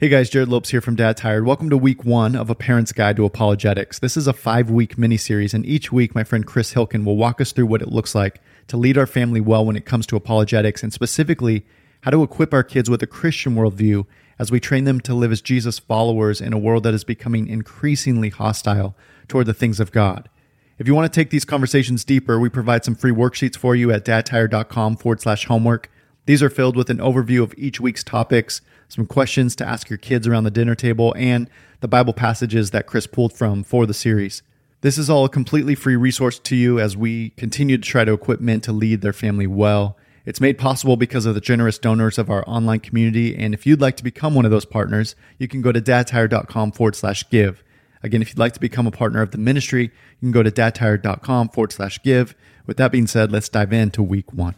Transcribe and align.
Hey 0.00 0.08
guys, 0.08 0.30
Jared 0.30 0.48
Lopes 0.48 0.70
here 0.70 0.80
from 0.80 0.96
Dad 0.96 1.18
Tired. 1.18 1.44
Welcome 1.44 1.68
to 1.68 1.76
week 1.76 2.06
one 2.06 2.34
of 2.34 2.48
A 2.48 2.54
Parent's 2.54 2.90
Guide 2.90 3.16
to 3.16 3.26
Apologetics. 3.26 3.98
This 3.98 4.16
is 4.16 4.26
a 4.26 4.32
five 4.32 4.70
week 4.70 4.96
mini 4.96 5.18
series, 5.18 5.52
and 5.52 5.66
each 5.66 5.92
week, 5.92 6.14
my 6.14 6.24
friend 6.24 6.46
Chris 6.46 6.72
Hilken 6.72 7.04
will 7.04 7.18
walk 7.18 7.38
us 7.38 7.52
through 7.52 7.66
what 7.66 7.82
it 7.82 7.92
looks 7.92 8.14
like 8.14 8.40
to 8.68 8.78
lead 8.78 8.96
our 8.96 9.06
family 9.06 9.42
well 9.42 9.62
when 9.62 9.76
it 9.76 9.84
comes 9.84 10.06
to 10.06 10.16
apologetics, 10.16 10.82
and 10.82 10.90
specifically, 10.90 11.66
how 12.00 12.10
to 12.10 12.22
equip 12.22 12.54
our 12.54 12.62
kids 12.62 12.88
with 12.88 13.02
a 13.02 13.06
Christian 13.06 13.54
worldview 13.54 14.06
as 14.38 14.50
we 14.50 14.58
train 14.58 14.84
them 14.84 15.02
to 15.02 15.12
live 15.12 15.32
as 15.32 15.42
Jesus 15.42 15.78
followers 15.78 16.40
in 16.40 16.54
a 16.54 16.58
world 16.58 16.84
that 16.84 16.94
is 16.94 17.04
becoming 17.04 17.46
increasingly 17.46 18.30
hostile 18.30 18.96
toward 19.28 19.44
the 19.44 19.52
things 19.52 19.80
of 19.80 19.92
God. 19.92 20.30
If 20.78 20.86
you 20.86 20.94
want 20.94 21.12
to 21.12 21.14
take 21.14 21.28
these 21.28 21.44
conversations 21.44 22.06
deeper, 22.06 22.40
we 22.40 22.48
provide 22.48 22.86
some 22.86 22.94
free 22.94 23.12
worksheets 23.12 23.58
for 23.58 23.76
you 23.76 23.92
at 23.92 24.06
dadtired.com 24.06 24.96
forward 24.96 25.20
slash 25.20 25.44
homework. 25.44 25.90
These 26.24 26.42
are 26.42 26.48
filled 26.48 26.76
with 26.76 26.88
an 26.88 26.98
overview 26.98 27.42
of 27.42 27.52
each 27.58 27.82
week's 27.82 28.02
topics 28.02 28.62
some 28.90 29.06
questions 29.06 29.56
to 29.56 29.66
ask 29.66 29.88
your 29.88 29.96
kids 29.96 30.26
around 30.26 30.44
the 30.44 30.50
dinner 30.50 30.74
table, 30.74 31.14
and 31.16 31.48
the 31.80 31.88
Bible 31.88 32.12
passages 32.12 32.72
that 32.72 32.86
Chris 32.86 33.06
pulled 33.06 33.32
from 33.32 33.64
for 33.64 33.86
the 33.86 33.94
series. 33.94 34.42
This 34.82 34.98
is 34.98 35.08
all 35.08 35.24
a 35.24 35.28
completely 35.28 35.74
free 35.74 35.96
resource 35.96 36.38
to 36.40 36.56
you 36.56 36.78
as 36.78 36.96
we 36.96 37.30
continue 37.30 37.78
to 37.78 37.82
try 37.88 38.04
to 38.04 38.12
equip 38.12 38.40
men 38.40 38.60
to 38.62 38.72
lead 38.72 39.00
their 39.00 39.12
family 39.12 39.46
well. 39.46 39.96
It's 40.26 40.40
made 40.40 40.58
possible 40.58 40.96
because 40.96 41.26
of 41.26 41.34
the 41.34 41.40
generous 41.40 41.78
donors 41.78 42.18
of 42.18 42.30
our 42.30 42.44
online 42.46 42.80
community. 42.80 43.36
And 43.36 43.54
if 43.54 43.66
you'd 43.66 43.80
like 43.80 43.96
to 43.96 44.04
become 44.04 44.34
one 44.34 44.44
of 44.44 44.50
those 44.50 44.64
partners, 44.64 45.14
you 45.38 45.48
can 45.48 45.62
go 45.62 45.72
to 45.72 45.80
dadtired.com 45.80 46.72
forward 46.72 46.96
slash 46.96 47.28
give. 47.30 47.62
Again, 48.02 48.22
if 48.22 48.28
you'd 48.28 48.38
like 48.38 48.54
to 48.54 48.60
become 48.60 48.86
a 48.86 48.90
partner 48.90 49.22
of 49.22 49.30
the 49.30 49.38
ministry, 49.38 49.84
you 49.84 50.20
can 50.20 50.32
go 50.32 50.42
to 50.42 50.50
dadtired.com 50.50 51.50
forward 51.50 51.72
slash 51.72 52.02
give. 52.02 52.34
With 52.66 52.78
that 52.78 52.92
being 52.92 53.06
said, 53.06 53.30
let's 53.30 53.48
dive 53.48 53.72
into 53.72 54.02
week 54.02 54.32
one. 54.32 54.54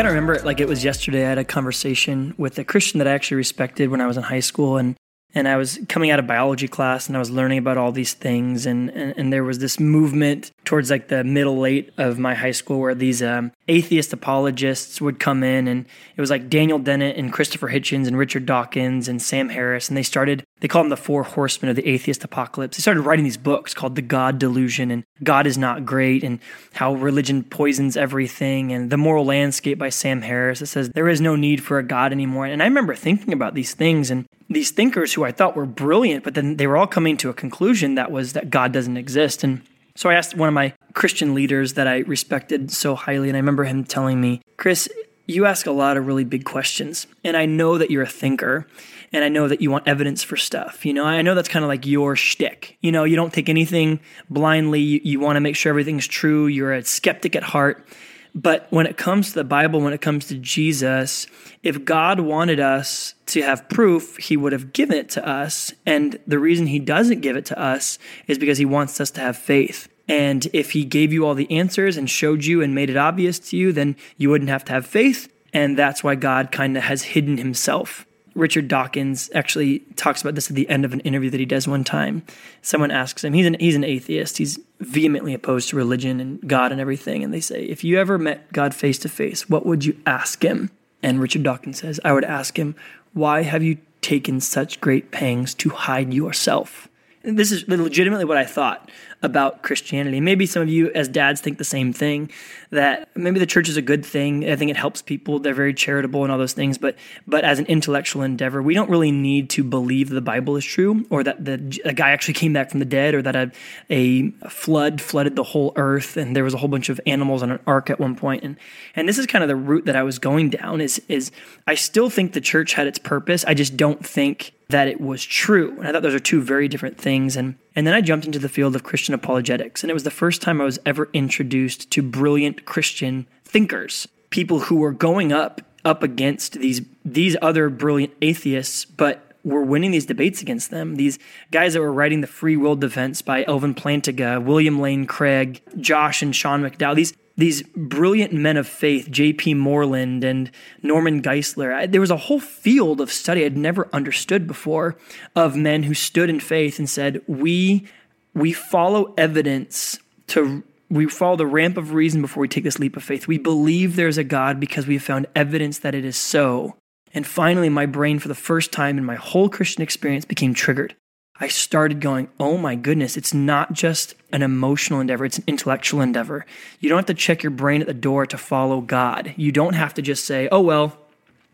Kind 0.00 0.08
of 0.08 0.14
remember 0.14 0.32
it 0.32 0.46
like 0.46 0.60
it 0.60 0.66
was 0.68 0.82
yesterday. 0.82 1.26
I 1.26 1.28
had 1.28 1.36
a 1.36 1.44
conversation 1.44 2.32
with 2.38 2.58
a 2.58 2.64
Christian 2.64 2.96
that 3.00 3.06
I 3.06 3.10
actually 3.10 3.36
respected 3.36 3.90
when 3.90 4.00
I 4.00 4.06
was 4.06 4.16
in 4.16 4.22
high 4.22 4.40
school, 4.40 4.78
and 4.78 4.96
and 5.34 5.46
I 5.46 5.58
was 5.58 5.78
coming 5.90 6.10
out 6.10 6.18
of 6.18 6.26
biology 6.26 6.68
class 6.68 7.06
and 7.06 7.16
I 7.16 7.18
was 7.18 7.30
learning 7.30 7.58
about 7.58 7.76
all 7.76 7.92
these 7.92 8.14
things 8.14 8.66
and, 8.66 8.90
and, 8.90 9.14
and 9.16 9.32
there 9.32 9.44
was 9.44 9.60
this 9.60 9.78
movement 9.78 10.50
towards 10.70 10.88
like 10.88 11.08
the 11.08 11.24
middle 11.24 11.58
late 11.58 11.90
of 11.98 12.16
my 12.16 12.32
high 12.32 12.52
school 12.52 12.78
where 12.78 12.94
these 12.94 13.24
um, 13.24 13.50
atheist 13.66 14.12
apologists 14.12 15.00
would 15.00 15.18
come 15.18 15.42
in 15.42 15.66
and 15.66 15.84
it 16.16 16.20
was 16.20 16.30
like 16.30 16.48
Daniel 16.48 16.78
Dennett 16.78 17.16
and 17.16 17.32
Christopher 17.32 17.70
Hitchens 17.70 18.06
and 18.06 18.16
Richard 18.16 18.46
Dawkins 18.46 19.08
and 19.08 19.20
Sam 19.20 19.48
Harris 19.48 19.88
and 19.88 19.96
they 19.96 20.04
started 20.04 20.44
they 20.60 20.68
call 20.68 20.84
them 20.84 20.90
the 20.90 20.96
four 20.96 21.24
horsemen 21.24 21.70
of 21.70 21.74
the 21.74 21.88
atheist 21.88 22.22
apocalypse. 22.22 22.76
They 22.76 22.82
started 22.82 23.00
writing 23.00 23.24
these 23.24 23.36
books 23.36 23.74
called 23.74 23.96
the 23.96 24.02
God 24.02 24.38
Delusion 24.38 24.92
and 24.92 25.02
God 25.24 25.48
is 25.48 25.58
not 25.58 25.84
great 25.84 26.22
and 26.22 26.38
how 26.74 26.94
religion 26.94 27.42
poisons 27.42 27.96
everything 27.96 28.70
and 28.70 28.90
the 28.90 28.96
moral 28.96 29.24
landscape 29.24 29.76
by 29.76 29.88
Sam 29.88 30.22
Harris. 30.22 30.62
It 30.62 30.66
says 30.66 30.90
there 30.90 31.08
is 31.08 31.20
no 31.20 31.34
need 31.34 31.64
for 31.64 31.80
a 31.80 31.82
God 31.82 32.12
anymore. 32.12 32.46
And 32.46 32.62
I 32.62 32.66
remember 32.66 32.94
thinking 32.94 33.32
about 33.32 33.54
these 33.54 33.74
things 33.74 34.08
and 34.08 34.24
these 34.48 34.70
thinkers 34.70 35.14
who 35.14 35.24
I 35.24 35.32
thought 35.32 35.56
were 35.56 35.66
brilliant, 35.66 36.22
but 36.22 36.34
then 36.34 36.58
they 36.58 36.68
were 36.68 36.76
all 36.76 36.86
coming 36.86 37.16
to 37.16 37.28
a 37.28 37.34
conclusion 37.34 37.96
that 37.96 38.12
was 38.12 38.34
that 38.34 38.50
God 38.50 38.70
doesn't 38.70 38.96
exist. 38.96 39.42
And 39.42 39.62
so 40.00 40.08
I 40.08 40.14
asked 40.14 40.34
one 40.34 40.48
of 40.48 40.54
my 40.54 40.72
Christian 40.94 41.34
leaders 41.34 41.74
that 41.74 41.86
I 41.86 41.98
respected 41.98 42.70
so 42.70 42.94
highly, 42.94 43.28
and 43.28 43.36
I 43.36 43.40
remember 43.40 43.64
him 43.64 43.84
telling 43.84 44.18
me, 44.18 44.40
Chris, 44.56 44.88
you 45.26 45.44
ask 45.44 45.66
a 45.66 45.72
lot 45.72 45.98
of 45.98 46.06
really 46.06 46.24
big 46.24 46.46
questions, 46.46 47.06
and 47.22 47.36
I 47.36 47.44
know 47.44 47.76
that 47.76 47.90
you're 47.90 48.04
a 48.04 48.08
thinker, 48.08 48.66
and 49.12 49.22
I 49.22 49.28
know 49.28 49.46
that 49.46 49.60
you 49.60 49.70
want 49.70 49.86
evidence 49.86 50.22
for 50.22 50.38
stuff. 50.38 50.86
You 50.86 50.94
know, 50.94 51.04
I 51.04 51.20
know 51.20 51.34
that's 51.34 51.50
kind 51.50 51.66
of 51.66 51.68
like 51.68 51.84
your 51.84 52.16
shtick. 52.16 52.78
You 52.80 52.92
know, 52.92 53.04
you 53.04 53.14
don't 53.14 53.30
take 53.30 53.50
anything 53.50 54.00
blindly. 54.30 54.80
You, 54.80 55.00
you 55.04 55.20
want 55.20 55.36
to 55.36 55.40
make 55.40 55.54
sure 55.54 55.68
everything's 55.68 56.06
true. 56.06 56.46
You're 56.46 56.72
a 56.72 56.82
skeptic 56.82 57.36
at 57.36 57.42
heart. 57.42 57.86
But 58.34 58.68
when 58.70 58.86
it 58.86 58.96
comes 58.96 59.28
to 59.28 59.34
the 59.34 59.44
Bible, 59.44 59.80
when 59.80 59.92
it 59.92 60.00
comes 60.00 60.26
to 60.28 60.36
Jesus, 60.36 61.26
if 61.62 61.84
God 61.84 62.20
wanted 62.20 62.58
us 62.58 63.14
to 63.26 63.42
have 63.42 63.68
proof, 63.68 64.16
he 64.16 64.36
would 64.36 64.52
have 64.52 64.72
given 64.72 64.96
it 64.96 65.10
to 65.10 65.28
us. 65.28 65.74
And 65.84 66.18
the 66.26 66.38
reason 66.38 66.66
he 66.66 66.78
doesn't 66.78 67.20
give 67.20 67.36
it 67.36 67.44
to 67.46 67.60
us 67.60 67.98
is 68.28 68.38
because 68.38 68.56
he 68.56 68.64
wants 68.64 69.00
us 69.00 69.10
to 69.12 69.20
have 69.20 69.36
faith. 69.36 69.88
And 70.10 70.48
if 70.52 70.72
he 70.72 70.84
gave 70.84 71.12
you 71.12 71.24
all 71.24 71.36
the 71.36 71.48
answers 71.52 71.96
and 71.96 72.10
showed 72.10 72.44
you 72.44 72.62
and 72.62 72.74
made 72.74 72.90
it 72.90 72.96
obvious 72.96 73.38
to 73.38 73.56
you, 73.56 73.72
then 73.72 73.94
you 74.16 74.28
wouldn't 74.28 74.50
have 74.50 74.64
to 74.64 74.72
have 74.72 74.84
faith. 74.84 75.32
And 75.52 75.78
that's 75.78 76.02
why 76.02 76.16
God 76.16 76.50
kind 76.50 76.76
of 76.76 76.82
has 76.82 77.02
hidden 77.02 77.36
himself. 77.36 78.04
Richard 78.34 78.66
Dawkins 78.66 79.30
actually 79.36 79.78
talks 79.94 80.20
about 80.20 80.34
this 80.34 80.50
at 80.50 80.56
the 80.56 80.68
end 80.68 80.84
of 80.84 80.92
an 80.92 80.98
interview 81.00 81.30
that 81.30 81.38
he 81.38 81.46
does 81.46 81.68
one 81.68 81.84
time. 81.84 82.24
Someone 82.60 82.90
asks 82.90 83.22
him, 83.22 83.34
he's 83.34 83.46
an, 83.46 83.54
he's 83.60 83.76
an 83.76 83.84
atheist, 83.84 84.38
he's 84.38 84.58
vehemently 84.80 85.32
opposed 85.32 85.68
to 85.68 85.76
religion 85.76 86.18
and 86.18 86.40
God 86.40 86.72
and 86.72 86.80
everything. 86.80 87.22
And 87.22 87.32
they 87.32 87.40
say, 87.40 87.62
If 87.62 87.84
you 87.84 87.96
ever 87.96 88.18
met 88.18 88.52
God 88.52 88.74
face 88.74 88.98
to 89.00 89.08
face, 89.08 89.48
what 89.48 89.64
would 89.64 89.84
you 89.84 89.96
ask 90.06 90.42
him? 90.42 90.72
And 91.04 91.20
Richard 91.20 91.44
Dawkins 91.44 91.78
says, 91.78 92.00
I 92.04 92.12
would 92.12 92.24
ask 92.24 92.58
him, 92.58 92.74
Why 93.12 93.42
have 93.42 93.62
you 93.62 93.78
taken 94.00 94.40
such 94.40 94.80
great 94.80 95.12
pangs 95.12 95.54
to 95.54 95.70
hide 95.70 96.12
yourself? 96.12 96.88
And 97.22 97.38
this 97.38 97.52
is 97.52 97.68
legitimately 97.68 98.24
what 98.24 98.38
I 98.38 98.44
thought 98.44 98.90
about 99.22 99.62
Christianity. 99.62 100.20
Maybe 100.20 100.46
some 100.46 100.62
of 100.62 100.68
you 100.68 100.90
as 100.92 101.08
dads 101.08 101.40
think 101.40 101.58
the 101.58 101.64
same 101.64 101.92
thing 101.92 102.30
that 102.70 103.08
maybe 103.14 103.38
the 103.38 103.46
church 103.46 103.68
is 103.68 103.76
a 103.76 103.82
good 103.82 104.04
thing. 104.04 104.48
I 104.48 104.56
think 104.56 104.70
it 104.70 104.76
helps 104.76 105.02
people. 105.02 105.38
They're 105.38 105.54
very 105.54 105.74
charitable 105.74 106.22
and 106.22 106.32
all 106.32 106.38
those 106.38 106.52
things, 106.52 106.78
but 106.78 106.96
but 107.26 107.44
as 107.44 107.58
an 107.58 107.66
intellectual 107.66 108.22
endeavor, 108.22 108.62
we 108.62 108.74
don't 108.74 108.88
really 108.88 109.12
need 109.12 109.50
to 109.50 109.64
believe 109.64 110.08
the 110.08 110.20
Bible 110.20 110.56
is 110.56 110.64
true 110.64 111.06
or 111.10 111.22
that 111.24 111.44
the 111.44 111.80
a 111.84 111.92
guy 111.92 112.10
actually 112.10 112.34
came 112.34 112.52
back 112.52 112.70
from 112.70 112.80
the 112.80 112.86
dead 112.86 113.14
or 113.14 113.22
that 113.22 113.36
a, 113.36 113.50
a 113.90 114.30
flood 114.48 115.00
flooded 115.00 115.36
the 115.36 115.44
whole 115.44 115.72
earth 115.76 116.16
and 116.16 116.34
there 116.34 116.44
was 116.44 116.54
a 116.54 116.58
whole 116.58 116.68
bunch 116.68 116.88
of 116.88 117.00
animals 117.06 117.42
on 117.42 117.50
an 117.50 117.60
ark 117.66 117.90
at 117.90 118.00
one 118.00 118.16
point. 118.16 118.42
And 118.42 118.56
and 118.96 119.08
this 119.08 119.18
is 119.18 119.26
kind 119.26 119.44
of 119.44 119.48
the 119.48 119.56
route 119.56 119.84
that 119.84 119.96
I 119.96 120.02
was 120.02 120.18
going 120.18 120.50
down 120.50 120.80
is 120.80 121.00
is 121.08 121.30
I 121.66 121.74
still 121.74 122.08
think 122.08 122.32
the 122.32 122.40
church 122.40 122.72
had 122.72 122.86
its 122.86 122.98
purpose. 122.98 123.44
I 123.44 123.54
just 123.54 123.76
don't 123.76 124.04
think 124.04 124.52
that 124.70 124.88
it 124.88 125.00
was 125.00 125.24
true. 125.24 125.76
And 125.78 125.86
I 125.86 125.92
thought 125.92 126.02
those 126.02 126.14
are 126.14 126.20
two 126.20 126.40
very 126.40 126.68
different 126.68 126.96
things. 126.96 127.36
And, 127.36 127.56
and 127.74 127.86
then 127.86 127.94
I 127.94 128.00
jumped 128.00 128.26
into 128.26 128.38
the 128.38 128.48
field 128.48 128.74
of 128.74 128.82
Christian 128.82 129.14
apologetics. 129.14 129.82
And 129.82 129.90
it 129.90 129.94
was 129.94 130.04
the 130.04 130.10
first 130.10 130.42
time 130.42 130.60
I 130.60 130.64
was 130.64 130.78
ever 130.84 131.08
introduced 131.12 131.90
to 131.92 132.02
brilliant 132.02 132.64
Christian 132.64 133.26
thinkers, 133.44 134.08
people 134.30 134.60
who 134.60 134.76
were 134.76 134.92
going 134.92 135.32
up 135.32 135.62
up 135.84 136.02
against 136.02 136.54
these 136.54 136.82
these 137.04 137.36
other 137.40 137.70
brilliant 137.70 138.12
atheists, 138.20 138.84
but 138.84 139.30
were 139.42 139.62
winning 139.62 139.90
these 139.90 140.06
debates 140.06 140.42
against 140.42 140.70
them. 140.70 140.96
These 140.96 141.18
guys 141.50 141.72
that 141.72 141.80
were 141.80 141.92
writing 141.92 142.20
the 142.20 142.26
free 142.26 142.56
will 142.56 142.76
defense 142.76 143.22
by 143.22 143.44
Alvin 143.44 143.74
Plantinga, 143.74 144.44
William 144.44 144.80
Lane 144.80 145.06
Craig, 145.06 145.62
Josh 145.78 146.22
and 146.22 146.36
Sean 146.36 146.62
McDowell. 146.62 146.96
These 146.96 147.14
these 147.40 147.62
brilliant 147.74 148.32
men 148.32 148.56
of 148.56 148.68
faith, 148.68 149.10
J.P. 149.10 149.54
Moreland 149.54 150.24
and 150.24 150.50
Norman 150.82 151.22
Geisler. 151.22 151.72
I, 151.72 151.86
there 151.86 152.00
was 152.00 152.10
a 152.10 152.16
whole 152.16 152.40
field 152.40 153.00
of 153.00 153.10
study 153.10 153.44
I'd 153.44 153.56
never 153.56 153.88
understood 153.92 154.46
before 154.46 154.96
of 155.34 155.56
men 155.56 155.84
who 155.84 155.94
stood 155.94 156.30
in 156.30 156.40
faith 156.40 156.78
and 156.78 156.88
said, 156.88 157.22
"We 157.26 157.86
we 158.34 158.52
follow 158.52 159.14
evidence 159.16 159.98
to 160.28 160.62
we 160.88 161.06
follow 161.06 161.36
the 161.36 161.46
ramp 161.46 161.76
of 161.76 161.92
reason 161.92 162.20
before 162.20 162.40
we 162.40 162.48
take 162.48 162.64
this 162.64 162.78
leap 162.78 162.96
of 162.96 163.02
faith. 163.02 163.26
We 163.26 163.38
believe 163.38 163.96
there's 163.96 164.18
a 164.18 164.24
God 164.24 164.60
because 164.60 164.86
we 164.86 164.94
have 164.94 165.02
found 165.02 165.26
evidence 165.34 165.78
that 165.78 165.94
it 165.94 166.04
is 166.04 166.16
so." 166.16 166.76
And 167.12 167.26
finally, 167.26 167.68
my 167.68 167.86
brain, 167.86 168.20
for 168.20 168.28
the 168.28 168.34
first 168.36 168.70
time 168.70 168.96
in 168.96 169.04
my 169.04 169.16
whole 169.16 169.48
Christian 169.48 169.82
experience, 169.82 170.24
became 170.24 170.54
triggered. 170.54 170.94
I 171.42 171.48
started 171.48 172.00
going, 172.00 172.28
oh 172.38 172.58
my 172.58 172.74
goodness, 172.74 173.16
it's 173.16 173.32
not 173.32 173.72
just 173.72 174.14
an 174.30 174.42
emotional 174.42 175.00
endeavor, 175.00 175.24
it's 175.24 175.38
an 175.38 175.44
intellectual 175.46 176.02
endeavor. 176.02 176.44
You 176.80 176.90
don't 176.90 176.98
have 176.98 177.06
to 177.06 177.14
check 177.14 177.42
your 177.42 177.50
brain 177.50 177.80
at 177.80 177.86
the 177.86 177.94
door 177.94 178.26
to 178.26 178.36
follow 178.36 178.82
God. 178.82 179.32
You 179.36 179.50
don't 179.50 179.74
have 179.74 179.94
to 179.94 180.02
just 180.02 180.26
say, 180.26 180.48
oh, 180.52 180.60
well, 180.60 180.96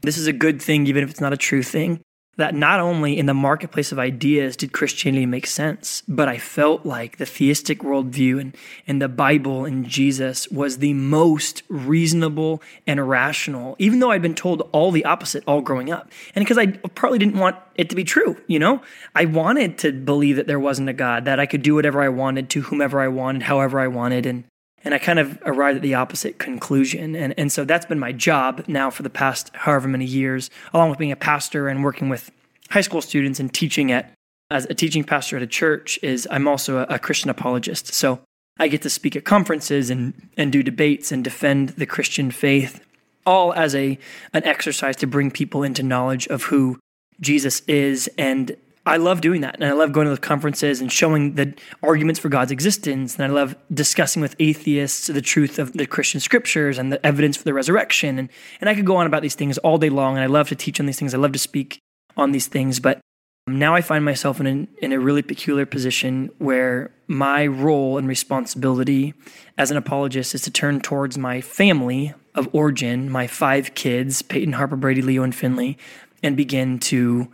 this 0.02 0.18
is 0.18 0.26
a 0.26 0.32
good 0.32 0.60
thing, 0.60 0.88
even 0.88 1.04
if 1.04 1.10
it's 1.10 1.20
not 1.20 1.32
a 1.32 1.36
true 1.36 1.62
thing 1.62 2.00
that 2.36 2.54
not 2.54 2.80
only 2.80 3.18
in 3.18 3.26
the 3.26 3.34
marketplace 3.34 3.92
of 3.92 3.98
ideas 3.98 4.56
did 4.56 4.72
Christianity 4.72 5.26
make 5.26 5.46
sense, 5.46 6.02
but 6.06 6.28
I 6.28 6.38
felt 6.38 6.84
like 6.84 7.16
the 7.16 7.26
theistic 7.26 7.80
worldview 7.80 8.40
and, 8.40 8.56
and 8.86 9.00
the 9.00 9.08
Bible 9.08 9.64
and 9.64 9.86
Jesus 9.86 10.48
was 10.48 10.78
the 10.78 10.92
most 10.92 11.62
reasonable 11.68 12.62
and 12.86 13.08
rational, 13.08 13.74
even 13.78 14.00
though 14.00 14.10
I'd 14.10 14.22
been 14.22 14.34
told 14.34 14.68
all 14.72 14.90
the 14.90 15.04
opposite 15.04 15.44
all 15.46 15.60
growing 15.62 15.90
up. 15.90 16.10
And 16.34 16.44
because 16.44 16.58
I 16.58 16.66
partly 16.66 17.18
didn't 17.18 17.38
want 17.38 17.56
it 17.74 17.88
to 17.90 17.96
be 17.96 18.04
true, 18.04 18.36
you 18.46 18.58
know? 18.58 18.82
I 19.14 19.24
wanted 19.24 19.78
to 19.78 19.92
believe 19.92 20.36
that 20.36 20.46
there 20.46 20.60
wasn't 20.60 20.88
a 20.88 20.92
God, 20.92 21.24
that 21.24 21.40
I 21.40 21.46
could 21.46 21.62
do 21.62 21.74
whatever 21.74 22.02
I 22.02 22.08
wanted 22.08 22.50
to 22.50 22.62
whomever 22.62 23.00
I 23.00 23.08
wanted, 23.08 23.42
however 23.42 23.80
I 23.80 23.88
wanted. 23.88 24.26
And 24.26 24.44
and 24.86 24.94
I 24.94 24.98
kind 24.98 25.18
of 25.18 25.36
arrived 25.44 25.76
at 25.76 25.82
the 25.82 25.94
opposite 25.94 26.38
conclusion. 26.38 27.16
And, 27.16 27.34
and 27.36 27.50
so 27.50 27.64
that's 27.64 27.84
been 27.84 27.98
my 27.98 28.12
job 28.12 28.62
now 28.68 28.88
for 28.88 29.02
the 29.02 29.10
past 29.10 29.50
however 29.52 29.88
many 29.88 30.04
years, 30.04 30.48
along 30.72 30.90
with 30.90 30.98
being 31.00 31.10
a 31.10 31.16
pastor 31.16 31.66
and 31.66 31.82
working 31.82 32.08
with 32.08 32.30
high 32.70 32.80
school 32.80 33.00
students 33.00 33.40
and 33.40 33.52
teaching 33.52 33.92
at 33.92 34.12
as 34.50 34.64
a 34.66 34.74
teaching 34.74 35.02
pastor 35.02 35.36
at 35.36 35.42
a 35.42 35.46
church 35.46 35.98
is 36.02 36.28
I'm 36.30 36.46
also 36.46 36.78
a, 36.78 36.82
a 36.94 36.98
Christian 36.98 37.30
apologist. 37.30 37.92
So 37.92 38.20
I 38.58 38.68
get 38.68 38.82
to 38.82 38.90
speak 38.90 39.16
at 39.16 39.24
conferences 39.24 39.90
and, 39.90 40.30
and 40.36 40.52
do 40.52 40.62
debates 40.62 41.10
and 41.10 41.24
defend 41.24 41.70
the 41.70 41.86
Christian 41.86 42.30
faith, 42.30 42.80
all 43.26 43.52
as 43.54 43.74
a 43.74 43.98
an 44.32 44.44
exercise 44.44 44.96
to 44.96 45.06
bring 45.06 45.30
people 45.30 45.62
into 45.62 45.82
knowledge 45.82 46.26
of 46.28 46.44
who 46.44 46.78
Jesus 47.20 47.60
is 47.66 48.08
and 48.16 48.56
I 48.86 48.98
love 48.98 49.20
doing 49.20 49.40
that. 49.40 49.56
And 49.56 49.64
I 49.64 49.72
love 49.72 49.90
going 49.90 50.06
to 50.06 50.14
the 50.14 50.20
conferences 50.20 50.80
and 50.80 50.92
showing 50.92 51.34
the 51.34 51.54
arguments 51.82 52.20
for 52.20 52.28
God's 52.28 52.52
existence. 52.52 53.16
And 53.16 53.24
I 53.24 53.26
love 53.26 53.56
discussing 53.74 54.22
with 54.22 54.36
atheists 54.38 55.08
the 55.08 55.20
truth 55.20 55.58
of 55.58 55.72
the 55.72 55.86
Christian 55.86 56.20
scriptures 56.20 56.78
and 56.78 56.92
the 56.92 57.04
evidence 57.04 57.36
for 57.36 57.42
the 57.42 57.52
resurrection. 57.52 58.16
And, 58.16 58.28
and 58.60 58.70
I 58.70 58.76
could 58.76 58.86
go 58.86 58.94
on 58.94 59.06
about 59.06 59.22
these 59.22 59.34
things 59.34 59.58
all 59.58 59.76
day 59.76 59.90
long. 59.90 60.14
And 60.14 60.22
I 60.22 60.26
love 60.26 60.48
to 60.50 60.54
teach 60.54 60.78
on 60.78 60.86
these 60.86 61.00
things. 61.00 61.14
I 61.14 61.18
love 61.18 61.32
to 61.32 61.38
speak 61.38 61.80
on 62.16 62.32
these 62.32 62.46
things. 62.46 62.80
But 62.80 63.00
now 63.46 63.74
I 63.74 63.80
find 63.80 64.04
myself 64.04 64.40
in 64.40 64.46
a, 64.46 64.84
in 64.84 64.92
a 64.92 64.98
really 64.98 65.22
peculiar 65.22 65.66
position 65.66 66.30
where 66.38 66.90
my 67.06 67.46
role 67.46 67.98
and 67.98 68.08
responsibility 68.08 69.14
as 69.56 69.70
an 69.70 69.76
apologist 69.76 70.34
is 70.34 70.42
to 70.42 70.50
turn 70.50 70.80
towards 70.80 71.16
my 71.16 71.40
family 71.40 72.14
of 72.34 72.48
origin, 72.52 73.10
my 73.10 73.26
five 73.26 73.74
kids, 73.74 74.22
Peyton, 74.22 74.54
Harper, 74.54 74.76
Brady, 74.76 75.02
Leo, 75.02 75.22
and 75.22 75.34
Finley, 75.34 75.78
and 76.22 76.36
begin 76.36 76.78
to 76.80 77.28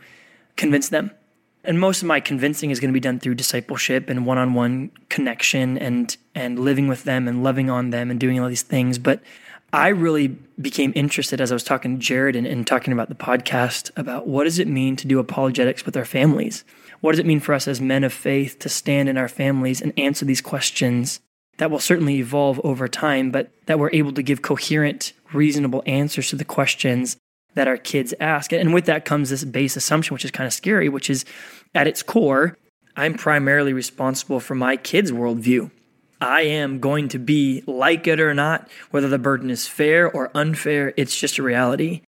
convince 0.56 0.90
them 0.90 1.10
and 1.64 1.78
most 1.78 2.02
of 2.02 2.08
my 2.08 2.20
convincing 2.20 2.70
is 2.70 2.80
going 2.80 2.88
to 2.88 2.92
be 2.92 3.00
done 3.00 3.20
through 3.20 3.34
discipleship 3.34 4.08
and 4.08 4.26
one-on-one 4.26 4.90
connection 5.08 5.78
and 5.78 6.16
and 6.34 6.58
living 6.58 6.88
with 6.88 7.04
them 7.04 7.28
and 7.28 7.42
loving 7.42 7.70
on 7.70 7.90
them 7.90 8.10
and 8.10 8.18
doing 8.18 8.40
all 8.40 8.48
these 8.48 8.62
things 8.62 8.98
but 8.98 9.20
i 9.72 9.88
really 9.88 10.28
became 10.60 10.92
interested 10.94 11.40
as 11.40 11.50
i 11.50 11.54
was 11.54 11.64
talking 11.64 11.98
to 11.98 12.04
jared 12.04 12.36
and, 12.36 12.46
and 12.46 12.66
talking 12.66 12.92
about 12.92 13.08
the 13.08 13.14
podcast 13.14 13.90
about 13.96 14.26
what 14.26 14.44
does 14.44 14.58
it 14.58 14.68
mean 14.68 14.96
to 14.96 15.06
do 15.06 15.18
apologetics 15.18 15.84
with 15.84 15.96
our 15.96 16.04
families 16.04 16.64
what 17.00 17.12
does 17.12 17.18
it 17.18 17.26
mean 17.26 17.40
for 17.40 17.54
us 17.54 17.66
as 17.66 17.80
men 17.80 18.04
of 18.04 18.12
faith 18.12 18.58
to 18.58 18.68
stand 18.68 19.08
in 19.08 19.16
our 19.16 19.28
families 19.28 19.80
and 19.80 19.92
answer 19.98 20.24
these 20.24 20.40
questions 20.40 21.20
that 21.58 21.70
will 21.70 21.78
certainly 21.78 22.16
evolve 22.16 22.60
over 22.64 22.88
time 22.88 23.30
but 23.30 23.50
that 23.66 23.78
we're 23.78 23.90
able 23.92 24.12
to 24.12 24.22
give 24.22 24.42
coherent 24.42 25.12
reasonable 25.32 25.82
answers 25.86 26.28
to 26.28 26.36
the 26.36 26.44
questions 26.44 27.16
that 27.54 27.68
our 27.68 27.76
kids 27.76 28.14
ask. 28.20 28.52
And 28.52 28.72
with 28.72 28.86
that 28.86 29.04
comes 29.04 29.30
this 29.30 29.44
base 29.44 29.76
assumption, 29.76 30.14
which 30.14 30.24
is 30.24 30.30
kind 30.30 30.46
of 30.46 30.52
scary, 30.52 30.88
which 30.88 31.10
is 31.10 31.24
at 31.74 31.86
its 31.86 32.02
core, 32.02 32.56
I'm 32.96 33.14
primarily 33.14 33.72
responsible 33.72 34.40
for 34.40 34.54
my 34.54 34.76
kids' 34.76 35.12
worldview. 35.12 35.70
I 36.22 36.42
am 36.42 36.78
going 36.78 37.08
to 37.08 37.18
be, 37.18 37.64
like 37.66 38.06
it 38.06 38.20
or 38.20 38.32
not, 38.32 38.68
whether 38.92 39.08
the 39.08 39.18
burden 39.18 39.50
is 39.50 39.66
fair 39.66 40.08
or 40.08 40.30
unfair, 40.34 40.94
it's 40.96 41.18
just 41.18 41.38
a 41.38 41.42
reality 41.42 42.02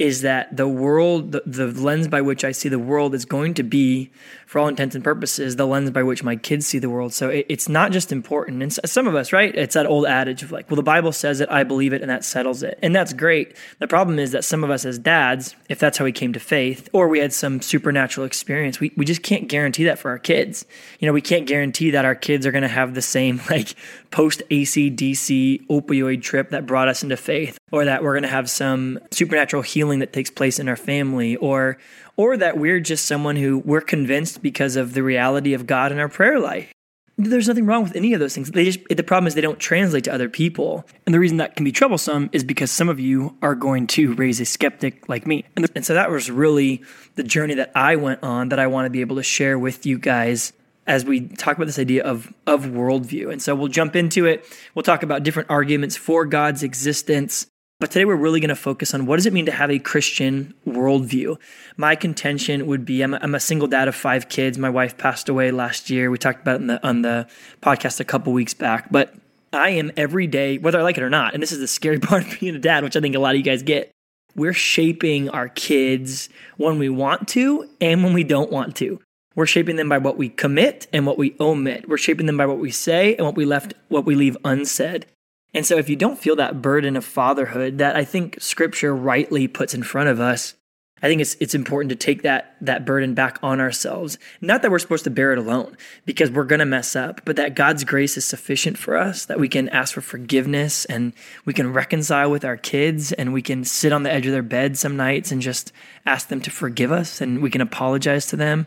is 0.00 0.22
that 0.22 0.56
the 0.56 0.66
world, 0.66 1.32
the, 1.32 1.42
the, 1.44 1.66
lens 1.66 2.08
by 2.08 2.22
which 2.22 2.42
I 2.42 2.52
see 2.52 2.70
the 2.70 2.78
world 2.78 3.14
is 3.14 3.26
going 3.26 3.52
to 3.54 3.62
be, 3.62 4.10
for 4.46 4.58
all 4.58 4.66
intents 4.66 4.94
and 4.94 5.04
purposes, 5.04 5.56
the 5.56 5.66
lens 5.66 5.90
by 5.90 6.02
which 6.02 6.24
my 6.24 6.36
kids 6.36 6.66
see 6.66 6.78
the 6.78 6.88
world. 6.88 7.12
So 7.12 7.28
it, 7.28 7.44
it's 7.50 7.68
not 7.68 7.92
just 7.92 8.10
important. 8.10 8.62
And 8.62 8.72
some 8.72 9.06
of 9.06 9.14
us, 9.14 9.30
right? 9.30 9.54
It's 9.54 9.74
that 9.74 9.84
old 9.84 10.06
adage 10.06 10.42
of 10.42 10.52
like, 10.52 10.70
well, 10.70 10.76
the 10.76 10.82
Bible 10.82 11.12
says 11.12 11.42
it, 11.42 11.50
I 11.50 11.64
believe 11.64 11.92
it, 11.92 12.00
and 12.00 12.10
that 12.10 12.24
settles 12.24 12.62
it. 12.62 12.78
And 12.82 12.96
that's 12.96 13.12
great. 13.12 13.54
The 13.78 13.86
problem 13.86 14.18
is 14.18 14.32
that 14.32 14.42
some 14.42 14.64
of 14.64 14.70
us 14.70 14.86
as 14.86 14.98
dads, 14.98 15.54
if 15.68 15.78
that's 15.78 15.98
how 15.98 16.06
we 16.06 16.12
came 16.12 16.32
to 16.32 16.40
faith, 16.40 16.88
or 16.94 17.06
we 17.06 17.18
had 17.18 17.34
some 17.34 17.60
supernatural 17.60 18.26
experience, 18.26 18.80
we, 18.80 18.92
we 18.96 19.04
just 19.04 19.22
can't 19.22 19.48
guarantee 19.48 19.84
that 19.84 19.98
for 19.98 20.10
our 20.10 20.18
kids. 20.18 20.64
You 20.98 21.08
know, 21.08 21.12
we 21.12 21.20
can't 21.20 21.46
guarantee 21.46 21.90
that 21.90 22.06
our 22.06 22.14
kids 22.14 22.46
are 22.46 22.52
going 22.52 22.62
to 22.62 22.68
have 22.68 22.94
the 22.94 23.02
same 23.02 23.38
like 23.50 23.74
post 24.10 24.42
ACDC 24.50 25.66
opioid 25.66 26.22
trip 26.22 26.50
that 26.50 26.64
brought 26.64 26.88
us 26.88 27.02
into 27.02 27.18
faith, 27.18 27.58
or 27.70 27.84
that 27.84 28.02
we're 28.02 28.14
going 28.14 28.22
to 28.22 28.28
have 28.28 28.48
some 28.48 28.98
supernatural 29.10 29.62
healing 29.62 29.89
that 29.98 30.12
takes 30.12 30.30
place 30.30 30.58
in 30.58 30.68
our 30.68 30.76
family, 30.76 31.36
or 31.36 31.76
or 32.16 32.36
that 32.36 32.56
we're 32.56 32.80
just 32.80 33.06
someone 33.06 33.36
who 33.36 33.58
we're 33.58 33.80
convinced 33.80 34.42
because 34.42 34.76
of 34.76 34.94
the 34.94 35.02
reality 35.02 35.52
of 35.52 35.66
God 35.66 35.92
in 35.92 35.98
our 35.98 36.08
prayer 36.08 36.38
life. 36.38 36.72
There's 37.16 37.48
nothing 37.48 37.66
wrong 37.66 37.82
with 37.82 37.96
any 37.96 38.14
of 38.14 38.20
those 38.20 38.34
things. 38.34 38.50
They 38.50 38.64
just 38.64 38.80
the 38.88 39.02
problem 39.02 39.26
is 39.26 39.34
they 39.34 39.42
don't 39.42 39.58
translate 39.58 40.04
to 40.04 40.12
other 40.12 40.28
people. 40.28 40.86
And 41.04 41.14
the 41.14 41.20
reason 41.20 41.36
that 41.36 41.56
can 41.56 41.64
be 41.64 41.72
troublesome 41.72 42.30
is 42.32 42.44
because 42.44 42.70
some 42.70 42.88
of 42.88 42.98
you 42.98 43.36
are 43.42 43.54
going 43.54 43.86
to 43.88 44.14
raise 44.14 44.40
a 44.40 44.46
skeptic 44.46 45.08
like 45.08 45.26
me. 45.26 45.44
And, 45.56 45.70
and 45.74 45.84
so 45.84 45.94
that 45.94 46.10
was 46.10 46.30
really 46.30 46.82
the 47.16 47.22
journey 47.22 47.54
that 47.54 47.72
I 47.74 47.96
went 47.96 48.22
on 48.22 48.48
that 48.50 48.58
I 48.58 48.68
want 48.68 48.86
to 48.86 48.90
be 48.90 49.02
able 49.02 49.16
to 49.16 49.22
share 49.22 49.58
with 49.58 49.84
you 49.84 49.98
guys 49.98 50.54
as 50.86 51.04
we 51.04 51.20
talk 51.20 51.56
about 51.56 51.66
this 51.66 51.78
idea 51.78 52.04
of 52.04 52.32
of 52.46 52.64
worldview. 52.64 53.30
And 53.30 53.42
so 53.42 53.54
we'll 53.54 53.68
jump 53.68 53.96
into 53.96 54.26
it. 54.26 54.44
We'll 54.74 54.82
talk 54.82 55.02
about 55.02 55.22
different 55.22 55.50
arguments 55.50 55.96
for 55.96 56.24
God's 56.24 56.62
existence. 56.62 57.46
But 57.80 57.90
today 57.90 58.04
we're 58.04 58.14
really 58.14 58.40
going 58.40 58.50
to 58.50 58.56
focus 58.56 58.92
on 58.92 59.06
what 59.06 59.16
does 59.16 59.24
it 59.24 59.32
mean 59.32 59.46
to 59.46 59.52
have 59.52 59.70
a 59.70 59.78
Christian 59.78 60.52
worldview. 60.66 61.38
My 61.78 61.96
contention 61.96 62.66
would 62.66 62.84
be 62.84 63.00
I'm 63.00 63.14
a, 63.14 63.18
I'm 63.22 63.34
a 63.34 63.40
single 63.40 63.66
dad 63.66 63.88
of 63.88 63.94
five 63.94 64.28
kids. 64.28 64.58
My 64.58 64.68
wife 64.68 64.98
passed 64.98 65.30
away 65.30 65.50
last 65.50 65.88
year. 65.88 66.10
We 66.10 66.18
talked 66.18 66.42
about 66.42 66.60
it 66.60 66.66
the, 66.66 66.86
on 66.86 67.00
the 67.00 67.26
podcast 67.62 67.98
a 67.98 68.04
couple 68.04 68.34
weeks 68.34 68.52
back. 68.52 68.92
But 68.92 69.14
I 69.54 69.70
am 69.70 69.92
every 69.96 70.26
day, 70.26 70.58
whether 70.58 70.78
I 70.78 70.82
like 70.82 70.98
it 70.98 71.02
or 71.02 71.08
not, 71.08 71.32
and 71.32 71.42
this 71.42 71.52
is 71.52 71.58
the 71.58 71.66
scary 71.66 71.98
part 72.00 72.22
of 72.22 72.38
being 72.38 72.54
a 72.54 72.58
dad, 72.58 72.84
which 72.84 72.96
I 72.96 73.00
think 73.00 73.16
a 73.16 73.18
lot 73.18 73.30
of 73.30 73.38
you 73.38 73.42
guys 73.42 73.62
get. 73.62 73.90
We're 74.36 74.52
shaping 74.52 75.30
our 75.30 75.48
kids 75.48 76.28
when 76.58 76.78
we 76.78 76.90
want 76.90 77.28
to 77.28 77.66
and 77.80 78.04
when 78.04 78.12
we 78.12 78.24
don't 78.24 78.52
want 78.52 78.76
to. 78.76 79.00
We're 79.34 79.46
shaping 79.46 79.76
them 79.76 79.88
by 79.88 79.98
what 79.98 80.18
we 80.18 80.28
commit 80.28 80.86
and 80.92 81.06
what 81.06 81.16
we 81.16 81.34
omit. 81.40 81.88
We're 81.88 81.96
shaping 81.96 82.26
them 82.26 82.36
by 82.36 82.44
what 82.44 82.58
we 82.58 82.70
say 82.70 83.16
and 83.16 83.24
what 83.24 83.36
we 83.36 83.46
left 83.46 83.72
what 83.88 84.04
we 84.04 84.14
leave 84.14 84.36
unsaid. 84.44 85.06
And 85.52 85.66
so 85.66 85.76
if 85.78 85.88
you 85.88 85.96
don't 85.96 86.18
feel 86.18 86.36
that 86.36 86.62
burden 86.62 86.96
of 86.96 87.04
fatherhood 87.04 87.78
that 87.78 87.96
I 87.96 88.04
think 88.04 88.40
scripture 88.40 88.94
rightly 88.94 89.48
puts 89.48 89.74
in 89.74 89.82
front 89.82 90.08
of 90.08 90.20
us, 90.20 90.54
I 91.02 91.08
think 91.08 91.22
it's 91.22 91.34
it's 91.40 91.54
important 91.54 91.88
to 91.90 91.96
take 91.96 92.22
that 92.22 92.56
that 92.60 92.84
burden 92.84 93.14
back 93.14 93.38
on 93.42 93.58
ourselves. 93.58 94.18
Not 94.42 94.60
that 94.60 94.70
we're 94.70 94.78
supposed 94.78 95.04
to 95.04 95.10
bear 95.10 95.32
it 95.32 95.38
alone 95.38 95.76
because 96.04 96.30
we're 96.30 96.44
going 96.44 96.58
to 96.58 96.66
mess 96.66 96.94
up, 96.94 97.22
but 97.24 97.36
that 97.36 97.54
God's 97.54 97.84
grace 97.84 98.18
is 98.18 98.26
sufficient 98.26 98.76
for 98.76 98.98
us 98.98 99.24
that 99.24 99.40
we 99.40 99.48
can 99.48 99.70
ask 99.70 99.94
for 99.94 100.02
forgiveness 100.02 100.84
and 100.84 101.14
we 101.46 101.54
can 101.54 101.72
reconcile 101.72 102.30
with 102.30 102.44
our 102.44 102.58
kids 102.58 103.12
and 103.12 103.32
we 103.32 103.40
can 103.40 103.64
sit 103.64 103.92
on 103.92 104.02
the 104.02 104.12
edge 104.12 104.26
of 104.26 104.32
their 104.32 104.42
bed 104.42 104.76
some 104.76 104.96
nights 104.96 105.32
and 105.32 105.40
just 105.40 105.72
ask 106.04 106.28
them 106.28 106.42
to 106.42 106.50
forgive 106.50 106.92
us 106.92 107.22
and 107.22 107.40
we 107.40 107.50
can 107.50 107.62
apologize 107.62 108.26
to 108.26 108.36
them 108.36 108.66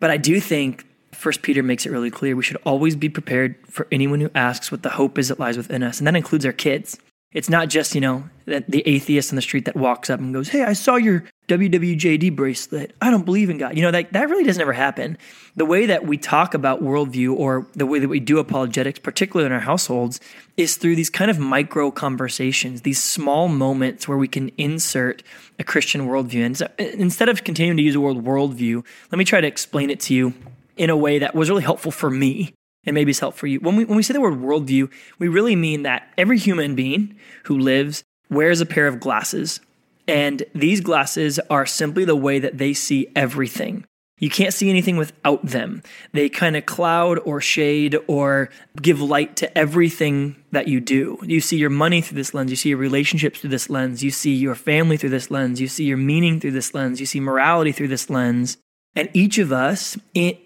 but 0.00 0.10
I 0.10 0.16
do 0.16 0.40
think 0.40 0.86
First 1.14 1.42
Peter 1.42 1.62
makes 1.62 1.86
it 1.86 1.92
really 1.92 2.10
clear 2.10 2.36
we 2.36 2.42
should 2.42 2.60
always 2.64 2.96
be 2.96 3.08
prepared 3.08 3.56
for 3.66 3.86
anyone 3.90 4.20
who 4.20 4.30
asks 4.34 4.70
what 4.70 4.82
the 4.82 4.90
hope 4.90 5.18
is 5.18 5.28
that 5.28 5.38
lies 5.38 5.56
within 5.56 5.82
us, 5.82 5.98
and 5.98 6.06
that 6.06 6.16
includes 6.16 6.44
our 6.44 6.52
kids. 6.52 6.98
It's 7.34 7.50
not 7.50 7.68
just, 7.68 7.96
you 7.96 8.00
know, 8.00 8.30
that 8.46 8.70
the 8.70 8.86
atheist 8.86 9.32
on 9.32 9.36
the 9.36 9.42
street 9.42 9.64
that 9.64 9.74
walks 9.74 10.08
up 10.08 10.20
and 10.20 10.32
goes, 10.32 10.50
Hey, 10.50 10.62
I 10.62 10.72
saw 10.72 10.94
your 10.94 11.24
WWJD 11.48 12.34
bracelet. 12.36 12.94
I 13.02 13.10
don't 13.10 13.24
believe 13.24 13.50
in 13.50 13.58
God. 13.58 13.76
You 13.76 13.82
know, 13.82 13.90
that, 13.90 14.12
that 14.12 14.30
really 14.30 14.44
doesn't 14.44 14.62
ever 14.62 14.72
happen. 14.72 15.18
The 15.56 15.64
way 15.64 15.86
that 15.86 16.06
we 16.06 16.16
talk 16.16 16.54
about 16.54 16.80
worldview 16.80 17.36
or 17.36 17.66
the 17.72 17.86
way 17.86 17.98
that 17.98 18.08
we 18.08 18.20
do 18.20 18.38
apologetics, 18.38 19.00
particularly 19.00 19.46
in 19.46 19.52
our 19.52 19.60
households, 19.60 20.20
is 20.56 20.76
through 20.76 20.94
these 20.94 21.10
kind 21.10 21.28
of 21.28 21.40
micro 21.40 21.90
conversations, 21.90 22.82
these 22.82 23.02
small 23.02 23.48
moments 23.48 24.06
where 24.06 24.16
we 24.16 24.28
can 24.28 24.50
insert 24.56 25.24
a 25.58 25.64
Christian 25.64 26.02
worldview. 26.02 26.46
And 26.46 26.56
so 26.56 26.68
instead 26.78 27.28
of 27.28 27.42
continuing 27.42 27.76
to 27.78 27.82
use 27.82 27.94
the 27.94 28.00
word 28.00 28.18
worldview, 28.18 28.84
let 29.10 29.18
me 29.18 29.24
try 29.24 29.40
to 29.40 29.46
explain 29.46 29.90
it 29.90 29.98
to 30.00 30.14
you 30.14 30.34
in 30.76 30.90
a 30.90 30.96
way 30.96 31.18
that 31.18 31.34
was 31.34 31.48
really 31.48 31.62
helpful 31.62 31.92
for 31.92 32.10
me 32.10 32.54
and 32.86 32.94
maybe 32.94 33.10
it's 33.10 33.20
helpful 33.20 33.40
for 33.40 33.46
you. 33.46 33.60
When 33.60 33.76
we, 33.76 33.84
when 33.84 33.96
we 33.96 34.02
say 34.02 34.12
the 34.12 34.20
word 34.20 34.34
worldview, 34.34 34.90
we 35.18 35.28
really 35.28 35.56
mean 35.56 35.82
that 35.82 36.12
every 36.18 36.38
human 36.38 36.74
being 36.74 37.16
who 37.44 37.58
lives 37.58 38.04
wears 38.30 38.60
a 38.60 38.66
pair 38.66 38.86
of 38.86 39.00
glasses. 39.00 39.60
And 40.06 40.42
these 40.54 40.80
glasses 40.80 41.38
are 41.50 41.66
simply 41.66 42.04
the 42.04 42.16
way 42.16 42.38
that 42.38 42.58
they 42.58 42.74
see 42.74 43.10
everything. 43.16 43.84
You 44.20 44.30
can't 44.30 44.54
see 44.54 44.70
anything 44.70 44.96
without 44.96 45.44
them. 45.44 45.82
They 46.12 46.28
kind 46.28 46.56
of 46.56 46.66
cloud 46.66 47.18
or 47.24 47.40
shade 47.40 47.96
or 48.06 48.48
give 48.80 49.00
light 49.00 49.36
to 49.36 49.58
everything 49.58 50.36
that 50.52 50.68
you 50.68 50.80
do. 50.80 51.18
You 51.22 51.40
see 51.40 51.56
your 51.56 51.70
money 51.70 52.00
through 52.00 52.16
this 52.16 52.32
lens. 52.32 52.50
You 52.50 52.56
see 52.56 52.68
your 52.68 52.78
relationships 52.78 53.40
through 53.40 53.50
this 53.50 53.68
lens. 53.68 54.04
You 54.04 54.12
see 54.12 54.32
your 54.32 54.54
family 54.54 54.96
through 54.96 55.10
this 55.10 55.30
lens. 55.30 55.60
You 55.60 55.66
see 55.66 55.84
your 55.84 55.96
meaning 55.96 56.38
through 56.38 56.52
this 56.52 56.74
lens. 56.74 57.00
You 57.00 57.06
see 57.06 57.18
morality 57.18 57.72
through 57.72 57.88
this 57.88 58.08
lens. 58.08 58.56
And 58.96 59.08
each 59.12 59.38
of 59.38 59.52
us 59.52 59.98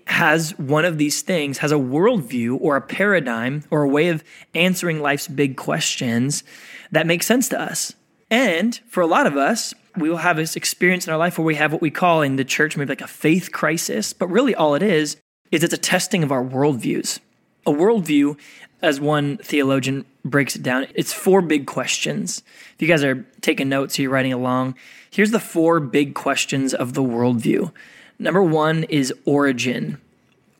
has 0.06 0.58
one 0.58 0.86
of 0.86 0.96
these 0.96 1.20
things, 1.20 1.58
has 1.58 1.72
a 1.72 1.76
worldview 1.76 2.58
or 2.60 2.76
a 2.76 2.80
paradigm 2.80 3.64
or 3.70 3.82
a 3.82 3.88
way 3.88 4.08
of 4.08 4.24
answering 4.54 5.00
life's 5.00 5.28
big 5.28 5.56
questions 5.56 6.44
that 6.90 7.06
makes 7.06 7.26
sense 7.26 7.48
to 7.50 7.60
us. 7.60 7.92
And 8.30 8.78
for 8.88 9.02
a 9.02 9.06
lot 9.06 9.26
of 9.26 9.36
us, 9.36 9.74
we 9.96 10.08
will 10.08 10.18
have 10.18 10.36
this 10.36 10.56
experience 10.56 11.06
in 11.06 11.12
our 11.12 11.18
life 11.18 11.38
where 11.38 11.44
we 11.44 11.56
have 11.56 11.72
what 11.72 11.82
we 11.82 11.90
call 11.90 12.22
in 12.22 12.36
the 12.36 12.44
church 12.44 12.76
maybe 12.76 12.88
like 12.88 13.00
a 13.00 13.06
faith 13.06 13.52
crisis, 13.52 14.12
but 14.12 14.28
really 14.28 14.54
all 14.54 14.74
it 14.74 14.82
is 14.82 15.16
is 15.50 15.62
it's 15.62 15.74
a 15.74 15.78
testing 15.78 16.22
of 16.22 16.32
our 16.32 16.44
worldviews. 16.44 17.20
A 17.66 17.72
worldview, 17.72 18.38
as 18.80 19.00
one 19.00 19.38
theologian 19.38 20.04
breaks 20.24 20.56
it 20.56 20.62
down, 20.62 20.86
it's 20.94 21.12
four 21.12 21.42
big 21.42 21.66
questions. 21.66 22.42
If 22.74 22.82
you 22.82 22.88
guys 22.88 23.04
are 23.04 23.26
taking 23.40 23.68
notes, 23.68 23.98
you're 23.98 24.10
writing 24.10 24.32
along, 24.32 24.76
here's 25.10 25.32
the 25.32 25.40
four 25.40 25.80
big 25.80 26.14
questions 26.14 26.72
of 26.74 26.94
the 26.94 27.02
worldview. 27.02 27.72
Number 28.18 28.42
one 28.42 28.84
is 28.84 29.12
origin. 29.24 29.98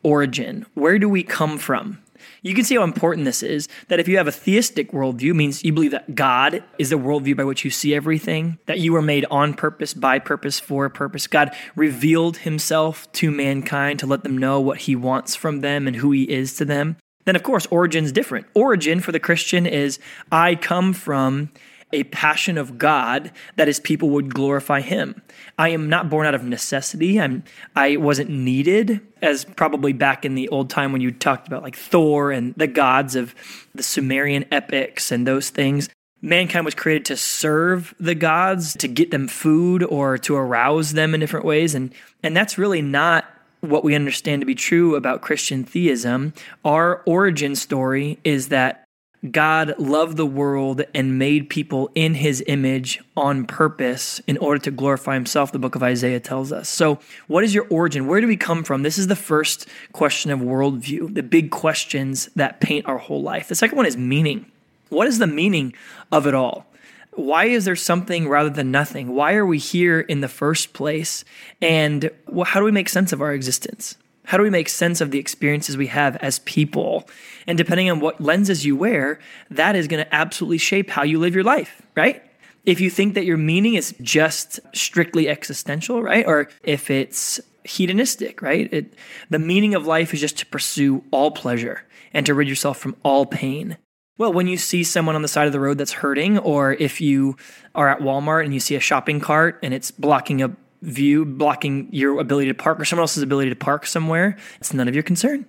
Origin. 0.03 0.65
Where 0.73 0.97
do 0.97 1.09
we 1.09 1.23
come 1.23 1.57
from? 1.57 1.99
You 2.41 2.53
can 2.53 2.63
see 2.63 2.75
how 2.75 2.83
important 2.83 3.25
this 3.25 3.43
is. 3.43 3.67
That 3.87 3.99
if 3.99 4.07
you 4.07 4.17
have 4.17 4.27
a 4.27 4.31
theistic 4.31 4.91
worldview, 4.91 5.35
means 5.35 5.63
you 5.63 5.73
believe 5.73 5.91
that 5.91 6.15
God 6.15 6.63
is 6.77 6.89
the 6.89 6.97
worldview 6.97 7.35
by 7.35 7.43
which 7.43 7.65
you 7.65 7.71
see 7.71 7.93
everything, 7.93 8.57
that 8.65 8.79
you 8.79 8.93
were 8.93 9.01
made 9.01 9.25
on 9.29 9.53
purpose, 9.53 9.93
by 9.93 10.19
purpose, 10.19 10.59
for 10.59 10.85
a 10.85 10.89
purpose. 10.89 11.27
God 11.27 11.53
revealed 11.75 12.37
himself 12.37 13.11
to 13.13 13.31
mankind 13.31 13.99
to 13.99 14.07
let 14.07 14.23
them 14.23 14.37
know 14.37 14.59
what 14.59 14.79
he 14.79 14.95
wants 14.95 15.35
from 15.35 15.61
them 15.61 15.87
and 15.87 15.97
who 15.97 16.11
he 16.11 16.23
is 16.23 16.55
to 16.55 16.65
them. 16.65 16.97
Then, 17.25 17.35
of 17.35 17.43
course, 17.43 17.67
origin's 17.67 18.11
different. 18.11 18.47
Origin 18.53 19.01
for 19.01 19.11
the 19.11 19.19
Christian 19.19 19.65
is 19.65 19.99
I 20.31 20.55
come 20.55 20.93
from 20.93 21.49
a 21.91 22.03
passion 22.05 22.57
of 22.57 22.77
God 22.77 23.31
that 23.55 23.67
his 23.67 23.79
people 23.79 24.09
would 24.11 24.33
glorify 24.33 24.81
him. 24.81 25.21
I 25.57 25.69
am 25.69 25.89
not 25.89 26.09
born 26.09 26.27
out 26.27 26.35
of 26.35 26.43
necessity. 26.43 27.19
I'm 27.19 27.43
I 27.75 27.97
wasn't 27.97 28.29
needed 28.29 29.01
as 29.21 29.45
probably 29.45 29.93
back 29.93 30.25
in 30.25 30.35
the 30.35 30.49
old 30.49 30.69
time 30.69 30.91
when 30.91 31.01
you 31.01 31.11
talked 31.11 31.47
about 31.47 31.63
like 31.63 31.75
Thor 31.75 32.31
and 32.31 32.53
the 32.55 32.67
gods 32.67 33.15
of 33.15 33.33
the 33.73 33.83
Sumerian 33.83 34.45
epics 34.51 35.11
and 35.11 35.27
those 35.27 35.49
things. 35.49 35.89
Mankind 36.21 36.65
was 36.65 36.75
created 36.75 37.05
to 37.05 37.17
serve 37.17 37.95
the 37.97 38.15
gods, 38.15 38.73
to 38.77 38.89
get 38.89 39.09
them 39.09 39.27
food 39.27 39.83
or 39.83 40.17
to 40.19 40.35
arouse 40.35 40.93
them 40.93 41.13
in 41.13 41.19
different 41.19 41.45
ways 41.45 41.73
and 41.73 41.93
and 42.21 42.35
that's 42.35 42.57
really 42.57 42.81
not 42.81 43.25
what 43.61 43.83
we 43.83 43.95
understand 43.95 44.41
to 44.41 44.45
be 44.45 44.55
true 44.55 44.95
about 44.95 45.21
Christian 45.21 45.63
theism. 45.63 46.33
Our 46.63 47.01
origin 47.05 47.55
story 47.55 48.19
is 48.23 48.49
that 48.49 48.85
God 49.31 49.77
loved 49.77 50.15
the 50.15 50.25
world 50.25 50.81
and 50.93 51.19
made 51.19 51.49
people 51.49 51.91
in 51.93 52.13
his 52.13 52.41
image 52.47 53.01
on 53.17 53.45
purpose 53.45 54.19
in 54.27 54.37
order 54.37 54.59
to 54.59 54.71
glorify 54.71 55.15
himself, 55.15 55.51
the 55.51 55.59
book 55.59 55.75
of 55.75 55.83
Isaiah 55.83 56.21
tells 56.21 56.53
us. 56.53 56.69
So, 56.69 56.99
what 57.27 57.43
is 57.43 57.53
your 57.53 57.67
origin? 57.69 58.07
Where 58.07 58.21
do 58.21 58.27
we 58.27 58.37
come 58.37 58.63
from? 58.63 58.83
This 58.83 58.97
is 58.97 59.07
the 59.07 59.17
first 59.17 59.67
question 59.91 60.31
of 60.31 60.39
worldview, 60.39 61.13
the 61.13 61.23
big 61.23 61.51
questions 61.51 62.29
that 62.37 62.61
paint 62.61 62.85
our 62.85 62.97
whole 62.97 63.21
life. 63.21 63.49
The 63.49 63.55
second 63.55 63.75
one 63.75 63.85
is 63.85 63.97
meaning. 63.97 64.49
What 64.87 65.07
is 65.07 65.19
the 65.19 65.27
meaning 65.27 65.73
of 66.13 66.25
it 66.25 66.33
all? 66.33 66.65
Why 67.11 67.45
is 67.45 67.65
there 67.65 67.75
something 67.75 68.29
rather 68.29 68.49
than 68.49 68.71
nothing? 68.71 69.13
Why 69.13 69.33
are 69.33 69.45
we 69.45 69.57
here 69.57 69.99
in 69.99 70.21
the 70.21 70.29
first 70.29 70.71
place? 70.71 71.25
And 71.61 72.09
how 72.45 72.61
do 72.61 72.65
we 72.65 72.71
make 72.71 72.87
sense 72.87 73.11
of 73.11 73.21
our 73.21 73.33
existence? 73.33 73.97
How 74.29 74.37
do 74.37 74.43
we 74.43 74.51
make 74.51 74.69
sense 74.69 75.01
of 75.01 75.09
the 75.09 75.17
experiences 75.17 75.75
we 75.75 75.87
have 75.87 76.15
as 76.17 76.37
people? 76.37 77.09
And 77.47 77.57
depending 77.57 77.89
on 77.89 77.99
what 77.99 78.21
lenses 78.21 78.63
you 78.63 78.75
wear, 78.75 79.17
that 79.49 79.75
is 79.75 79.87
going 79.87 80.05
to 80.05 80.15
absolutely 80.15 80.59
shape 80.59 80.91
how 80.91 81.01
you 81.01 81.17
live 81.17 81.33
your 81.33 81.43
life, 81.43 81.81
right? 81.95 82.21
If 82.63 82.79
you 82.79 82.91
think 82.91 83.15
that 83.15 83.25
your 83.25 83.37
meaning 83.37 83.73
is 83.73 83.95
just 84.03 84.59
strictly 84.71 85.27
existential, 85.27 86.03
right? 86.03 86.27
Or 86.27 86.47
if 86.61 86.91
it's 86.91 87.39
hedonistic, 87.63 88.43
right? 88.43 88.71
It, 88.71 88.93
the 89.31 89.39
meaning 89.39 89.73
of 89.73 89.87
life 89.87 90.13
is 90.13 90.21
just 90.21 90.37
to 90.37 90.45
pursue 90.45 91.03
all 91.09 91.31
pleasure 91.31 91.81
and 92.13 92.23
to 92.27 92.35
rid 92.35 92.47
yourself 92.47 92.77
from 92.77 92.97
all 93.03 93.25
pain. 93.25 93.77
Well, 94.19 94.31
when 94.31 94.45
you 94.45 94.57
see 94.57 94.83
someone 94.83 95.15
on 95.15 95.23
the 95.23 95.27
side 95.27 95.47
of 95.47 95.53
the 95.53 95.59
road 95.59 95.79
that's 95.79 95.93
hurting, 95.93 96.37
or 96.37 96.73
if 96.73 97.01
you 97.01 97.35
are 97.73 97.89
at 97.89 98.01
Walmart 98.01 98.45
and 98.45 98.53
you 98.53 98.59
see 98.59 98.75
a 98.75 98.79
shopping 98.79 99.19
cart 99.19 99.57
and 99.63 99.73
it's 99.73 99.89
blocking 99.89 100.43
a 100.43 100.55
view 100.81 101.25
blocking 101.25 101.87
your 101.91 102.19
ability 102.19 102.47
to 102.47 102.53
park 102.53 102.79
or 102.79 102.85
someone 102.85 103.03
else's 103.03 103.23
ability 103.23 103.49
to 103.49 103.55
park 103.55 103.85
somewhere, 103.85 104.37
it's 104.59 104.73
none 104.73 104.87
of 104.87 104.93
your 104.93 105.03
concern. 105.03 105.45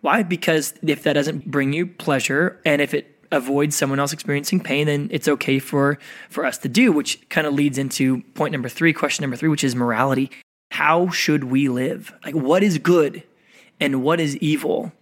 Why? 0.00 0.22
Because 0.22 0.74
if 0.82 1.02
that 1.04 1.12
doesn't 1.12 1.50
bring 1.50 1.72
you 1.72 1.86
pleasure 1.86 2.60
and 2.64 2.82
if 2.82 2.92
it 2.92 3.08
avoids 3.30 3.76
someone 3.76 3.98
else 3.98 4.12
experiencing 4.12 4.60
pain, 4.60 4.86
then 4.86 5.08
it's 5.10 5.28
okay 5.28 5.58
for 5.58 5.98
for 6.28 6.44
us 6.44 6.58
to 6.58 6.68
do, 6.68 6.92
which 6.92 7.28
kind 7.28 7.46
of 7.46 7.54
leads 7.54 7.78
into 7.78 8.22
point 8.34 8.52
number 8.52 8.68
3, 8.68 8.92
question 8.92 9.22
number 9.22 9.36
3, 9.36 9.48
which 9.48 9.64
is 9.64 9.74
morality. 9.74 10.30
How 10.70 11.08
should 11.10 11.44
we 11.44 11.68
live? 11.68 12.12
Like 12.24 12.34
what 12.34 12.62
is 12.62 12.78
good 12.78 13.22
and 13.80 14.02
what 14.02 14.20
is 14.20 14.36
evil? 14.38 14.92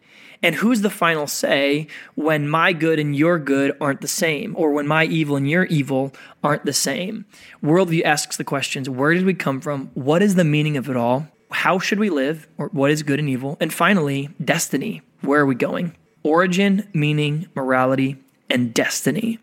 And 0.43 0.55
who's 0.55 0.81
the 0.81 0.91
final 0.91 1.27
say 1.27 1.87
when 2.15 2.49
my 2.49 2.73
good 2.73 2.99
and 2.99 3.15
your 3.15 3.39
good 3.39 3.77
aren't 3.81 4.01
the 4.01 4.09
same, 4.09 4.55
or 4.57 4.73
when 4.73 4.87
my 4.87 5.05
evil 5.05 5.37
and 5.37 5.49
your 5.49 5.65
evil 5.65 6.13
aren't 6.43 6.65
the 6.65 6.73
same? 6.73 7.27
Worldview 7.63 8.05
asks 8.05 8.37
the 8.37 8.45
questions 8.45 8.89
where 8.89 9.13
did 9.13 9.27
we 9.27 9.35
come 9.35 9.61
from? 9.61 9.91
What 9.95 10.23
is 10.23 10.37
the 10.37 10.45
meaning 10.45 10.77
of 10.77 10.89
it 10.89 10.97
all? 10.97 11.29
How 11.51 11.79
should 11.79 11.99
we 11.99 12.11
live? 12.11 12.49
Or 12.57 12.69
what 12.69 12.91
is 12.91 13.03
good 13.03 13.19
and 13.19 13.29
evil? 13.29 13.59
And 13.61 13.73
finally, 13.73 14.31
destiny. 14.43 15.03
Where 15.21 15.43
are 15.43 15.47
we 15.47 15.55
going? 15.55 15.97
Origin, 16.23 16.89
meaning, 16.95 17.49
morality, 17.55 18.17
and 18.49 18.73
destiny. 18.73 19.39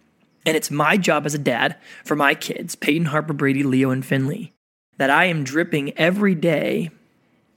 And 0.45 0.55
it's 0.55 0.71
my 0.71 0.97
job 0.97 1.25
as 1.25 1.33
a 1.33 1.39
dad 1.39 1.75
for 2.05 2.15
my 2.15 2.33
kids, 2.33 2.75
Peyton, 2.75 3.07
Harper, 3.07 3.33
Brady, 3.33 3.63
Leo, 3.63 3.91
and 3.91 4.05
Finley, 4.05 4.53
that 4.97 5.09
I 5.09 5.25
am 5.25 5.43
dripping 5.43 5.95
every 5.97 6.33
day 6.33 6.89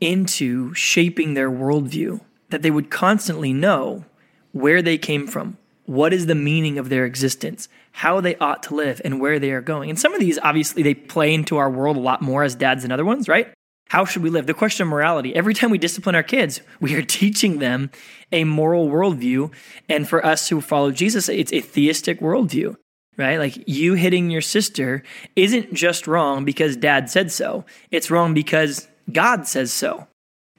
into 0.01 0.75
shaping 0.75 1.35
their 1.35 1.51
worldview 1.51 2.21
that 2.51 2.63
they 2.63 2.71
would 2.71 2.91
constantly 2.91 3.53
know 3.53 4.05
where 4.53 4.83
they 4.83 4.99
came 4.99 5.27
from, 5.27 5.57
what 5.87 6.13
is 6.13 6.27
the 6.27 6.35
meaning 6.35 6.79
of 6.79 6.89
their 6.89 7.05
existence, 7.05 7.69
how 7.93 8.21
they 8.21 8.37
ought 8.37 8.63
to 8.65 8.75
live, 8.75 9.01
and 9.05 9.21
where 9.21 9.39
they 9.39 9.51
are 9.51 9.61
going. 9.61 9.91
And 9.91 9.99
some 9.99 10.15
of 10.15 10.21
these, 10.21 10.39
obviously, 10.43 10.83
they 10.83 10.95
play 10.95 11.35
into 11.35 11.57
our 11.57 11.71
world 11.71 11.97
a 11.97 12.01
lot 12.01 12.23
more 12.23 12.43
as 12.43 12.55
dads 12.55 12.83
than 12.83 12.93
other 12.93 13.05
ones, 13.05 13.29
right? 13.29 13.53
How 13.91 14.05
should 14.05 14.23
we 14.23 14.31
live? 14.31 14.47
The 14.47 14.55
question 14.55 14.85
of 14.85 14.89
morality. 14.91 15.35
Every 15.35 15.53
time 15.53 15.71
we 15.71 15.79
discipline 15.79 16.15
our 16.15 16.23
kids, 16.23 16.61
we 16.81 16.95
are 16.95 17.03
teaching 17.03 17.59
them 17.59 17.91
a 18.31 18.45
moral 18.45 18.89
worldview. 18.89 19.53
And 19.89 20.09
for 20.09 20.25
us 20.25 20.49
who 20.49 20.61
follow 20.61 20.93
Jesus, 20.93 21.29
it's 21.29 21.53
a 21.53 21.61
theistic 21.61 22.21
worldview, 22.21 22.77
right? 23.17 23.39
Like 23.39 23.69
you 23.69 23.95
hitting 23.95 24.31
your 24.31 24.43
sister 24.43 25.03
isn't 25.35 25.75
just 25.75 26.07
wrong 26.07 26.45
because 26.45 26.77
dad 26.77 27.11
said 27.11 27.33
so, 27.33 27.65
it's 27.91 28.13
wrong 28.13 28.33
because 28.33 28.87
God 29.11 29.49
says 29.49 29.73
so. 29.73 30.07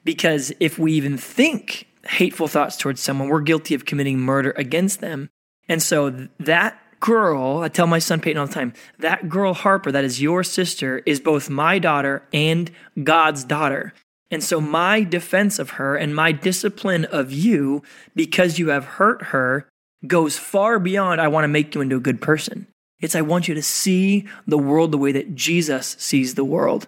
Because 0.04 0.52
if 0.60 0.80
we 0.80 0.94
even 0.94 1.18
think 1.18 1.88
hateful 2.06 2.48
thoughts 2.48 2.78
towards 2.78 3.02
someone, 3.02 3.30
we're 3.30 3.42
guilty 3.42 3.76
of 3.76 3.86
committing 3.86 4.20
murder 4.20 4.54
against 4.58 5.00
them. 5.02 5.30
And 5.68 5.82
so 5.82 6.28
that 6.40 6.78
girl, 7.00 7.60
I 7.60 7.68
tell 7.68 7.88
my 7.88 8.00
son 8.00 8.20
Peyton 8.20 8.40
all 8.40 8.48
the 8.48 8.54
time, 8.54 8.74
that 9.00 9.30
girl 9.30 9.54
Harper, 9.54 9.92
that 9.92 10.04
is 10.04 10.22
your 10.22 10.44
sister, 10.44 11.02
is 11.06 11.20
both 11.20 11.50
my 11.50 11.80
daughter 11.80 12.24
and 12.32 12.72
God's 13.04 13.44
daughter. 13.44 13.94
And 14.30 14.44
so 14.44 14.62
my 14.62 15.04
defense 15.04 15.60
of 15.60 15.72
her 15.72 15.96
and 15.96 16.16
my 16.16 16.32
discipline 16.32 17.06
of 17.06 17.34
you, 17.34 17.84
because 18.16 18.58
you 18.58 18.70
have 18.70 18.86
hurt 18.86 19.24
her, 19.24 19.68
goes 20.08 20.38
far 20.38 20.80
beyond 20.80 21.20
I 21.20 21.28
want 21.28 21.44
to 21.44 21.50
make 21.50 21.76
you 21.76 21.82
into 21.82 21.98
a 21.98 22.02
good 22.02 22.22
person. 22.22 22.68
It's 23.02 23.16
I 23.16 23.22
want 23.22 23.48
you 23.48 23.56
to 23.56 23.64
see 23.64 24.28
the 24.48 24.58
world 24.58 24.92
the 24.92 24.98
way 24.98 25.12
that 25.12 25.36
Jesus 25.36 25.96
sees 26.00 26.36
the 26.36 26.46
world. 26.46 26.88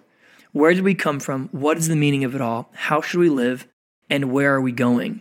Where 0.54 0.72
did 0.72 0.84
we 0.84 0.94
come 0.94 1.18
from? 1.18 1.48
What 1.50 1.78
is 1.78 1.88
the 1.88 1.96
meaning 1.96 2.22
of 2.22 2.36
it 2.36 2.40
all? 2.40 2.70
How 2.74 3.00
should 3.00 3.18
we 3.18 3.28
live? 3.28 3.66
And 4.08 4.30
where 4.30 4.54
are 4.54 4.60
we 4.60 4.70
going? 4.70 5.20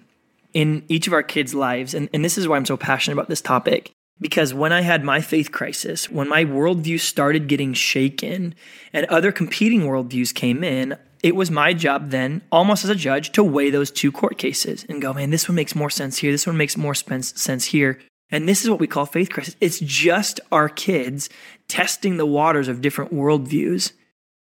In 0.54 0.86
each 0.88 1.08
of 1.08 1.14
our 1.14 1.24
kids' 1.24 1.56
lives, 1.56 1.96
and, 1.96 2.08
and 2.14 2.24
this 2.24 2.38
is 2.38 2.48
why 2.48 2.56
I'm 2.56 2.68
so 2.68 2.78
passionate 2.78 3.16
about 3.16 3.30
this 3.30 3.42
topic, 3.42 3.92
because 4.22 4.54
when 4.54 4.72
I 4.72 4.82
had 4.82 5.04
my 5.04 5.22
faith 5.22 5.52
crisis, 5.52 6.08
when 6.08 6.30
my 6.30 6.46
worldview 6.46 7.00
started 7.00 7.48
getting 7.48 7.74
shaken 7.74 8.54
and 8.94 9.08
other 9.08 9.32
competing 9.32 9.82
worldviews 9.82 10.36
came 10.36 10.64
in, 10.64 10.96
it 11.24 11.36
was 11.36 11.50
my 11.50 11.74
job 11.74 12.12
then, 12.12 12.44
almost 12.52 12.84
as 12.84 12.92
a 12.92 12.96
judge, 12.96 13.32
to 13.32 13.44
weigh 13.44 13.72
those 13.72 13.90
two 13.90 14.12
court 14.12 14.38
cases 14.38 14.86
and 14.88 15.02
go, 15.02 15.16
man, 15.16 15.32
this 15.32 15.50
one 15.50 15.56
makes 15.56 15.74
more 15.74 15.90
sense 15.90 16.20
here. 16.20 16.32
This 16.32 16.46
one 16.46 16.58
makes 16.58 16.78
more 16.78 16.94
sense 16.94 17.66
here. 17.66 18.00
And 18.30 18.48
this 18.48 18.64
is 18.64 18.70
what 18.70 18.80
we 18.80 18.86
call 18.86 19.08
faith 19.08 19.32
crisis. 19.32 19.56
It's 19.60 19.80
just 19.80 20.40
our 20.52 20.70
kids 20.70 21.28
testing 21.68 22.18
the 22.18 22.26
waters 22.28 22.68
of 22.68 22.82
different 22.82 23.12
worldviews 23.12 23.94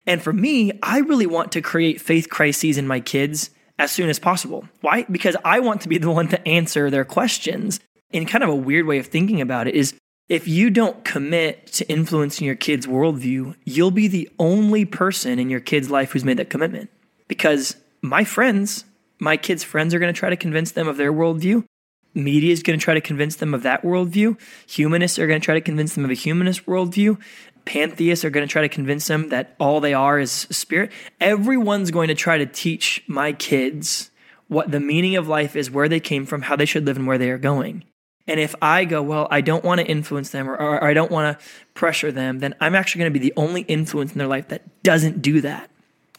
and 0.07 0.21
for 0.21 0.31
me, 0.31 0.71
I 0.81 0.99
really 0.99 1.27
want 1.27 1.51
to 1.51 1.61
create 1.61 1.99
faith 1.99 2.29
crises 2.29 2.77
in 2.77 2.87
my 2.87 3.01
kids 3.01 3.51
as 3.77 3.91
soon 3.91 4.09
as 4.09 4.17
possible. 4.17 4.67
Why? 4.81 5.03
Because 5.03 5.35
I 5.43 5.59
want 5.59 5.81
to 5.81 5.89
be 5.89 5.97
the 5.97 6.09
one 6.09 6.29
to 6.29 6.47
answer 6.47 6.89
their 6.89 7.05
questions. 7.05 7.81
In 8.09 8.25
kind 8.25 8.43
of 8.43 8.49
a 8.49 8.55
weird 8.55 8.87
way 8.87 8.97
of 8.99 9.07
thinking 9.07 9.41
about 9.41 9.67
it 9.67 9.75
is 9.75 9.93
if 10.29 10.47
you 10.47 10.69
don't 10.69 11.03
commit 11.03 11.67
to 11.73 11.87
influencing 11.89 12.47
your 12.47 12.55
kid's 12.55 12.87
worldview, 12.87 13.55
you'll 13.65 13.91
be 13.91 14.07
the 14.07 14.29
only 14.39 14.85
person 14.85 15.39
in 15.39 15.49
your 15.49 15.59
kid's 15.59 15.91
life 15.91 16.11
who's 16.11 16.25
made 16.25 16.37
that 16.37 16.49
commitment. 16.49 16.89
Because 17.27 17.75
my 18.01 18.23
friends, 18.23 18.85
my 19.19 19.35
kids' 19.35 19.63
friends 19.63 19.93
are 19.93 19.99
going 19.99 20.13
to 20.13 20.17
try 20.17 20.29
to 20.29 20.37
convince 20.37 20.71
them 20.71 20.87
of 20.87 20.95
their 20.97 21.11
worldview. 21.11 21.65
Media 22.13 22.51
is 22.51 22.63
going 22.63 22.79
to 22.79 22.83
try 22.83 22.93
to 22.93 23.01
convince 23.01 23.35
them 23.35 23.53
of 23.53 23.63
that 23.63 23.83
worldview. 23.83 24.39
Humanists 24.67 25.19
are 25.19 25.27
going 25.27 25.39
to 25.39 25.45
try 25.45 25.53
to 25.53 25.61
convince 25.61 25.95
them 25.95 26.05
of 26.05 26.11
a 26.11 26.15
humanist 26.15 26.65
worldview 26.65 27.17
pantheists 27.67 28.23
are 28.23 28.29
going 28.29 28.47
to 28.47 28.51
try 28.51 28.61
to 28.61 28.69
convince 28.69 29.07
them 29.07 29.27
that 29.29 29.53
all 29.59 29.81
they 29.81 29.93
are 29.93 30.17
is 30.17 30.31
spirit. 30.31 30.89
Everyone's 31.19 31.91
going 31.91 32.07
to 32.07 32.15
try 32.15 32.37
to 32.37 32.45
teach 32.45 33.03
my 33.07 33.33
kids 33.33 34.09
what 34.47 34.71
the 34.71 34.79
meaning 34.79 35.17
of 35.17 35.27
life 35.27 35.53
is, 35.57 35.69
where 35.69 35.89
they 35.89 35.99
came 35.99 36.25
from, 36.25 36.43
how 36.43 36.55
they 36.55 36.65
should 36.65 36.85
live, 36.85 36.95
and 36.95 37.05
where 37.05 37.17
they 37.17 37.29
are 37.29 37.37
going. 37.37 37.83
And 38.25 38.39
if 38.39 38.55
I 38.61 38.85
go, 38.85 39.01
well, 39.01 39.27
I 39.29 39.41
don't 39.41 39.65
want 39.65 39.81
to 39.81 39.85
influence 39.85 40.29
them 40.29 40.49
or, 40.49 40.55
or, 40.55 40.81
I 40.81 40.93
don't 40.93 41.11
want 41.11 41.37
to 41.37 41.45
pressure 41.73 42.11
them, 42.11 42.39
then 42.39 42.55
I'm 42.61 42.73
actually 42.73 42.99
going 42.99 43.13
to 43.13 43.19
be 43.19 43.29
the 43.29 43.33
only 43.35 43.61
influence 43.63 44.13
in 44.13 44.17
their 44.17 44.27
life 44.27 44.47
that 44.47 44.63
doesn't 44.83 45.21
do 45.21 45.41
that. 45.41 45.69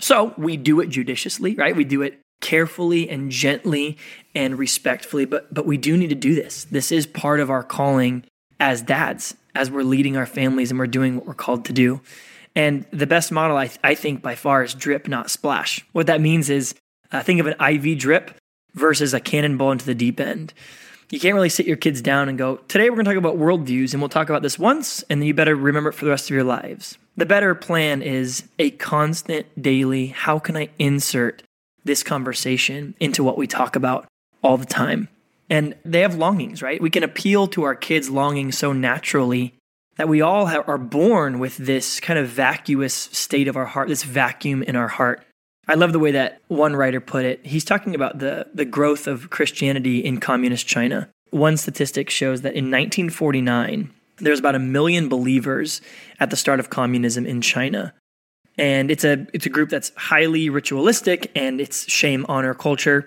So 0.01 0.35
we 0.37 0.59
do 0.59 0.81
it 0.81 0.91
judiciously, 0.91 1.55
right? 1.55 1.75
We 1.75 1.85
do 1.85 2.03
it 2.03 2.21
carefully 2.43 3.09
and 3.09 3.31
gently 3.31 3.97
and 4.35 4.59
respectfully, 4.59 5.25
but 5.25 5.53
but 5.53 5.67
we 5.67 5.77
do 5.77 5.97
need 5.97 6.11
to 6.11 6.15
do 6.15 6.35
this. 6.35 6.65
This 6.65 6.93
is 6.93 7.07
part 7.07 7.41
of 7.41 7.51
our 7.51 7.63
calling 7.63 8.25
as 8.61 8.83
dads 8.83 9.35
as 9.59 9.73
we're 9.73 9.83
leading 9.83 10.17
our 10.17 10.25
families 10.25 10.71
and 10.71 10.79
we're 10.79 10.87
doing 10.87 11.17
what 11.17 11.27
we're 11.27 11.35
called 11.35 11.65
to 11.65 11.73
do. 11.73 12.01
And 12.55 12.87
the 12.93 13.09
best 13.09 13.33
model, 13.33 13.57
I, 13.57 13.67
th- 13.67 13.81
I 13.83 13.97
think, 13.97 14.23
by 14.23 14.37
far 14.37 14.63
is 14.63 14.73
drip, 14.73 15.09
not 15.09 15.31
splash. 15.31 15.85
What 15.93 16.07
that 16.07 16.21
means 16.21 16.49
is 16.49 16.77
uh, 17.11 17.23
think 17.23 17.41
of 17.41 17.47
an 17.49 17.61
IV 17.61 17.99
drip 17.99 18.37
versus 18.75 19.13
a 19.13 19.21
cannonball 19.21 19.73
into 19.73 19.85
the 19.85 19.97
deep 19.97 20.21
end. 20.21 20.55
You 21.11 21.19
can't 21.19 21.35
really 21.35 21.49
sit 21.49 21.67
your 21.67 21.77
kids 21.77 22.01
down 22.01 22.29
and 22.29 22.39
go, 22.39 22.59
Today 22.69 22.89
we're 22.89 22.97
going 22.97 23.07
to 23.07 23.11
talk 23.11 23.19
about 23.19 23.37
worldviews 23.37 23.93
and 23.93 24.01
we'll 24.01 24.09
talk 24.09 24.29
about 24.29 24.43
this 24.43 24.59
once, 24.59 25.03
and 25.11 25.21
then 25.21 25.27
you 25.27 25.35
better 25.35 25.57
remember 25.57 25.91
it 25.91 25.95
for 25.95 26.05
the 26.05 26.11
rest 26.13 26.31
of 26.31 26.35
your 26.35 26.45
lives. 26.45 26.97
The 27.17 27.27
better 27.27 27.55
plan 27.57 28.01
is 28.01 28.45
a 28.61 28.71
constant 28.71 29.47
daily, 29.61 30.09
how 30.09 30.39
can 30.39 30.57
I 30.57 30.69
insert 30.79 31.43
this 31.85 32.05
conversation 32.05 32.95
into 33.01 33.25
what 33.25 33.37
we 33.37 33.49
talk 33.49 33.75
about 33.75 34.07
all 34.41 34.57
the 34.57 34.67
time? 34.67 35.09
And 35.51 35.75
they 35.85 36.01
have 36.01 36.15
longings, 36.15 36.63
right? 36.63 36.81
We 36.81 36.91
can 36.91 37.03
appeal 37.03 37.47
to 37.49 37.63
our 37.63 37.75
kids' 37.75 38.11
longings 38.11 38.59
so 38.59 38.73
naturally 38.73 39.55
that 39.97 40.09
we 40.09 40.21
all 40.21 40.47
have, 40.47 40.69
are 40.69 40.79
born 40.79 41.39
with 41.39 41.57
this 41.57 42.01
kind 42.01 42.19
of 42.19 42.29
vacuous 42.29 42.95
state 42.95 43.49
of 43.49 43.57
our 43.57 43.67
heart, 43.67 43.89
this 43.89 44.05
vacuum 44.05 44.63
in 44.63 44.77
our 44.77 44.89
heart. 44.89 45.25
I 45.67 45.75
love 45.75 45.93
the 45.93 45.99
way 45.99 46.13
that 46.13 46.41
one 46.49 46.77
writer 46.77 47.01
put 47.01 47.25
it. 47.25 47.45
He's 47.45 47.65
talking 47.65 47.95
about 47.95 48.19
the, 48.19 48.47
the 48.55 48.65
growth 48.65 49.07
of 49.07 49.31
Christianity 49.31 49.99
in 49.99 50.21
communist 50.21 50.67
China. 50.67 51.11
One 51.31 51.57
statistic 51.57 52.09
shows 52.09 52.43
that 52.43 52.55
in 52.55 52.67
1949, 52.67 53.93
there 54.17 54.31
was 54.31 54.41
about 54.41 54.55
a 54.55 54.61
million 54.61 55.09
believers 55.09 55.81
at 56.21 56.31
the 56.31 56.37
start 56.37 56.61
of 56.61 56.71
communism 56.71 57.27
in 57.27 57.41
China. 57.41 57.93
And 58.57 58.91
it's 58.91 59.05
a 59.05 59.27
it's 59.33 59.47
a 59.47 59.51
group 59.51 59.71
that's 59.71 59.93
highly 59.97 60.51
ritualistic 60.51 61.31
and 61.37 61.61
it's 61.61 61.89
shame 61.89 62.27
honor 62.29 62.55
culture. 62.55 63.07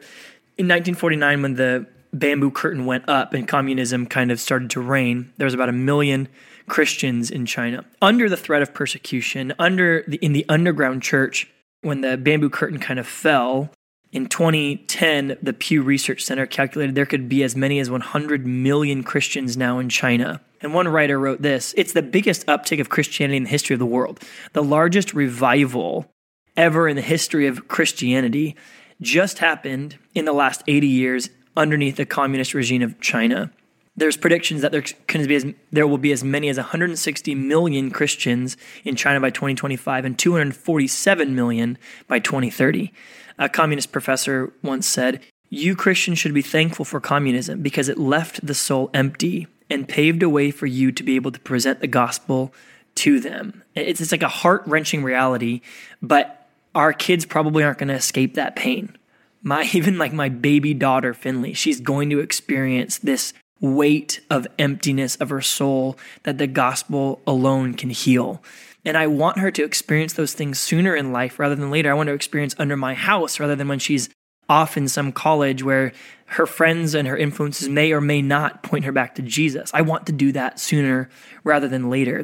In 0.57 0.67
1949 0.67 1.41
when 1.41 1.55
the 1.55 1.87
bamboo 2.13 2.51
curtain 2.51 2.85
went 2.85 3.07
up 3.07 3.33
and 3.33 3.47
communism 3.47 4.05
kind 4.05 4.31
of 4.31 4.39
started 4.39 4.69
to 4.71 4.81
reign, 4.81 5.31
there 5.37 5.45
was 5.45 5.53
about 5.53 5.69
a 5.69 5.73
million 5.73 6.27
Christians 6.67 7.31
in 7.31 7.45
China 7.45 7.85
under 8.01 8.29
the 8.29 8.37
threat 8.37 8.61
of 8.61 8.73
persecution, 8.73 9.53
under 9.59 10.03
the 10.07 10.17
in 10.17 10.33
the 10.33 10.45
underground 10.47 11.03
church 11.03 11.51
when 11.81 12.01
the 12.01 12.17
bamboo 12.17 12.49
curtain 12.49 12.79
kind 12.79 12.99
of 12.99 13.07
fell 13.07 13.71
in 14.11 14.27
2010, 14.27 15.37
the 15.41 15.53
Pew 15.53 15.81
Research 15.81 16.23
Center 16.23 16.45
calculated 16.45 16.95
there 16.95 17.05
could 17.05 17.29
be 17.29 17.43
as 17.43 17.55
many 17.55 17.79
as 17.79 17.89
100 17.89 18.45
million 18.45 19.03
Christians 19.03 19.55
now 19.55 19.79
in 19.79 19.87
China. 19.87 20.41
And 20.59 20.73
one 20.73 20.87
writer 20.87 21.17
wrote 21.17 21.41
this 21.41 21.73
It's 21.77 21.93
the 21.93 22.01
biggest 22.01 22.45
uptick 22.47 22.81
of 22.81 22.89
Christianity 22.89 23.37
in 23.37 23.43
the 23.43 23.49
history 23.49 23.73
of 23.73 23.79
the 23.79 23.85
world, 23.85 24.19
the 24.53 24.63
largest 24.63 25.13
revival 25.13 26.11
ever 26.57 26.87
in 26.89 26.97
the 26.97 27.01
history 27.01 27.47
of 27.47 27.69
Christianity 27.69 28.57
just 28.99 29.39
happened 29.39 29.97
in 30.13 30.25
the 30.25 30.33
last 30.33 30.61
80 30.67 30.87
years 30.87 31.29
underneath 31.55 31.97
the 31.97 32.05
communist 32.05 32.53
regime 32.53 32.81
of 32.81 32.99
China. 32.99 33.51
There's 33.95 34.15
predictions 34.17 34.61
that 34.61 34.71
there 34.71 34.83
can 35.07 35.27
be 35.27 35.35
as, 35.35 35.45
there 35.71 35.85
will 35.85 35.97
be 35.97 36.13
as 36.13 36.23
many 36.23 36.47
as 36.47 36.57
160 36.57 37.35
million 37.35 37.91
Christians 37.91 38.55
in 38.85 38.95
China 38.95 39.19
by 39.19 39.29
2025 39.29 40.05
and 40.05 40.17
247 40.17 41.35
million 41.35 41.77
by 42.07 42.19
2030. 42.19 42.93
A 43.37 43.49
communist 43.49 43.91
professor 43.91 44.53
once 44.63 44.87
said, 44.87 45.21
You 45.49 45.75
Christians 45.75 46.19
should 46.19 46.33
be 46.33 46.41
thankful 46.41 46.85
for 46.85 47.01
communism 47.01 47.61
because 47.61 47.89
it 47.89 47.97
left 47.97 48.45
the 48.45 48.53
soul 48.53 48.89
empty 48.93 49.47
and 49.69 49.87
paved 49.87 50.23
a 50.23 50.29
way 50.29 50.51
for 50.51 50.67
you 50.67 50.91
to 50.91 51.03
be 51.03 51.15
able 51.15 51.31
to 51.31 51.39
present 51.39 51.81
the 51.81 51.87
gospel 51.87 52.53
to 52.95 53.19
them. 53.19 53.63
It's, 53.75 53.99
it's 54.01 54.11
like 54.11 54.23
a 54.23 54.27
heart 54.27 54.63
wrenching 54.65 55.03
reality, 55.03 55.61
but 56.01 56.47
our 56.75 56.93
kids 56.93 57.25
probably 57.25 57.63
aren't 57.63 57.77
going 57.77 57.89
to 57.89 57.95
escape 57.95 58.35
that 58.35 58.55
pain. 58.55 58.95
My 59.41 59.63
even 59.73 59.97
like 59.97 60.13
my 60.13 60.29
baby 60.29 60.73
daughter 60.73 61.13
Finley, 61.13 61.53
she's 61.53 61.79
going 61.79 62.09
to 62.09 62.19
experience 62.19 62.97
this 62.97 63.33
weight 63.59 64.19
of 64.29 64.47
emptiness 64.57 65.15
of 65.17 65.29
her 65.29 65.41
soul 65.41 65.97
that 66.23 66.39
the 66.39 66.47
gospel 66.47 67.21
alone 67.27 67.75
can 67.75 67.91
heal. 67.91 68.41
And 68.83 68.97
I 68.97 69.05
want 69.05 69.37
her 69.37 69.51
to 69.51 69.63
experience 69.63 70.13
those 70.13 70.33
things 70.33 70.59
sooner 70.59 70.95
in 70.95 71.11
life 71.11 71.37
rather 71.37 71.55
than 71.55 71.69
later. 71.69 71.91
I 71.91 71.93
want 71.93 72.09
her 72.09 72.13
to 72.13 72.15
experience 72.15 72.55
under 72.57 72.75
my 72.75 72.95
house 72.95 73.39
rather 73.39 73.55
than 73.55 73.67
when 73.67 73.77
she's 73.77 74.09
off 74.51 74.75
in 74.75 74.89
some 74.89 75.13
college 75.13 75.63
where 75.63 75.93
her 76.25 76.45
friends 76.45 76.93
and 76.93 77.07
her 77.07 77.15
influences 77.15 77.69
may 77.69 77.93
or 77.93 78.01
may 78.01 78.21
not 78.21 78.63
point 78.63 78.83
her 78.83 78.91
back 78.91 79.15
to 79.15 79.21
Jesus. 79.21 79.71
I 79.73 79.81
want 79.81 80.05
to 80.07 80.11
do 80.11 80.33
that 80.33 80.59
sooner 80.59 81.09
rather 81.45 81.69
than 81.69 81.89
later. 81.89 82.21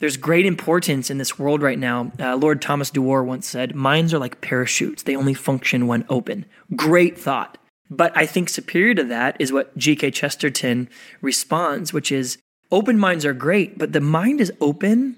There's 0.00 0.16
great 0.16 0.44
importance 0.44 1.08
in 1.08 1.18
this 1.18 1.38
world 1.38 1.62
right 1.62 1.78
now. 1.78 2.10
Uh, 2.18 2.36
Lord 2.36 2.60
Thomas 2.60 2.90
Dewar 2.90 3.22
once 3.22 3.46
said, 3.46 3.76
Minds 3.76 4.12
are 4.12 4.18
like 4.18 4.40
parachutes, 4.40 5.04
they 5.04 5.14
only 5.14 5.34
function 5.34 5.86
when 5.86 6.04
open. 6.08 6.46
Great 6.74 7.16
thought. 7.16 7.58
But 7.88 8.12
I 8.16 8.26
think 8.26 8.48
superior 8.48 8.94
to 8.94 9.04
that 9.04 9.36
is 9.38 9.52
what 9.52 9.76
G.K. 9.78 10.10
Chesterton 10.10 10.88
responds, 11.20 11.92
which 11.92 12.10
is 12.10 12.38
open 12.72 12.98
minds 12.98 13.24
are 13.24 13.32
great, 13.32 13.78
but 13.78 13.92
the 13.92 14.00
mind 14.00 14.40
is 14.40 14.52
open 14.60 15.16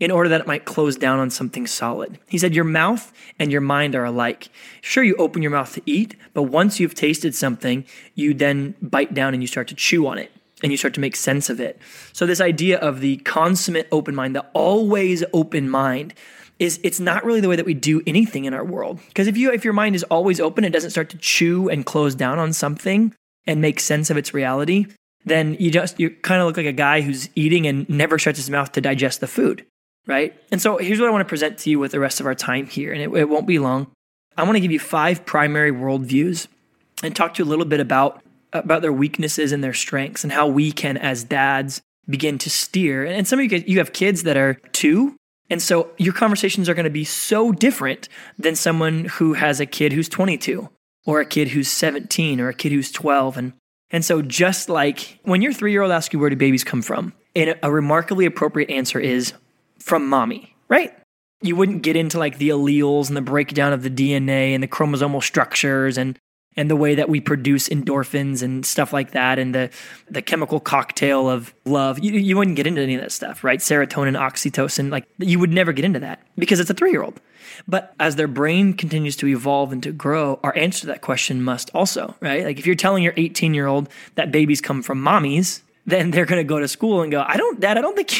in 0.00 0.10
order 0.10 0.30
that 0.30 0.40
it 0.40 0.46
might 0.46 0.64
close 0.64 0.96
down 0.96 1.18
on 1.18 1.30
something 1.30 1.66
solid. 1.66 2.18
He 2.26 2.38
said, 2.38 2.54
Your 2.54 2.64
mouth 2.64 3.12
and 3.38 3.52
your 3.52 3.60
mind 3.60 3.94
are 3.94 4.04
alike. 4.04 4.48
Sure, 4.80 5.04
you 5.04 5.14
open 5.16 5.42
your 5.42 5.50
mouth 5.52 5.74
to 5.74 5.82
eat, 5.84 6.16
but 6.32 6.44
once 6.44 6.80
you've 6.80 6.94
tasted 6.94 7.34
something, 7.34 7.84
you 8.14 8.32
then 8.34 8.74
bite 8.80 9.14
down 9.14 9.34
and 9.34 9.42
you 9.42 9.46
start 9.46 9.68
to 9.68 9.74
chew 9.74 10.06
on 10.06 10.18
it 10.18 10.32
and 10.62 10.72
you 10.72 10.78
start 10.78 10.94
to 10.94 11.00
make 11.00 11.16
sense 11.16 11.50
of 11.50 11.60
it. 11.60 11.78
So, 12.12 12.26
this 12.26 12.40
idea 12.40 12.78
of 12.78 13.00
the 13.00 13.18
consummate 13.18 13.88
open 13.92 14.14
mind, 14.14 14.34
the 14.34 14.46
always 14.54 15.22
open 15.32 15.68
mind, 15.68 16.14
is 16.58 16.80
it's 16.82 17.00
not 17.00 17.24
really 17.24 17.40
the 17.40 17.48
way 17.48 17.56
that 17.56 17.66
we 17.66 17.74
do 17.74 18.02
anything 18.06 18.46
in 18.46 18.54
our 18.54 18.64
world. 18.64 19.00
Because 19.08 19.26
if 19.26 19.36
you 19.36 19.52
if 19.52 19.64
your 19.64 19.74
mind 19.74 19.94
is 19.94 20.02
always 20.04 20.40
open, 20.40 20.64
it 20.64 20.70
doesn't 20.70 20.90
start 20.90 21.10
to 21.10 21.18
chew 21.18 21.68
and 21.68 21.84
close 21.84 22.14
down 22.14 22.38
on 22.38 22.54
something 22.54 23.14
and 23.46 23.60
make 23.60 23.80
sense 23.80 24.10
of 24.10 24.16
its 24.16 24.32
reality, 24.32 24.86
then 25.24 25.56
you 25.60 25.70
just 25.70 26.00
you 26.00 26.10
kind 26.10 26.40
of 26.40 26.46
look 26.46 26.56
like 26.56 26.66
a 26.66 26.72
guy 26.72 27.02
who's 27.02 27.28
eating 27.34 27.66
and 27.66 27.88
never 27.88 28.18
shuts 28.18 28.38
his 28.38 28.50
mouth 28.50 28.72
to 28.72 28.80
digest 28.80 29.20
the 29.20 29.26
food 29.26 29.66
right? 30.06 30.34
And 30.50 30.60
so 30.60 30.78
here's 30.78 31.00
what 31.00 31.08
I 31.08 31.12
want 31.12 31.26
to 31.26 31.28
present 31.28 31.58
to 31.58 31.70
you 31.70 31.78
with 31.78 31.92
the 31.92 32.00
rest 32.00 32.20
of 32.20 32.26
our 32.26 32.34
time 32.34 32.66
here, 32.66 32.92
and 32.92 33.02
it, 33.02 33.10
it 33.16 33.28
won't 33.28 33.46
be 33.46 33.58
long. 33.58 33.88
I 34.36 34.44
want 34.44 34.56
to 34.56 34.60
give 34.60 34.72
you 34.72 34.78
five 34.78 35.26
primary 35.26 35.72
worldviews 35.72 36.46
and 37.02 37.14
talk 37.14 37.34
to 37.34 37.42
you 37.42 37.48
a 37.48 37.50
little 37.50 37.64
bit 37.64 37.80
about 37.80 38.22
about 38.52 38.82
their 38.82 38.92
weaknesses 38.92 39.52
and 39.52 39.62
their 39.62 39.74
strengths 39.74 40.24
and 40.24 40.32
how 40.32 40.48
we 40.48 40.72
can, 40.72 40.96
as 40.96 41.22
dads, 41.22 41.80
begin 42.08 42.36
to 42.38 42.50
steer. 42.50 43.04
And 43.04 43.26
some 43.26 43.38
of 43.38 43.52
you 43.52 43.62
you 43.66 43.78
have 43.78 43.92
kids 43.92 44.24
that 44.24 44.36
are 44.36 44.54
two, 44.72 45.16
and 45.48 45.60
so 45.60 45.90
your 45.98 46.14
conversations 46.14 46.68
are 46.68 46.74
going 46.74 46.84
to 46.84 46.90
be 46.90 47.04
so 47.04 47.52
different 47.52 48.08
than 48.38 48.56
someone 48.56 49.06
who 49.06 49.34
has 49.34 49.60
a 49.60 49.66
kid 49.66 49.92
who's 49.92 50.08
22 50.08 50.68
or 51.06 51.20
a 51.20 51.26
kid 51.26 51.48
who's 51.48 51.68
17 51.68 52.40
or 52.40 52.48
a 52.48 52.54
kid 52.54 52.72
who's 52.72 52.92
12 52.92 53.36
and 53.36 53.52
and 53.90 54.04
so 54.04 54.22
just 54.22 54.68
like 54.68 55.18
when 55.24 55.42
your 55.42 55.52
3-year-old 55.52 55.90
asks 55.90 56.12
you 56.12 56.20
where 56.20 56.30
do 56.30 56.36
babies 56.36 56.62
come 56.62 56.80
from, 56.80 57.12
and 57.34 57.56
a 57.62 57.72
remarkably 57.72 58.24
appropriate 58.24 58.70
answer 58.70 59.00
is 59.00 59.32
from 59.80 60.08
mommy, 60.08 60.54
right? 60.68 60.96
You 61.42 61.56
wouldn't 61.56 61.82
get 61.82 61.96
into 61.96 62.18
like 62.18 62.38
the 62.38 62.50
alleles 62.50 63.08
and 63.08 63.16
the 63.16 63.22
breakdown 63.22 63.72
of 63.72 63.82
the 63.82 63.90
DNA 63.90 64.54
and 64.54 64.62
the 64.62 64.68
chromosomal 64.68 65.22
structures 65.22 65.96
and 65.98 66.18
and 66.56 66.68
the 66.68 66.76
way 66.76 66.96
that 66.96 67.08
we 67.08 67.20
produce 67.20 67.68
endorphins 67.68 68.42
and 68.42 68.66
stuff 68.66 68.92
like 68.92 69.12
that 69.12 69.38
and 69.38 69.54
the 69.54 69.70
the 70.10 70.20
chemical 70.20 70.60
cocktail 70.60 71.30
of 71.30 71.54
love. 71.64 71.98
You, 71.98 72.12
you 72.12 72.36
wouldn't 72.36 72.56
get 72.56 72.66
into 72.66 72.82
any 72.82 72.94
of 72.94 73.00
that 73.00 73.12
stuff, 73.12 73.44
right? 73.44 73.60
Serotonin, 73.60 74.18
oxytocin, 74.18 74.90
like 74.90 75.06
you 75.18 75.38
would 75.38 75.52
never 75.52 75.72
get 75.72 75.84
into 75.84 76.00
that 76.00 76.20
because 76.36 76.60
it's 76.60 76.70
a 76.70 76.74
3-year-old. 76.74 77.20
But 77.66 77.94
as 77.98 78.16
their 78.16 78.28
brain 78.28 78.74
continues 78.74 79.16
to 79.16 79.26
evolve 79.26 79.72
and 79.72 79.82
to 79.82 79.92
grow, 79.92 80.38
our 80.42 80.56
answer 80.56 80.82
to 80.82 80.86
that 80.88 81.02
question 81.02 81.42
must 81.42 81.70
also, 81.74 82.14
right? 82.20 82.44
Like 82.44 82.58
if 82.58 82.66
you're 82.66 82.74
telling 82.74 83.02
your 83.02 83.12
18-year-old 83.14 83.88
that 84.16 84.32
babies 84.32 84.60
come 84.60 84.82
from 84.82 85.02
mommies, 85.02 85.62
then 85.86 86.10
they're 86.10 86.26
going 86.26 86.40
to 86.40 86.48
go 86.48 86.58
to 86.60 86.68
school 86.68 87.02
and 87.02 87.10
go, 87.10 87.22
I 87.26 87.36
don't, 87.36 87.60
Dad, 87.60 87.78
I 87.78 87.80
don't 87.80 87.96
think, 87.96 88.10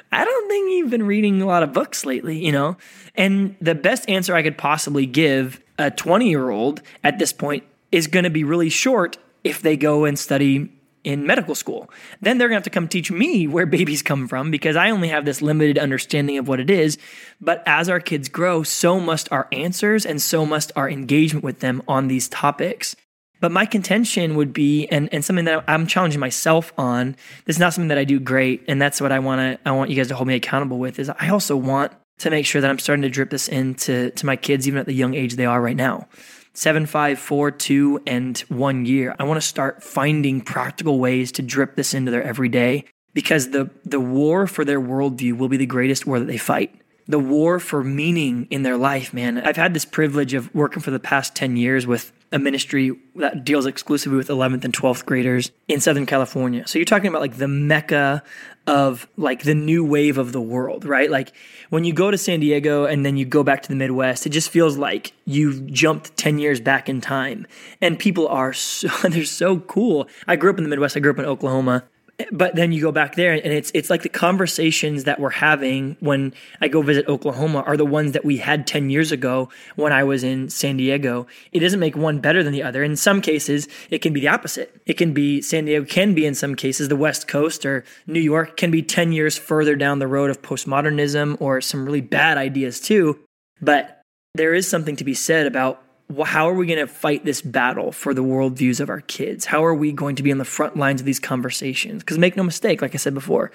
I 0.11 0.25
don't 0.25 0.47
think 0.49 0.71
you've 0.71 0.89
been 0.89 1.05
reading 1.05 1.41
a 1.41 1.45
lot 1.45 1.63
of 1.63 1.73
books 1.73 2.05
lately, 2.05 2.43
you 2.43 2.51
know? 2.51 2.77
And 3.15 3.55
the 3.61 3.75
best 3.75 4.09
answer 4.09 4.35
I 4.35 4.43
could 4.43 4.57
possibly 4.57 5.05
give 5.05 5.61
a 5.77 5.89
20 5.89 6.29
year 6.29 6.49
old 6.49 6.81
at 7.03 7.17
this 7.19 7.31
point 7.31 7.63
is 7.91 8.07
going 8.07 8.23
to 8.23 8.29
be 8.29 8.43
really 8.43 8.69
short 8.69 9.17
if 9.43 9.61
they 9.61 9.77
go 9.77 10.05
and 10.05 10.17
study 10.19 10.71
in 11.03 11.25
medical 11.25 11.55
school. 11.55 11.89
Then 12.21 12.37
they're 12.37 12.47
going 12.47 12.55
to 12.55 12.59
have 12.59 12.63
to 12.63 12.69
come 12.69 12.87
teach 12.87 13.11
me 13.11 13.47
where 13.47 13.65
babies 13.77 14.01
come 14.01 14.27
from 14.27 14.51
because 14.51 14.75
I 14.75 14.89
only 14.89 15.07
have 15.07 15.25
this 15.25 15.41
limited 15.41 15.77
understanding 15.77 16.37
of 16.37 16.47
what 16.47 16.59
it 16.59 16.69
is. 16.69 16.97
But 17.39 17.63
as 17.65 17.89
our 17.89 17.99
kids 17.99 18.29
grow, 18.29 18.63
so 18.63 18.99
must 18.99 19.31
our 19.31 19.47
answers 19.51 20.05
and 20.05 20.21
so 20.21 20.45
must 20.45 20.71
our 20.75 20.89
engagement 20.89 21.43
with 21.43 21.59
them 21.59 21.81
on 21.87 22.07
these 22.07 22.29
topics. 22.29 22.95
But 23.41 23.51
my 23.51 23.65
contention 23.65 24.35
would 24.35 24.53
be, 24.53 24.87
and, 24.87 25.09
and 25.11 25.25
something 25.25 25.45
that 25.45 25.65
I'm 25.67 25.87
challenging 25.87 26.19
myself 26.19 26.71
on, 26.77 27.15
this 27.45 27.55
is 27.57 27.59
not 27.59 27.73
something 27.73 27.89
that 27.89 27.97
I 27.97 28.03
do 28.03 28.19
great, 28.19 28.63
and 28.67 28.79
that's 28.79 29.01
what 29.01 29.11
I 29.11 29.19
want 29.19 29.39
to 29.39 29.67
I 29.67 29.71
want 29.71 29.89
you 29.89 29.95
guys 29.95 30.07
to 30.09 30.15
hold 30.15 30.27
me 30.27 30.35
accountable 30.35 30.77
with. 30.77 30.99
Is 30.99 31.09
I 31.09 31.29
also 31.29 31.57
want 31.57 31.91
to 32.19 32.29
make 32.29 32.45
sure 32.45 32.61
that 32.61 32.69
I'm 32.69 32.79
starting 32.79 33.01
to 33.01 33.09
drip 33.09 33.31
this 33.31 33.47
into 33.49 34.11
to 34.11 34.25
my 34.25 34.35
kids, 34.35 34.67
even 34.67 34.79
at 34.79 34.85
the 34.85 34.93
young 34.93 35.15
age 35.15 35.35
they 35.35 35.45
are 35.45 35.59
right 35.59 35.75
now. 35.75 36.07
Seven, 36.53 36.85
five, 36.85 37.17
four, 37.17 37.49
two, 37.49 38.01
and 38.05 38.37
one 38.49 38.85
year. 38.85 39.15
I 39.17 39.23
want 39.23 39.41
to 39.41 39.47
start 39.47 39.83
finding 39.83 40.41
practical 40.41 40.99
ways 40.99 41.31
to 41.33 41.41
drip 41.41 41.75
this 41.75 41.93
into 41.95 42.11
their 42.11 42.23
everyday 42.23 42.85
because 43.13 43.49
the 43.49 43.71
the 43.83 43.99
war 43.99 44.45
for 44.45 44.63
their 44.63 44.79
worldview 44.79 45.35
will 45.35 45.49
be 45.49 45.57
the 45.57 45.65
greatest 45.65 46.05
war 46.05 46.19
that 46.19 46.25
they 46.25 46.37
fight 46.37 46.75
the 47.07 47.19
war 47.19 47.59
for 47.59 47.83
meaning 47.83 48.47
in 48.49 48.63
their 48.63 48.77
life, 48.77 49.13
man. 49.13 49.39
I've 49.39 49.57
had 49.57 49.73
this 49.73 49.85
privilege 49.85 50.33
of 50.33 50.53
working 50.55 50.81
for 50.81 50.91
the 50.91 50.99
past 50.99 51.35
10 51.35 51.57
years 51.57 51.85
with 51.85 52.13
a 52.31 52.39
ministry 52.39 52.97
that 53.15 53.43
deals 53.43 53.65
exclusively 53.65 54.17
with 54.17 54.29
11th 54.29 54.63
and 54.63 54.73
12th 54.73 55.05
graders 55.05 55.51
in 55.67 55.81
Southern 55.81 56.05
California. 56.05 56.65
So 56.65 56.79
you're 56.79 56.85
talking 56.85 57.07
about 57.07 57.21
like 57.21 57.37
the 57.37 57.47
mecca 57.47 58.23
of 58.67 59.07
like 59.17 59.43
the 59.43 59.55
new 59.55 59.83
wave 59.83 60.17
of 60.17 60.31
the 60.31 60.41
world, 60.41 60.85
right? 60.85 61.09
Like 61.09 61.33
when 61.69 61.83
you 61.83 61.93
go 61.93 62.11
to 62.11 62.17
San 62.17 62.39
Diego 62.39 62.85
and 62.85 63.05
then 63.05 63.17
you 63.17 63.25
go 63.25 63.43
back 63.43 63.63
to 63.63 63.69
the 63.69 63.75
Midwest, 63.75 64.25
it 64.25 64.29
just 64.29 64.49
feels 64.49 64.77
like 64.77 65.13
you've 65.25 65.65
jumped 65.67 66.15
10 66.17 66.39
years 66.39 66.61
back 66.61 66.87
in 66.87 67.01
time. 67.01 67.47
And 67.81 67.99
people 67.99 68.27
are 68.27 68.53
so, 68.53 68.87
they're 69.09 69.25
so 69.25 69.59
cool. 69.59 70.07
I 70.27 70.35
grew 70.35 70.51
up 70.51 70.57
in 70.57 70.63
the 70.63 70.69
Midwest, 70.69 70.95
I 70.95 70.99
grew 70.99 71.11
up 71.11 71.19
in 71.19 71.25
Oklahoma 71.25 71.83
but 72.31 72.55
then 72.55 72.71
you 72.71 72.81
go 72.81 72.91
back 72.91 73.15
there 73.15 73.33
and 73.33 73.53
it's 73.53 73.71
it's 73.73 73.89
like 73.89 74.01
the 74.01 74.09
conversations 74.09 75.05
that 75.05 75.19
we're 75.19 75.29
having 75.29 75.95
when 75.99 76.33
I 76.59 76.67
go 76.67 76.81
visit 76.81 77.07
Oklahoma 77.07 77.63
are 77.65 77.77
the 77.77 77.85
ones 77.85 78.11
that 78.13 78.25
we 78.25 78.37
had 78.37 78.67
10 78.67 78.89
years 78.89 79.11
ago 79.11 79.49
when 79.75 79.93
I 79.93 80.03
was 80.03 80.23
in 80.23 80.49
San 80.49 80.77
Diego. 80.77 81.27
It 81.51 81.59
doesn't 81.59 81.79
make 81.79 81.95
one 81.95 82.19
better 82.19 82.43
than 82.43 82.53
the 82.53 82.63
other. 82.63 82.83
In 82.83 82.95
some 82.95 83.21
cases, 83.21 83.67
it 83.89 83.99
can 83.99 84.13
be 84.13 84.19
the 84.19 84.27
opposite. 84.27 84.81
It 84.85 84.95
can 84.95 85.13
be 85.13 85.41
San 85.41 85.65
Diego 85.65 85.85
can 85.85 86.13
be 86.13 86.25
in 86.25 86.35
some 86.35 86.55
cases 86.55 86.87
the 86.87 86.95
West 86.95 87.27
Coast 87.27 87.65
or 87.65 87.83
New 88.07 88.19
York 88.19 88.57
can 88.57 88.71
be 88.71 88.81
10 88.81 89.11
years 89.11 89.37
further 89.37 89.75
down 89.75 89.99
the 89.99 90.07
road 90.07 90.29
of 90.29 90.41
postmodernism 90.41 91.37
or 91.39 91.61
some 91.61 91.85
really 91.85 92.01
bad 92.01 92.37
ideas 92.37 92.79
too. 92.79 93.19
But 93.61 94.01
there 94.33 94.53
is 94.53 94.67
something 94.67 94.95
to 94.95 95.03
be 95.03 95.13
said 95.13 95.45
about 95.45 95.83
how 96.25 96.49
are 96.49 96.53
we 96.53 96.65
going 96.65 96.79
to 96.79 96.87
fight 96.87 97.25
this 97.25 97.41
battle 97.41 97.91
for 97.91 98.13
the 98.13 98.23
worldviews 98.23 98.79
of 98.79 98.89
our 98.89 99.01
kids? 99.01 99.45
How 99.45 99.63
are 99.63 99.73
we 99.73 99.91
going 99.91 100.15
to 100.15 100.23
be 100.23 100.31
on 100.31 100.37
the 100.37 100.45
front 100.45 100.77
lines 100.77 101.01
of 101.01 101.05
these 101.05 101.19
conversations? 101.19 102.03
Because 102.03 102.17
make 102.17 102.35
no 102.35 102.43
mistake, 102.43 102.81
like 102.81 102.93
I 102.93 102.97
said 102.97 103.13
before, 103.13 103.51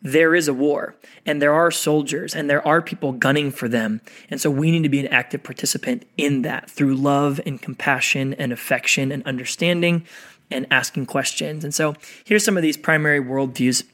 there 0.00 0.34
is 0.34 0.48
a 0.48 0.54
war 0.54 0.94
and 1.26 1.42
there 1.42 1.52
are 1.52 1.70
soldiers 1.70 2.34
and 2.34 2.48
there 2.48 2.66
are 2.66 2.80
people 2.80 3.12
gunning 3.12 3.50
for 3.50 3.68
them. 3.68 4.00
And 4.30 4.40
so 4.40 4.50
we 4.50 4.70
need 4.70 4.84
to 4.84 4.88
be 4.88 5.00
an 5.00 5.08
active 5.08 5.42
participant 5.42 6.06
in 6.16 6.42
that 6.42 6.70
through 6.70 6.94
love 6.94 7.40
and 7.44 7.60
compassion 7.60 8.34
and 8.34 8.52
affection 8.52 9.10
and 9.10 9.24
understanding 9.24 10.06
and 10.50 10.66
asking 10.70 11.06
questions. 11.06 11.64
And 11.64 11.74
so 11.74 11.94
here's 12.24 12.44
some 12.44 12.56
of 12.56 12.62
these 12.62 12.76
primary 12.76 13.20
worldviews 13.20 13.84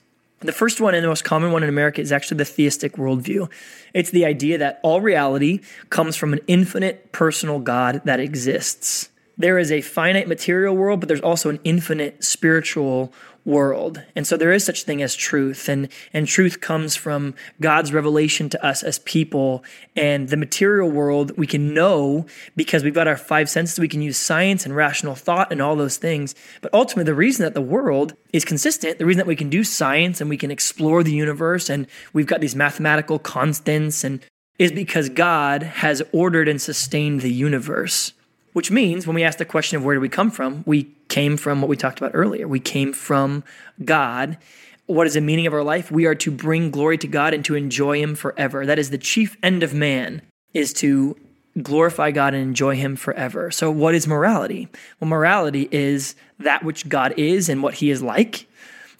the 0.45 0.53
first 0.53 0.81
one 0.81 0.95
and 0.95 1.03
the 1.03 1.09
most 1.09 1.25
common 1.25 1.53
one 1.53 1.63
in 1.63 1.69
America 1.69 2.01
is 2.01 2.13
actually 2.13 2.37
the 2.39 2.45
theistic 2.45 2.93
worldview. 2.95 3.51
It's 3.95 4.11
the 4.11 4.25
idea 4.25 4.59
that 4.59 4.81
all 4.83 5.01
reality 5.01 5.61
comes 5.91 6.17
from 6.17 6.33
an 6.33 6.41
infinite 6.47 7.13
personal 7.13 7.59
God 7.59 8.03
that 8.05 8.21
exists. 8.21 9.09
There 9.37 9.59
is 9.59 9.73
a 9.73 9.81
finite 9.81 10.29
material 10.29 10.77
world, 10.77 11.01
but 11.01 11.09
there's 11.09 11.21
also 11.21 11.51
an 11.51 11.59
infinite 11.65 12.23
spiritual 12.23 13.13
world. 13.45 14.03
And 14.17 14.27
so 14.27 14.37
there 14.37 14.53
is 14.53 14.65
such 14.65 14.85
thing 14.85 15.03
as 15.03 15.15
truth 15.15 15.69
and 15.69 15.89
and 16.13 16.27
truth 16.27 16.61
comes 16.61 16.97
from 16.97 17.35
God's 17.61 17.93
revelation 17.93 18.49
to 18.51 18.65
us 18.65 18.83
as 18.83 18.99
people 19.01 19.63
and 19.95 20.29
the 20.29 20.37
material 20.37 20.91
world 20.91 21.37
we 21.37 21.47
can 21.47 21.75
know 21.75 22.27
because 22.57 22.83
we've 22.83 22.95
got 22.95 23.09
our 23.09 23.17
five 23.17 23.51
senses 23.51 23.79
we 23.79 23.89
can 23.89 24.03
use 24.03 24.17
science 24.17 24.65
and 24.65 24.75
rational 24.75 25.15
thought 25.15 25.53
and 25.53 25.61
all 25.61 25.77
those 25.77 25.99
things. 25.99 26.35
But 26.63 26.73
ultimately 26.73 27.05
the 27.05 27.15
reason 27.15 27.45
that 27.45 27.55
the 27.55 27.61
world 27.61 28.15
is 28.33 28.45
consistent, 28.45 28.99
the 28.99 29.07
reason 29.07 29.19
that 29.19 29.27
we 29.27 29.37
can 29.37 29.51
do 29.51 29.63
science 29.63 30.21
and 30.21 30.31
we 30.31 30.39
can 30.39 30.51
explore 30.51 31.03
the 31.03 31.13
universe 31.13 31.69
and 31.69 31.87
we've 32.13 32.27
got 32.27 32.41
these 32.41 32.57
mathematical 32.57 33.19
constants 33.19 34.05
and 34.05 34.25
is 34.59 34.73
because 34.73 35.09
God 35.09 35.63
has 35.63 36.03
ordered 36.13 36.49
and 36.49 36.63
sustained 36.63 37.21
the 37.21 37.33
universe. 37.33 38.13
Which 38.55 38.71
means 38.71 39.05
when 39.05 39.17
we 39.17 39.25
ask 39.25 39.39
the 39.39 39.45
question 39.45 39.77
of 39.77 39.85
where 39.85 39.97
do 39.97 40.01
we 40.01 40.09
come 40.09 40.31
from, 40.31 40.63
we 40.65 40.85
came 41.09 41.37
from 41.37 41.61
what 41.61 41.69
we 41.69 41.77
talked 41.77 41.99
about 41.99 42.13
earlier. 42.15 42.47
We 42.47 42.61
came 42.61 42.93
from 42.93 43.43
God. 43.85 44.39
What 44.87 45.09
is 45.09 45.15
the 45.15 45.21
meaning 45.21 45.49
of 45.49 45.53
our 45.53 45.65
life? 45.65 45.91
We 45.91 46.07
are 46.07 46.15
to 46.15 46.31
bring 46.31 46.71
glory 46.71 46.97
to 46.99 47.09
God 47.09 47.35
and 47.35 47.45
to 47.47 47.57
enjoy 47.57 48.01
Him 48.01 48.15
forever. 48.15 48.65
That 48.65 48.79
is 48.79 48.91
the 48.91 48.99
chief 48.99 49.37
end 49.43 49.65
of 49.65 49.75
man, 49.75 50.23
is 50.53 50.73
to 50.75 51.17
glorify 51.63 52.13
God 52.13 52.33
and 52.33 52.45
enjoy 52.45 52.77
Him 52.77 52.95
forever. 52.95 53.51
So, 53.51 53.73
what 53.73 53.93
is 53.93 54.07
morality? 54.07 54.69
Well, 55.01 55.09
morality 55.09 55.69
is 55.73 56.15
that 56.39 56.63
which 56.65 56.89
God 56.89 57.13
is 57.17 57.49
and 57.49 57.61
what 57.61 57.75
He 57.75 57.91
is 57.91 58.03
like. 58.03 58.47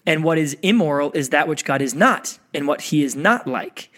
And 0.05 0.21
what 0.23 0.37
is 0.37 0.57
immoral 0.61 1.13
is 1.13 1.29
that 1.29 1.47
which 1.47 1.63
God 1.63 1.81
is 1.81 1.95
not 1.95 2.39
and 2.53 2.67
what 2.67 2.81
He 2.81 3.03
is 3.03 3.15
not 3.15 3.47
like. 3.47 3.89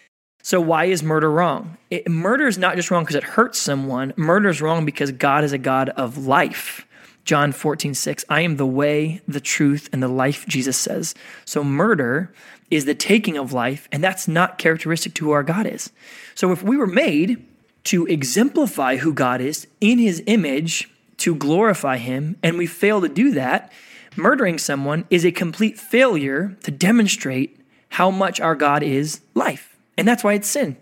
So 0.47 0.61
why 0.61 0.85
is 0.85 1.03
murder 1.03 1.29
wrong? 1.29 1.75
It, 1.89 2.09
murder 2.09 2.47
is 2.47 2.57
not 2.57 2.77
just 2.77 2.89
wrong 2.89 3.03
because 3.03 3.17
it 3.17 3.23
hurts 3.35 3.59
someone. 3.59 4.13
Murder 4.15 4.47
is 4.47 4.61
wrong 4.61 4.85
because 4.85 5.11
God 5.11 5.43
is 5.43 5.51
a 5.51 5.57
God 5.57 5.89
of 5.89 6.25
life. 6.25 6.87
John 7.25 7.51
14, 7.51 7.93
6, 7.93 8.23
I 8.29 8.39
am 8.39 8.55
the 8.55 8.65
way, 8.65 9.19
the 9.27 9.41
truth, 9.41 9.89
and 9.91 10.01
the 10.01 10.07
life, 10.07 10.47
Jesus 10.47 10.77
says. 10.77 11.13
So 11.43 11.65
murder 11.65 12.31
is 12.71 12.85
the 12.85 12.95
taking 12.95 13.35
of 13.35 13.51
life, 13.51 13.89
and 13.91 14.01
that's 14.01 14.25
not 14.25 14.57
characteristic 14.57 15.13
to 15.15 15.25
who 15.25 15.31
our 15.31 15.43
God 15.43 15.67
is. 15.67 15.91
So 16.33 16.53
if 16.53 16.63
we 16.63 16.77
were 16.77 16.87
made 16.87 17.45
to 17.83 18.05
exemplify 18.05 18.95
who 18.95 19.13
God 19.13 19.41
is 19.41 19.67
in 19.81 19.99
his 19.99 20.23
image, 20.27 20.89
to 21.17 21.35
glorify 21.35 21.97
him, 21.97 22.37
and 22.41 22.57
we 22.57 22.67
fail 22.67 23.01
to 23.01 23.09
do 23.09 23.31
that, 23.31 23.69
murdering 24.15 24.59
someone 24.59 25.03
is 25.09 25.25
a 25.25 25.31
complete 25.33 25.77
failure 25.77 26.55
to 26.63 26.71
demonstrate 26.71 27.59
how 27.89 28.09
much 28.09 28.39
our 28.39 28.55
God 28.55 28.81
is 28.81 29.19
life. 29.33 29.76
And 29.97 30.07
that's 30.07 30.23
why 30.23 30.33
it's 30.33 30.47
sin. 30.47 30.77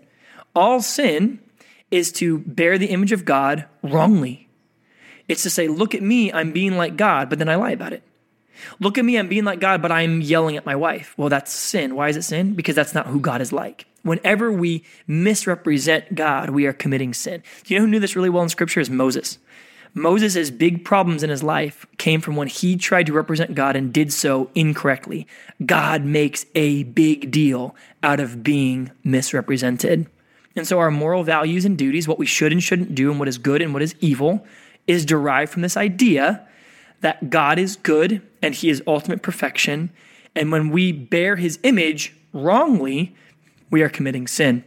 All 0.54 0.80
sin 0.80 1.40
is 1.90 2.12
to 2.12 2.38
bear 2.38 2.78
the 2.78 2.86
image 2.86 3.12
of 3.12 3.24
God 3.24 3.66
wrongly. 3.82 4.48
It's 5.28 5.42
to 5.42 5.50
say, 5.50 5.68
look 5.68 5.94
at 5.94 6.02
me, 6.02 6.32
I'm 6.32 6.52
being 6.52 6.76
like 6.76 6.96
God, 6.96 7.28
but 7.28 7.38
then 7.38 7.48
I 7.48 7.56
lie 7.56 7.72
about 7.72 7.92
it. 7.92 8.02
Look 8.80 8.96
at 8.96 9.04
me, 9.04 9.18
I'm 9.18 9.28
being 9.28 9.44
like 9.44 9.60
God, 9.60 9.82
but 9.82 9.92
I'm 9.92 10.20
yelling 10.20 10.56
at 10.56 10.64
my 10.64 10.74
wife. 10.74 11.14
Well, 11.16 11.28
that's 11.28 11.52
sin. 11.52 11.94
Why 11.94 12.08
is 12.08 12.16
it 12.16 12.22
sin? 12.22 12.54
Because 12.54 12.74
that's 12.74 12.94
not 12.94 13.06
who 13.06 13.20
God 13.20 13.40
is 13.40 13.52
like. 13.52 13.86
Whenever 14.02 14.52
we 14.52 14.84
misrepresent 15.06 16.14
God, 16.14 16.50
we 16.50 16.66
are 16.66 16.72
committing 16.72 17.12
sin. 17.12 17.42
Do 17.64 17.74
you 17.74 17.80
know 17.80 17.84
who 17.86 17.90
knew 17.90 18.00
this 18.00 18.16
really 18.16 18.30
well 18.30 18.42
in 18.42 18.48
Scripture? 18.48 18.80
Is 18.80 18.88
Moses. 18.88 19.38
Moses' 19.98 20.50
big 20.50 20.84
problems 20.84 21.22
in 21.22 21.30
his 21.30 21.42
life 21.42 21.86
came 21.96 22.20
from 22.20 22.36
when 22.36 22.48
he 22.48 22.76
tried 22.76 23.06
to 23.06 23.14
represent 23.14 23.54
God 23.54 23.76
and 23.76 23.94
did 23.94 24.12
so 24.12 24.50
incorrectly. 24.54 25.26
God 25.64 26.04
makes 26.04 26.44
a 26.54 26.82
big 26.82 27.30
deal 27.30 27.74
out 28.02 28.20
of 28.20 28.42
being 28.42 28.90
misrepresented. 29.02 30.06
And 30.54 30.66
so, 30.66 30.78
our 30.80 30.90
moral 30.90 31.24
values 31.24 31.64
and 31.64 31.78
duties, 31.78 32.06
what 32.06 32.18
we 32.18 32.26
should 32.26 32.52
and 32.52 32.62
shouldn't 32.62 32.94
do, 32.94 33.10
and 33.10 33.18
what 33.18 33.26
is 33.26 33.38
good 33.38 33.62
and 33.62 33.72
what 33.72 33.80
is 33.80 33.94
evil, 34.00 34.46
is 34.86 35.06
derived 35.06 35.50
from 35.50 35.62
this 35.62 35.78
idea 35.78 36.46
that 37.00 37.30
God 37.30 37.58
is 37.58 37.76
good 37.76 38.20
and 38.42 38.54
he 38.54 38.68
is 38.68 38.82
ultimate 38.86 39.22
perfection. 39.22 39.88
And 40.34 40.52
when 40.52 40.68
we 40.68 40.92
bear 40.92 41.36
his 41.36 41.58
image 41.62 42.14
wrongly, 42.34 43.16
we 43.70 43.80
are 43.80 43.88
committing 43.88 44.26
sin. 44.26 44.62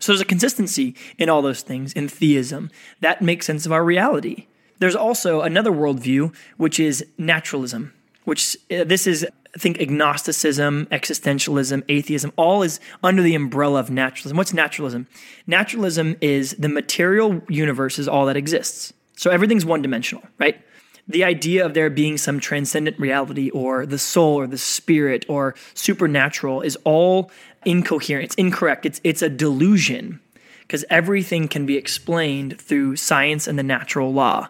So, 0.00 0.10
there's 0.10 0.20
a 0.20 0.24
consistency 0.24 0.96
in 1.16 1.28
all 1.28 1.42
those 1.42 1.62
things 1.62 1.92
in 1.92 2.08
theism 2.08 2.72
that 2.98 3.22
makes 3.22 3.46
sense 3.46 3.66
of 3.66 3.70
our 3.70 3.84
reality. 3.84 4.48
There's 4.78 4.96
also 4.96 5.42
another 5.42 5.70
worldview, 5.70 6.34
which 6.56 6.80
is 6.80 7.04
naturalism, 7.16 7.92
which 8.24 8.56
uh, 8.70 8.84
this 8.84 9.06
is, 9.06 9.26
I 9.54 9.58
think, 9.58 9.78
agnosticism, 9.78 10.86
existentialism, 10.86 11.84
atheism, 11.88 12.32
all 12.36 12.62
is 12.62 12.80
under 13.02 13.22
the 13.22 13.34
umbrella 13.34 13.80
of 13.80 13.90
naturalism. 13.90 14.36
What's 14.36 14.52
naturalism? 14.52 15.06
Naturalism 15.46 16.16
is 16.20 16.52
the 16.58 16.68
material 16.68 17.42
universe 17.48 17.98
is 17.98 18.08
all 18.08 18.26
that 18.26 18.36
exists. 18.36 18.92
So 19.16 19.30
everything's 19.30 19.64
one 19.64 19.82
dimensional, 19.82 20.24
right? 20.38 20.60
The 21.06 21.24
idea 21.24 21.64
of 21.64 21.74
there 21.74 21.90
being 21.90 22.16
some 22.16 22.40
transcendent 22.40 22.98
reality 22.98 23.50
or 23.50 23.86
the 23.86 23.98
soul 23.98 24.36
or 24.36 24.46
the 24.46 24.58
spirit 24.58 25.24
or 25.28 25.54
supernatural 25.74 26.62
is 26.62 26.76
all 26.84 27.30
incoherent. 27.64 28.24
It's 28.24 28.34
incorrect. 28.36 28.86
It's, 28.86 29.00
it's 29.04 29.22
a 29.22 29.28
delusion 29.28 30.20
because 30.62 30.84
everything 30.88 31.46
can 31.46 31.66
be 31.66 31.76
explained 31.76 32.58
through 32.60 32.96
science 32.96 33.46
and 33.46 33.58
the 33.58 33.62
natural 33.62 34.12
law. 34.12 34.48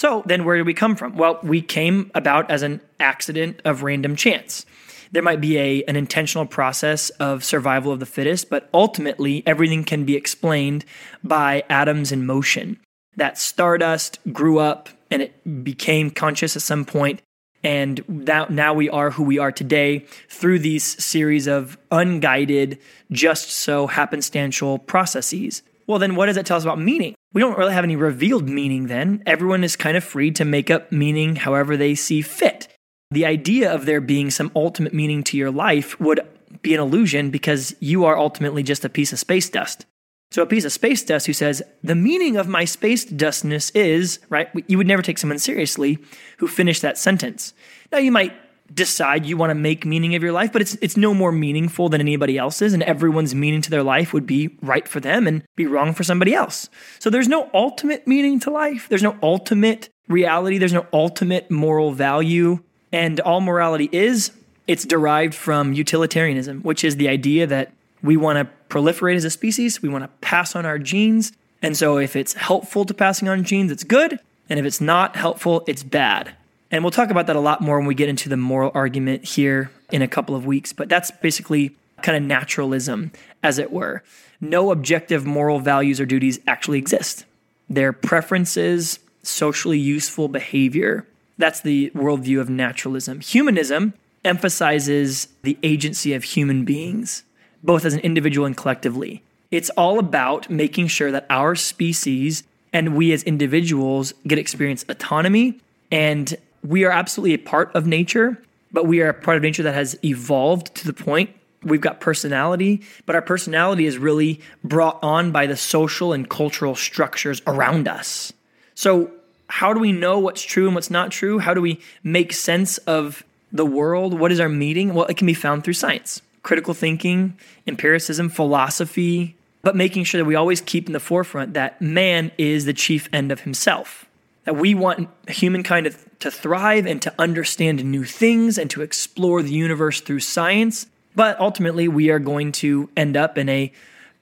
So 0.00 0.22
then 0.24 0.46
where 0.46 0.56
did 0.56 0.64
we 0.64 0.72
come 0.72 0.96
from? 0.96 1.14
Well, 1.14 1.38
we 1.42 1.60
came 1.60 2.10
about 2.14 2.50
as 2.50 2.62
an 2.62 2.80
accident 2.98 3.60
of 3.66 3.82
random 3.82 4.16
chance. 4.16 4.64
There 5.12 5.22
might 5.22 5.42
be 5.42 5.58
a, 5.58 5.84
an 5.84 5.94
intentional 5.94 6.46
process 6.46 7.10
of 7.20 7.44
survival 7.44 7.92
of 7.92 8.00
the 8.00 8.06
fittest, 8.06 8.48
but 8.48 8.70
ultimately 8.72 9.42
everything 9.46 9.84
can 9.84 10.06
be 10.06 10.16
explained 10.16 10.86
by 11.22 11.64
atoms 11.68 12.12
in 12.12 12.24
motion. 12.24 12.80
That 13.16 13.36
stardust 13.36 14.18
grew 14.32 14.58
up 14.58 14.88
and 15.10 15.20
it 15.20 15.64
became 15.64 16.10
conscious 16.10 16.56
at 16.56 16.62
some 16.62 16.86
point, 16.86 17.20
and 17.62 18.02
that 18.08 18.48
now 18.48 18.72
we 18.72 18.88
are 18.88 19.10
who 19.10 19.24
we 19.24 19.38
are 19.38 19.52
today 19.52 20.06
through 20.30 20.60
these 20.60 20.82
series 20.82 21.46
of 21.46 21.76
unguided, 21.90 22.78
just 23.12 23.50
so 23.50 23.86
happenstantial 23.86 24.86
processes. 24.86 25.62
Well, 25.90 25.98
then 25.98 26.14
what 26.14 26.26
does 26.26 26.36
it 26.36 26.46
tell 26.46 26.56
us 26.56 26.62
about 26.62 26.78
meaning? 26.78 27.16
We 27.32 27.40
don't 27.40 27.58
really 27.58 27.72
have 27.72 27.82
any 27.82 27.96
revealed 27.96 28.48
meaning 28.48 28.86
then. 28.86 29.24
Everyone 29.26 29.64
is 29.64 29.74
kind 29.74 29.96
of 29.96 30.04
free 30.04 30.30
to 30.30 30.44
make 30.44 30.70
up 30.70 30.92
meaning 30.92 31.34
however 31.34 31.76
they 31.76 31.96
see 31.96 32.22
fit. 32.22 32.68
The 33.10 33.26
idea 33.26 33.74
of 33.74 33.86
there 33.86 34.00
being 34.00 34.30
some 34.30 34.52
ultimate 34.54 34.94
meaning 34.94 35.24
to 35.24 35.36
your 35.36 35.50
life 35.50 35.98
would 35.98 36.20
be 36.62 36.74
an 36.74 36.80
illusion 36.80 37.30
because 37.30 37.74
you 37.80 38.04
are 38.04 38.16
ultimately 38.16 38.62
just 38.62 38.84
a 38.84 38.88
piece 38.88 39.12
of 39.12 39.18
space 39.18 39.50
dust. 39.50 39.84
So, 40.30 40.42
a 40.42 40.46
piece 40.46 40.64
of 40.64 40.70
space 40.70 41.02
dust 41.02 41.26
who 41.26 41.32
says, 41.32 41.60
The 41.82 41.96
meaning 41.96 42.36
of 42.36 42.46
my 42.46 42.64
space 42.66 43.04
dustness 43.04 43.70
is, 43.70 44.20
right? 44.28 44.48
You 44.68 44.78
would 44.78 44.86
never 44.86 45.02
take 45.02 45.18
someone 45.18 45.40
seriously 45.40 45.98
who 46.38 46.46
finished 46.46 46.82
that 46.82 46.98
sentence. 46.98 47.52
Now, 47.90 47.98
you 47.98 48.12
might 48.12 48.32
decide 48.72 49.26
you 49.26 49.36
want 49.36 49.50
to 49.50 49.54
make 49.54 49.84
meaning 49.84 50.14
of 50.14 50.22
your 50.22 50.32
life, 50.32 50.52
but 50.52 50.62
it's 50.62 50.76
it's 50.76 50.96
no 50.96 51.12
more 51.14 51.32
meaningful 51.32 51.88
than 51.88 52.00
anybody 52.00 52.38
else's, 52.38 52.72
and 52.72 52.82
everyone's 52.82 53.34
meaning 53.34 53.62
to 53.62 53.70
their 53.70 53.82
life 53.82 54.12
would 54.12 54.26
be 54.26 54.56
right 54.62 54.86
for 54.86 55.00
them 55.00 55.26
and 55.26 55.42
be 55.56 55.66
wrong 55.66 55.92
for 55.92 56.04
somebody 56.04 56.34
else. 56.34 56.68
So 56.98 57.10
there's 57.10 57.28
no 57.28 57.50
ultimate 57.52 58.06
meaning 58.06 58.40
to 58.40 58.50
life. 58.50 58.88
There's 58.88 59.02
no 59.02 59.16
ultimate 59.22 59.88
reality. 60.08 60.58
There's 60.58 60.72
no 60.72 60.86
ultimate 60.92 61.50
moral 61.50 61.92
value. 61.92 62.60
And 62.92 63.20
all 63.20 63.40
morality 63.40 63.88
is, 63.92 64.32
it's 64.66 64.84
derived 64.84 65.34
from 65.34 65.72
utilitarianism, 65.72 66.62
which 66.62 66.82
is 66.84 66.96
the 66.96 67.08
idea 67.08 67.46
that 67.46 67.72
we 68.02 68.16
want 68.16 68.38
to 68.38 68.74
proliferate 68.74 69.16
as 69.16 69.24
a 69.24 69.30
species, 69.30 69.82
we 69.82 69.88
want 69.88 70.04
to 70.04 70.08
pass 70.20 70.56
on 70.56 70.64
our 70.64 70.78
genes. 70.78 71.32
And 71.62 71.76
so 71.76 71.98
if 71.98 72.16
it's 72.16 72.32
helpful 72.34 72.84
to 72.84 72.94
passing 72.94 73.28
on 73.28 73.44
genes, 73.44 73.70
it's 73.70 73.84
good. 73.84 74.18
And 74.48 74.58
if 74.58 74.64
it's 74.64 74.80
not 74.80 75.16
helpful, 75.16 75.64
it's 75.66 75.82
bad. 75.82 76.34
And 76.70 76.84
we'll 76.84 76.92
talk 76.92 77.10
about 77.10 77.26
that 77.26 77.36
a 77.36 77.40
lot 77.40 77.60
more 77.60 77.78
when 77.78 77.86
we 77.86 77.94
get 77.94 78.08
into 78.08 78.28
the 78.28 78.36
moral 78.36 78.70
argument 78.74 79.24
here 79.24 79.70
in 79.90 80.02
a 80.02 80.08
couple 80.08 80.36
of 80.36 80.46
weeks. 80.46 80.72
But 80.72 80.88
that's 80.88 81.10
basically 81.10 81.74
kind 82.02 82.16
of 82.16 82.22
naturalism, 82.22 83.12
as 83.42 83.58
it 83.58 83.72
were. 83.72 84.02
No 84.40 84.70
objective 84.70 85.26
moral 85.26 85.58
values 85.58 86.00
or 86.00 86.06
duties 86.06 86.38
actually 86.46 86.78
exist. 86.78 87.24
They're 87.68 87.92
preferences, 87.92 88.98
socially 89.22 89.78
useful 89.78 90.28
behavior. 90.28 91.06
That's 91.38 91.60
the 91.60 91.90
worldview 91.90 92.40
of 92.40 92.48
naturalism. 92.48 93.20
Humanism 93.20 93.94
emphasizes 94.24 95.28
the 95.42 95.58
agency 95.62 96.14
of 96.14 96.24
human 96.24 96.64
beings, 96.64 97.24
both 97.62 97.84
as 97.84 97.94
an 97.94 98.00
individual 98.00 98.46
and 98.46 98.56
collectively. 98.56 99.22
It's 99.50 99.70
all 99.70 99.98
about 99.98 100.48
making 100.48 100.88
sure 100.88 101.10
that 101.10 101.26
our 101.28 101.54
species 101.54 102.44
and 102.72 102.94
we 102.94 103.12
as 103.12 103.22
individuals 103.24 104.14
get 104.26 104.38
experience 104.38 104.84
autonomy 104.88 105.58
and 105.90 106.36
we 106.62 106.84
are 106.84 106.90
absolutely 106.90 107.34
a 107.34 107.38
part 107.38 107.74
of 107.74 107.86
nature, 107.86 108.40
but 108.72 108.86
we 108.86 109.00
are 109.00 109.08
a 109.08 109.14
part 109.14 109.36
of 109.36 109.42
nature 109.42 109.62
that 109.62 109.74
has 109.74 109.98
evolved 110.04 110.74
to 110.76 110.86
the 110.86 110.92
point 110.92 111.30
we've 111.62 111.80
got 111.80 112.00
personality, 112.00 112.82
but 113.06 113.14
our 113.14 113.22
personality 113.22 113.86
is 113.86 113.98
really 113.98 114.40
brought 114.64 114.98
on 115.02 115.32
by 115.32 115.46
the 115.46 115.56
social 115.56 116.12
and 116.12 116.28
cultural 116.28 116.74
structures 116.74 117.42
around 117.46 117.88
us. 117.88 118.32
So, 118.74 119.10
how 119.48 119.74
do 119.74 119.80
we 119.80 119.90
know 119.90 120.18
what's 120.18 120.42
true 120.42 120.66
and 120.66 120.74
what's 120.74 120.90
not 120.90 121.10
true? 121.10 121.40
How 121.40 121.54
do 121.54 121.60
we 121.60 121.80
make 122.04 122.32
sense 122.32 122.78
of 122.78 123.24
the 123.50 123.66
world? 123.66 124.18
What 124.18 124.30
is 124.30 124.38
our 124.38 124.48
meaning? 124.48 124.94
Well, 124.94 125.06
it 125.06 125.16
can 125.16 125.26
be 125.26 125.34
found 125.34 125.64
through 125.64 125.74
science, 125.74 126.22
critical 126.44 126.72
thinking, 126.72 127.36
empiricism, 127.66 128.28
philosophy, 128.28 129.34
but 129.62 129.74
making 129.74 130.04
sure 130.04 130.20
that 130.20 130.24
we 130.24 130.36
always 130.36 130.60
keep 130.60 130.86
in 130.86 130.92
the 130.92 131.00
forefront 131.00 131.54
that 131.54 131.82
man 131.82 132.30
is 132.38 132.64
the 132.64 132.72
chief 132.72 133.08
end 133.12 133.32
of 133.32 133.40
himself. 133.40 134.06
That 134.44 134.56
we 134.56 134.74
want 134.74 135.08
humankind 135.28 135.86
to, 135.86 135.94
to 136.20 136.30
thrive 136.30 136.86
and 136.86 137.00
to 137.02 137.14
understand 137.18 137.84
new 137.84 138.04
things 138.04 138.58
and 138.58 138.70
to 138.70 138.82
explore 138.82 139.42
the 139.42 139.52
universe 139.52 140.00
through 140.00 140.20
science. 140.20 140.86
But 141.14 141.38
ultimately, 141.40 141.88
we 141.88 142.10
are 142.10 142.18
going 142.18 142.52
to 142.52 142.88
end 142.96 143.16
up 143.16 143.36
in 143.36 143.48
a 143.48 143.72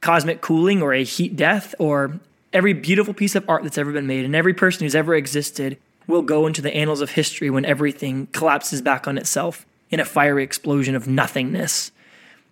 cosmic 0.01 0.41
cooling 0.41 0.81
or 0.81 0.95
a 0.95 1.03
heat 1.03 1.37
death, 1.37 1.75
or 1.79 2.19
every 2.53 2.73
beautiful 2.73 3.13
piece 3.15 3.35
of 3.35 3.49
art 3.49 3.63
that's 3.63 3.79
ever 3.79 3.93
been 3.93 4.07
made 4.07 4.25
and 4.25 4.35
every 4.35 4.55
person 4.55 4.85
who's 4.85 4.95
ever 4.95 5.15
existed 5.15 5.77
will 6.07 6.23
go 6.23 6.47
into 6.47 6.63
the 6.63 6.75
annals 6.75 7.01
of 7.01 7.11
history 7.11 7.51
when 7.51 7.65
everything 7.65 8.27
collapses 8.29 8.81
back 8.81 9.07
on 9.07 9.19
itself 9.19 9.67
in 9.91 10.01
a 10.01 10.05
fiery 10.05 10.43
explosion 10.43 10.95
of 10.95 11.07
nothingness. 11.07 11.93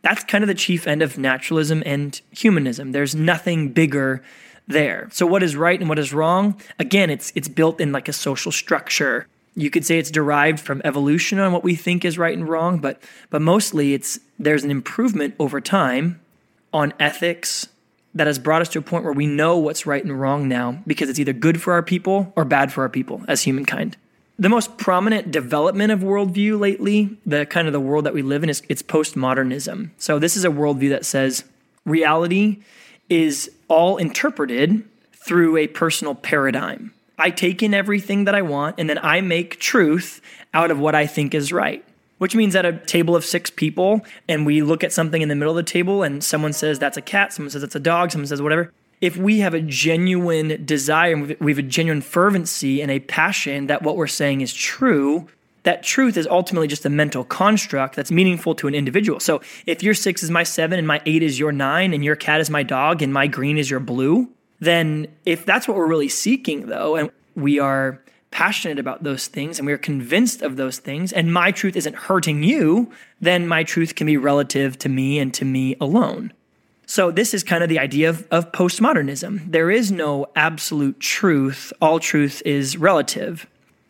That's 0.02 0.22
kind 0.24 0.44
of 0.44 0.48
the 0.48 0.54
chief 0.54 0.86
end 0.86 1.02
of 1.02 1.18
naturalism 1.18 1.82
and 1.86 2.20
humanism. 2.30 2.92
There's 2.92 3.14
nothing 3.14 3.70
bigger 3.70 4.22
there. 4.68 5.08
So 5.12 5.26
what 5.26 5.42
is 5.42 5.56
right 5.56 5.80
and 5.80 5.88
what 5.88 5.98
is 5.98 6.12
wrong? 6.12 6.60
Again, 6.78 7.08
it's 7.10 7.32
it's 7.34 7.48
built 7.48 7.80
in 7.80 7.92
like 7.92 8.08
a 8.08 8.12
social 8.12 8.52
structure. 8.52 9.26
You 9.56 9.70
could 9.70 9.84
say 9.84 9.98
it's 9.98 10.10
derived 10.10 10.60
from 10.60 10.82
evolution 10.84 11.38
on 11.38 11.52
what 11.52 11.64
we 11.64 11.74
think 11.74 12.04
is 12.04 12.18
right 12.18 12.36
and 12.36 12.48
wrong, 12.48 12.78
but 12.78 13.02
but 13.30 13.42
mostly 13.42 13.94
it's 13.94 14.20
there's 14.38 14.64
an 14.64 14.70
improvement 14.70 15.34
over 15.38 15.60
time 15.60 16.20
on 16.72 16.92
ethics 17.00 17.68
that 18.14 18.26
has 18.26 18.38
brought 18.38 18.62
us 18.62 18.68
to 18.70 18.78
a 18.78 18.82
point 18.82 19.04
where 19.04 19.12
we 19.12 19.26
know 19.26 19.58
what's 19.58 19.86
right 19.86 20.02
and 20.02 20.18
wrong 20.20 20.48
now 20.48 20.82
because 20.86 21.08
it's 21.08 21.18
either 21.18 21.32
good 21.32 21.60
for 21.60 21.72
our 21.72 21.82
people 21.82 22.32
or 22.36 22.44
bad 22.44 22.72
for 22.72 22.82
our 22.82 22.88
people 22.88 23.22
as 23.28 23.42
humankind. 23.42 23.96
The 24.38 24.48
most 24.48 24.76
prominent 24.76 25.30
development 25.30 25.92
of 25.92 26.00
worldview 26.00 26.58
lately, 26.58 27.16
the 27.24 27.46
kind 27.46 27.66
of 27.66 27.72
the 27.72 27.80
world 27.80 28.04
that 28.04 28.12
we 28.12 28.22
live 28.22 28.42
in, 28.42 28.50
is 28.50 28.62
it's 28.68 28.82
postmodernism. 28.82 29.90
So 29.96 30.18
this 30.18 30.36
is 30.36 30.44
a 30.44 30.50
worldview 30.50 30.90
that 30.90 31.06
says 31.06 31.44
reality 31.86 32.62
is 33.08 33.50
all 33.68 33.96
interpreted 33.96 34.84
through 35.12 35.56
a 35.56 35.66
personal 35.68 36.14
paradigm. 36.14 36.92
I 37.18 37.30
take 37.30 37.62
in 37.62 37.74
everything 37.74 38.24
that 38.24 38.34
I 38.34 38.42
want 38.42 38.76
and 38.78 38.88
then 38.88 38.98
I 39.02 39.20
make 39.20 39.58
truth 39.58 40.20
out 40.52 40.70
of 40.70 40.78
what 40.78 40.94
I 40.94 41.06
think 41.06 41.34
is 41.34 41.52
right. 41.52 41.84
Which 42.18 42.34
means 42.34 42.56
at 42.56 42.64
a 42.64 42.72
table 42.72 43.14
of 43.14 43.26
six 43.26 43.50
people, 43.50 44.00
and 44.26 44.46
we 44.46 44.62
look 44.62 44.82
at 44.82 44.90
something 44.90 45.20
in 45.20 45.28
the 45.28 45.34
middle 45.34 45.52
of 45.52 45.62
the 45.62 45.70
table, 45.70 46.02
and 46.02 46.24
someone 46.24 46.54
says 46.54 46.78
that's 46.78 46.96
a 46.96 47.02
cat, 47.02 47.34
someone 47.34 47.50
says 47.50 47.62
it's 47.62 47.74
a 47.74 47.80
dog, 47.80 48.10
someone 48.10 48.26
says 48.26 48.40
whatever. 48.40 48.72
If 49.02 49.18
we 49.18 49.40
have 49.40 49.52
a 49.52 49.60
genuine 49.60 50.64
desire, 50.64 51.36
we 51.38 51.52
have 51.52 51.58
a 51.58 51.62
genuine 51.62 52.00
fervency 52.00 52.80
and 52.80 52.90
a 52.90 53.00
passion 53.00 53.66
that 53.66 53.82
what 53.82 53.96
we're 53.96 54.06
saying 54.06 54.40
is 54.40 54.54
true, 54.54 55.28
that 55.64 55.82
truth 55.82 56.16
is 56.16 56.26
ultimately 56.28 56.68
just 56.68 56.86
a 56.86 56.88
mental 56.88 57.22
construct 57.22 57.96
that's 57.96 58.10
meaningful 58.10 58.54
to 58.54 58.66
an 58.66 58.74
individual. 58.74 59.20
So 59.20 59.42
if 59.66 59.82
your 59.82 59.92
six 59.92 60.22
is 60.22 60.30
my 60.30 60.44
seven 60.44 60.78
and 60.78 60.88
my 60.88 61.02
eight 61.04 61.22
is 61.22 61.38
your 61.38 61.52
nine 61.52 61.92
and 61.92 62.02
your 62.02 62.16
cat 62.16 62.40
is 62.40 62.48
my 62.48 62.62
dog 62.62 63.02
and 63.02 63.12
my 63.12 63.26
green 63.26 63.58
is 63.58 63.68
your 63.68 63.80
blue, 63.80 64.30
then 64.60 65.06
if 65.24 65.44
that's 65.44 65.68
what 65.68 65.76
we're 65.76 65.86
really 65.86 66.08
seeking 66.08 66.66
though, 66.66 66.96
and 66.96 67.10
we 67.34 67.58
are 67.58 68.00
passionate 68.30 68.78
about 68.78 69.02
those 69.02 69.28
things 69.28 69.58
and 69.58 69.66
we 69.66 69.72
are 69.72 69.78
convinced 69.78 70.42
of 70.42 70.56
those 70.56 70.78
things 70.78 71.12
and 71.12 71.32
my 71.32 71.50
truth 71.50 71.76
isn't 71.76 71.94
hurting 71.94 72.42
you, 72.42 72.90
then 73.20 73.46
my 73.46 73.62
truth 73.62 73.94
can 73.94 74.06
be 74.06 74.16
relative 74.16 74.78
to 74.78 74.88
me 74.88 75.18
and 75.18 75.32
to 75.34 75.44
me 75.44 75.76
alone. 75.80 76.32
So, 76.88 77.10
this 77.10 77.34
is 77.34 77.42
kind 77.42 77.64
of 77.64 77.68
the 77.68 77.80
idea 77.80 78.08
of, 78.08 78.28
of 78.30 78.52
postmodernism. 78.52 79.50
There 79.50 79.72
is 79.72 79.90
no 79.90 80.26
absolute 80.36 81.00
truth, 81.00 81.72
all 81.80 81.98
truth 81.98 82.42
is 82.44 82.76
relative 82.76 83.46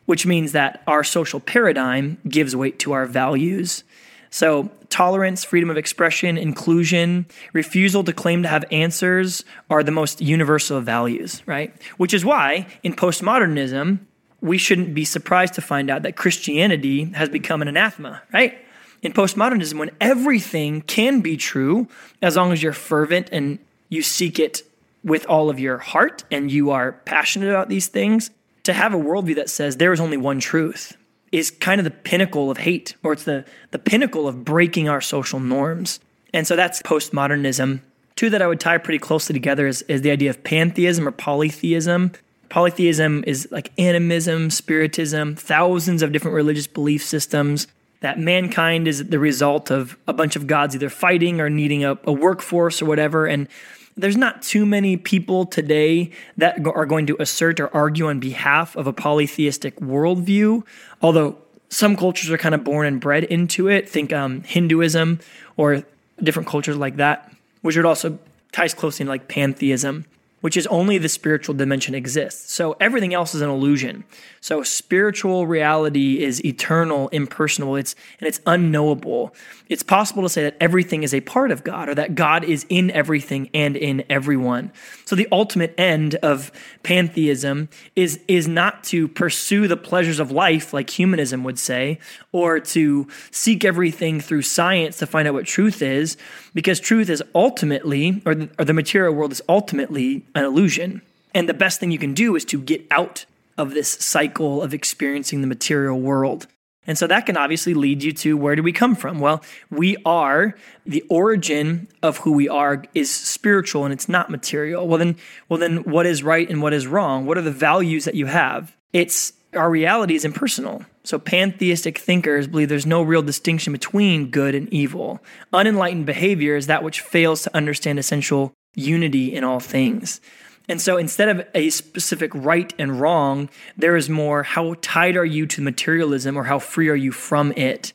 which 0.06 0.24
means 0.24 0.52
that 0.52 0.82
our 0.86 1.04
social 1.04 1.40
paradigm 1.40 2.18
gives 2.26 2.56
weight 2.56 2.78
to 2.78 2.92
our 2.92 3.06
values. 3.06 3.84
So, 4.30 4.70
tolerance, 4.88 5.44
freedom 5.44 5.70
of 5.70 5.76
expression, 5.76 6.38
inclusion, 6.38 7.26
refusal 7.52 8.04
to 8.04 8.12
claim 8.12 8.42
to 8.42 8.48
have 8.48 8.64
answers 8.70 9.44
are 9.70 9.82
the 9.82 9.92
most 9.92 10.20
universal 10.20 10.80
values, 10.80 11.42
right? 11.46 11.74
Which 11.96 12.14
is 12.14 12.24
why 12.24 12.66
in 12.82 12.94
postmodernism, 12.94 13.98
we 14.40 14.58
shouldn't 14.58 14.94
be 14.94 15.04
surprised 15.04 15.54
to 15.54 15.60
find 15.60 15.90
out 15.90 16.02
that 16.02 16.16
Christianity 16.16 17.04
has 17.14 17.28
become 17.28 17.62
an 17.62 17.68
anathema, 17.68 18.22
right? 18.32 18.58
In 19.02 19.12
postmodernism, 19.12 19.78
when 19.78 19.90
everything 20.00 20.82
can 20.82 21.20
be 21.20 21.36
true 21.36 21.88
as 22.22 22.36
long 22.36 22.52
as 22.52 22.62
you're 22.62 22.72
fervent 22.72 23.28
and 23.32 23.58
you 23.88 24.02
seek 24.02 24.38
it 24.38 24.62
with 25.04 25.26
all 25.26 25.48
of 25.48 25.60
your 25.60 25.78
heart 25.78 26.24
and 26.30 26.50
you 26.50 26.70
are 26.70 26.92
passionate 26.92 27.48
about 27.48 27.68
these 27.68 27.88
things, 27.88 28.30
to 28.64 28.72
have 28.72 28.92
a 28.92 28.98
worldview 28.98 29.36
that 29.36 29.48
says 29.48 29.76
there 29.76 29.92
is 29.92 30.00
only 30.00 30.16
one 30.16 30.40
truth 30.40 30.96
is 31.32 31.50
kind 31.50 31.80
of 31.80 31.84
the 31.84 31.90
pinnacle 31.90 32.50
of 32.50 32.58
hate, 32.58 32.94
or 33.02 33.12
it's 33.12 33.24
the, 33.24 33.44
the 33.70 33.78
pinnacle 33.78 34.28
of 34.28 34.44
breaking 34.44 34.88
our 34.88 35.00
social 35.00 35.40
norms. 35.40 36.00
And 36.32 36.46
so 36.46 36.56
that's 36.56 36.82
postmodernism. 36.82 37.80
Two 38.14 38.30
that 38.30 38.42
I 38.42 38.46
would 38.46 38.60
tie 38.60 38.78
pretty 38.78 38.98
closely 38.98 39.32
together 39.32 39.66
is, 39.66 39.82
is 39.82 40.02
the 40.02 40.10
idea 40.10 40.30
of 40.30 40.42
pantheism 40.42 41.06
or 41.06 41.10
polytheism. 41.10 42.12
Polytheism 42.48 43.24
is 43.26 43.48
like 43.50 43.72
animism, 43.78 44.50
spiritism, 44.50 45.34
thousands 45.34 46.02
of 46.02 46.12
different 46.12 46.34
religious 46.34 46.66
belief 46.66 47.04
systems 47.04 47.66
that 48.00 48.18
mankind 48.18 48.86
is 48.86 49.08
the 49.08 49.18
result 49.18 49.70
of 49.70 49.96
a 50.06 50.12
bunch 50.12 50.36
of 50.36 50.46
gods 50.46 50.74
either 50.74 50.90
fighting 50.90 51.40
or 51.40 51.48
needing 51.48 51.84
a, 51.84 51.98
a 52.04 52.12
workforce 52.12 52.82
or 52.82 52.86
whatever. 52.86 53.26
And 53.26 53.48
there's 53.96 54.16
not 54.16 54.42
too 54.42 54.66
many 54.66 54.96
people 54.96 55.46
today 55.46 56.10
that 56.36 56.64
are 56.66 56.86
going 56.86 57.06
to 57.06 57.16
assert 57.20 57.60
or 57.60 57.74
argue 57.74 58.08
on 58.08 58.20
behalf 58.20 58.76
of 58.76 58.86
a 58.86 58.92
polytheistic 58.92 59.76
worldview, 59.76 60.64
although 61.00 61.38
some 61.68 61.96
cultures 61.96 62.30
are 62.30 62.38
kind 62.38 62.54
of 62.54 62.62
born 62.62 62.86
and 62.86 63.00
bred 63.00 63.24
into 63.24 63.68
it. 63.68 63.88
Think 63.88 64.12
um, 64.12 64.42
Hinduism 64.42 65.20
or 65.56 65.82
different 66.22 66.48
cultures 66.48 66.76
like 66.76 66.96
that, 66.96 67.32
which 67.62 67.76
would 67.76 67.86
also 67.86 68.18
ties 68.52 68.74
closely 68.74 69.04
in 69.04 69.08
like 69.08 69.28
pantheism 69.28 70.04
which 70.46 70.56
is 70.56 70.66
only 70.68 70.96
the 70.96 71.08
spiritual 71.08 71.56
dimension 71.56 71.92
exists. 71.92 72.52
So 72.52 72.76
everything 72.78 73.14
else 73.14 73.34
is 73.34 73.40
an 73.40 73.50
illusion. 73.50 74.04
So 74.40 74.62
spiritual 74.62 75.44
reality 75.44 76.22
is 76.22 76.44
eternal, 76.44 77.08
impersonal, 77.08 77.74
it's 77.74 77.96
and 78.20 78.28
it's 78.28 78.40
unknowable. 78.46 79.34
It's 79.68 79.82
possible 79.82 80.22
to 80.22 80.28
say 80.28 80.44
that 80.44 80.56
everything 80.60 81.02
is 81.02 81.12
a 81.12 81.20
part 81.22 81.50
of 81.50 81.64
God 81.64 81.88
or 81.88 81.94
that 81.96 82.14
God 82.14 82.44
is 82.44 82.64
in 82.68 82.90
everything 82.92 83.50
and 83.52 83.76
in 83.76 84.04
everyone. 84.08 84.70
So 85.04 85.16
the 85.16 85.26
ultimate 85.32 85.74
end 85.76 86.14
of 86.16 86.52
pantheism 86.84 87.68
is 87.96 88.20
is 88.28 88.46
not 88.46 88.84
to 88.84 89.08
pursue 89.08 89.66
the 89.66 89.76
pleasures 89.76 90.20
of 90.20 90.30
life 90.30 90.72
like 90.72 90.90
humanism 90.90 91.42
would 91.42 91.58
say 91.58 91.98
or 92.30 92.60
to 92.60 93.08
seek 93.32 93.64
everything 93.64 94.20
through 94.20 94.42
science 94.42 94.98
to 94.98 95.06
find 95.06 95.26
out 95.26 95.34
what 95.34 95.46
truth 95.46 95.82
is 95.82 96.16
because 96.54 96.78
truth 96.78 97.10
is 97.10 97.22
ultimately 97.34 98.22
or 98.24 98.34
the, 98.34 98.48
or 98.58 98.64
the 98.64 98.72
material 98.72 99.14
world 99.14 99.32
is 99.32 99.42
ultimately 99.48 100.24
an 100.36 100.44
illusion. 100.44 101.02
And 101.34 101.48
the 101.48 101.54
best 101.54 101.80
thing 101.80 101.90
you 101.90 101.98
can 101.98 102.14
do 102.14 102.36
is 102.36 102.44
to 102.46 102.60
get 102.60 102.86
out 102.90 103.26
of 103.58 103.74
this 103.74 103.90
cycle 103.90 104.62
of 104.62 104.72
experiencing 104.72 105.40
the 105.40 105.46
material 105.46 106.00
world. 106.00 106.46
And 106.86 106.96
so 106.96 107.06
that 107.06 107.26
can 107.26 107.36
obviously 107.36 107.74
lead 107.74 108.02
you 108.02 108.12
to 108.12 108.36
where 108.36 108.56
do 108.56 108.62
we 108.62 108.72
come 108.72 108.94
from? 108.94 109.18
Well, 109.18 109.42
we 109.70 109.96
are 110.04 110.54
the 110.84 111.02
origin 111.08 111.88
of 112.02 112.18
who 112.18 112.32
we 112.32 112.48
are 112.48 112.84
is 112.94 113.10
spiritual 113.10 113.84
and 113.84 113.92
it's 113.92 114.08
not 114.08 114.30
material. 114.30 114.86
Well 114.86 114.98
then 114.98 115.16
well 115.48 115.58
then 115.58 115.78
what 115.84 116.06
is 116.06 116.22
right 116.22 116.48
and 116.48 116.62
what 116.62 116.72
is 116.72 116.86
wrong? 116.86 117.26
What 117.26 117.38
are 117.38 117.42
the 117.42 117.50
values 117.50 118.04
that 118.04 118.14
you 118.14 118.26
have? 118.26 118.76
It's 118.92 119.32
our 119.54 119.70
reality 119.70 120.14
is 120.14 120.24
impersonal. 120.24 120.84
So 121.02 121.18
pantheistic 121.18 121.98
thinkers 121.98 122.46
believe 122.46 122.68
there's 122.68 122.86
no 122.86 123.02
real 123.02 123.22
distinction 123.22 123.72
between 123.72 124.30
good 124.30 124.54
and 124.54 124.72
evil. 124.72 125.20
Unenlightened 125.52 126.06
behavior 126.06 126.56
is 126.56 126.66
that 126.66 126.82
which 126.82 127.00
fails 127.00 127.42
to 127.42 127.56
understand 127.56 127.98
essential 127.98 128.52
unity 128.74 129.34
in 129.34 129.44
all 129.44 129.60
things. 129.60 130.20
And 130.68 130.80
so 130.80 130.96
instead 130.96 131.28
of 131.28 131.46
a 131.54 131.70
specific 131.70 132.32
right 132.34 132.72
and 132.78 133.00
wrong, 133.00 133.48
there 133.76 133.96
is 133.96 134.08
more 134.08 134.42
how 134.42 134.74
tied 134.80 135.16
are 135.16 135.24
you 135.24 135.46
to 135.46 135.62
materialism 135.62 136.36
or 136.36 136.44
how 136.44 136.58
free 136.58 136.88
are 136.88 136.96
you 136.96 137.12
from 137.12 137.52
it? 137.52 137.92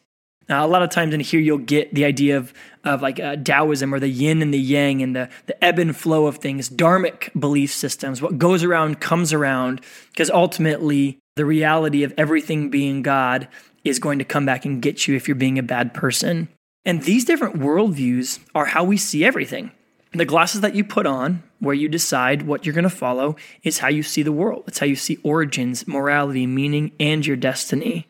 Now, 0.47 0.65
a 0.65 0.67
lot 0.67 0.81
of 0.81 0.89
times 0.89 1.13
in 1.13 1.19
here, 1.21 1.39
you'll 1.39 1.59
get 1.59 1.93
the 1.93 2.03
idea 2.03 2.37
of, 2.37 2.53
of 2.83 3.01
like 3.01 3.19
uh, 3.19 3.37
Taoism 3.37 3.93
or 3.93 3.99
the 3.99 4.09
yin 4.09 4.41
and 4.41 4.53
the 4.53 4.59
yang 4.59 5.01
and 5.01 5.15
the, 5.15 5.29
the 5.45 5.63
ebb 5.63 5.79
and 5.79 5.95
flow 5.95 6.25
of 6.25 6.37
things, 6.37 6.69
dharmic 6.69 7.29
belief 7.39 7.71
systems. 7.71 8.21
What 8.21 8.37
goes 8.37 8.63
around 8.63 8.99
comes 8.99 9.31
around, 9.31 9.81
because 10.11 10.29
ultimately, 10.29 11.19
the 11.37 11.45
reality 11.45 12.03
of 12.03 12.13
everything 12.17 12.69
being 12.69 13.01
God 13.01 13.47
is 13.85 13.99
going 13.99 14.19
to 14.19 14.25
come 14.25 14.45
back 14.45 14.65
and 14.65 14.81
get 14.81 15.07
you 15.07 15.15
if 15.15 15.27
you're 15.27 15.35
being 15.35 15.57
a 15.57 15.63
bad 15.63 15.93
person. 15.93 16.49
And 16.83 17.03
these 17.03 17.23
different 17.23 17.55
worldviews 17.55 18.39
are 18.53 18.65
how 18.65 18.83
we 18.83 18.97
see 18.97 19.23
everything. 19.23 19.71
The 20.13 20.25
glasses 20.25 20.61
that 20.61 20.75
you 20.75 20.83
put 20.83 21.05
on, 21.05 21.41
where 21.59 21.73
you 21.73 21.87
decide 21.87 22.41
what 22.41 22.65
you're 22.65 22.75
going 22.75 22.83
to 22.83 22.89
follow, 22.89 23.37
is 23.63 23.79
how 23.79 23.87
you 23.87 24.03
see 24.03 24.23
the 24.23 24.31
world. 24.31 24.65
It's 24.67 24.79
how 24.79 24.85
you 24.85 24.97
see 24.97 25.17
origins, 25.23 25.87
morality, 25.87 26.45
meaning, 26.45 26.91
and 26.99 27.25
your 27.25 27.37
destiny. 27.37 28.07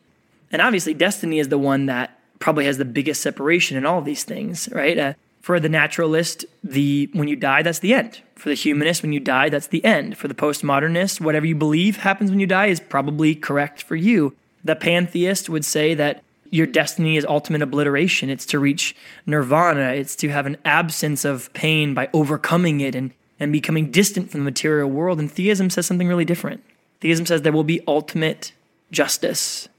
And 0.51 0.61
obviously, 0.61 0.95
destiny 0.95 1.37
is 1.37 1.49
the 1.49 1.59
one 1.59 1.85
that 1.85 2.19
probably 2.39 2.65
has 2.65 2.77
the 2.77 2.85
biggest 2.85 3.21
separation 3.21 3.77
in 3.77 3.85
all 3.85 3.99
of 3.99 4.05
these 4.05 4.23
things, 4.23 4.67
right? 4.71 4.97
Uh, 4.97 5.13
for 5.41 5.59
the 5.59 5.69
naturalist, 5.69 6.45
the 6.63 7.09
when 7.13 7.27
you 7.27 7.35
die, 7.35 7.61
that's 7.61 7.79
the 7.79 7.93
end. 7.93 8.21
For 8.35 8.49
the 8.49 8.55
humanist, 8.55 9.03
when 9.03 9.13
you 9.13 9.19
die, 9.19 9.49
that's 9.49 9.67
the 9.67 9.83
end. 9.85 10.17
For 10.17 10.27
the 10.27 10.33
postmodernist, 10.33 11.21
whatever 11.21 11.45
you 11.45 11.55
believe 11.55 11.97
happens 11.97 12.31
when 12.31 12.39
you 12.39 12.47
die 12.47 12.67
is 12.67 12.79
probably 12.79 13.35
correct 13.35 13.83
for 13.83 13.95
you. 13.95 14.35
The 14.63 14.75
pantheist 14.75 15.49
would 15.49 15.65
say 15.65 15.93
that 15.95 16.23
your 16.51 16.67
destiny 16.67 17.17
is 17.17 17.25
ultimate 17.25 17.61
obliteration. 17.61 18.29
It's 18.29 18.45
to 18.47 18.59
reach 18.59 18.95
nirvana. 19.25 19.93
It's 19.93 20.15
to 20.17 20.29
have 20.29 20.45
an 20.45 20.57
absence 20.63 21.25
of 21.25 21.51
pain 21.53 21.93
by 21.93 22.09
overcoming 22.13 22.81
it 22.81 22.93
and, 22.93 23.11
and 23.39 23.51
becoming 23.51 23.89
distant 23.89 24.29
from 24.29 24.41
the 24.41 24.43
material 24.43 24.89
world. 24.89 25.19
And 25.19 25.31
theism 25.31 25.69
says 25.69 25.87
something 25.87 26.07
really 26.07 26.25
different. 26.25 26.63
Theism 26.99 27.25
says 27.25 27.41
there 27.41 27.53
will 27.53 27.63
be 27.63 27.81
ultimate 27.87 28.51
justice, 28.91 29.69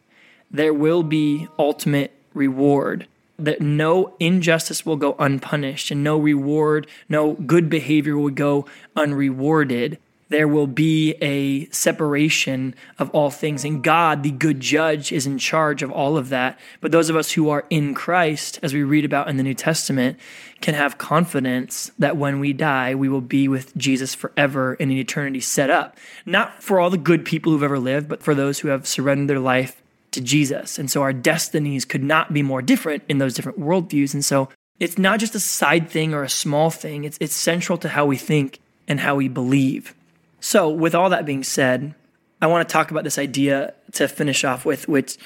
there 0.50 0.74
will 0.74 1.02
be 1.02 1.46
ultimate 1.58 2.12
reward. 2.34 3.06
That 3.38 3.60
no 3.60 4.14
injustice 4.20 4.86
will 4.86 4.96
go 4.96 5.16
unpunished 5.18 5.90
and 5.90 6.04
no 6.04 6.16
reward, 6.16 6.86
no 7.08 7.32
good 7.32 7.68
behavior 7.68 8.16
will 8.16 8.30
go 8.30 8.66
unrewarded 8.94 9.98
there 10.32 10.48
will 10.48 10.66
be 10.66 11.12
a 11.20 11.66
separation 11.66 12.74
of 12.98 13.10
all 13.10 13.30
things. 13.30 13.64
And 13.64 13.82
God, 13.82 14.22
the 14.22 14.30
good 14.30 14.60
judge, 14.60 15.12
is 15.12 15.26
in 15.26 15.38
charge 15.38 15.82
of 15.82 15.92
all 15.92 16.16
of 16.16 16.30
that. 16.30 16.58
But 16.80 16.92
those 16.92 17.10
of 17.10 17.16
us 17.16 17.32
who 17.32 17.50
are 17.50 17.64
in 17.70 17.94
Christ, 17.94 18.58
as 18.62 18.74
we 18.74 18.82
read 18.82 19.04
about 19.04 19.28
in 19.28 19.36
the 19.36 19.42
New 19.42 19.54
Testament, 19.54 20.18
can 20.60 20.74
have 20.74 20.98
confidence 20.98 21.90
that 21.98 22.16
when 22.16 22.40
we 22.40 22.52
die, 22.52 22.94
we 22.94 23.08
will 23.08 23.20
be 23.20 23.48
with 23.48 23.76
Jesus 23.76 24.14
forever 24.14 24.74
in 24.74 24.90
an 24.90 24.96
eternity 24.96 25.40
set 25.40 25.70
up. 25.70 25.96
Not 26.24 26.62
for 26.62 26.80
all 26.80 26.90
the 26.90 26.98
good 26.98 27.24
people 27.24 27.52
who've 27.52 27.62
ever 27.62 27.78
lived, 27.78 28.08
but 28.08 28.22
for 28.22 28.34
those 28.34 28.60
who 28.60 28.68
have 28.68 28.86
surrendered 28.86 29.28
their 29.28 29.40
life 29.40 29.82
to 30.12 30.20
Jesus. 30.20 30.78
And 30.78 30.90
so 30.90 31.02
our 31.02 31.12
destinies 31.12 31.84
could 31.84 32.02
not 32.02 32.32
be 32.32 32.42
more 32.42 32.62
different 32.62 33.02
in 33.08 33.18
those 33.18 33.34
different 33.34 33.58
worldviews. 33.58 34.14
And 34.14 34.24
so 34.24 34.48
it's 34.78 34.98
not 34.98 35.20
just 35.20 35.34
a 35.34 35.40
side 35.40 35.88
thing 35.90 36.14
or 36.14 36.22
a 36.22 36.28
small 36.28 36.70
thing, 36.70 37.04
it's, 37.04 37.18
it's 37.20 37.34
central 37.34 37.78
to 37.78 37.88
how 37.88 38.06
we 38.06 38.16
think 38.16 38.58
and 38.88 39.00
how 39.00 39.16
we 39.16 39.28
believe. 39.28 39.94
So, 40.42 40.68
with 40.68 40.92
all 40.92 41.08
that 41.10 41.24
being 41.24 41.44
said, 41.44 41.94
I 42.40 42.48
want 42.48 42.68
to 42.68 42.72
talk 42.72 42.90
about 42.90 43.04
this 43.04 43.16
idea 43.16 43.74
to 43.92 44.08
finish 44.08 44.42
off 44.42 44.64
with, 44.64 44.88
which 44.88 45.16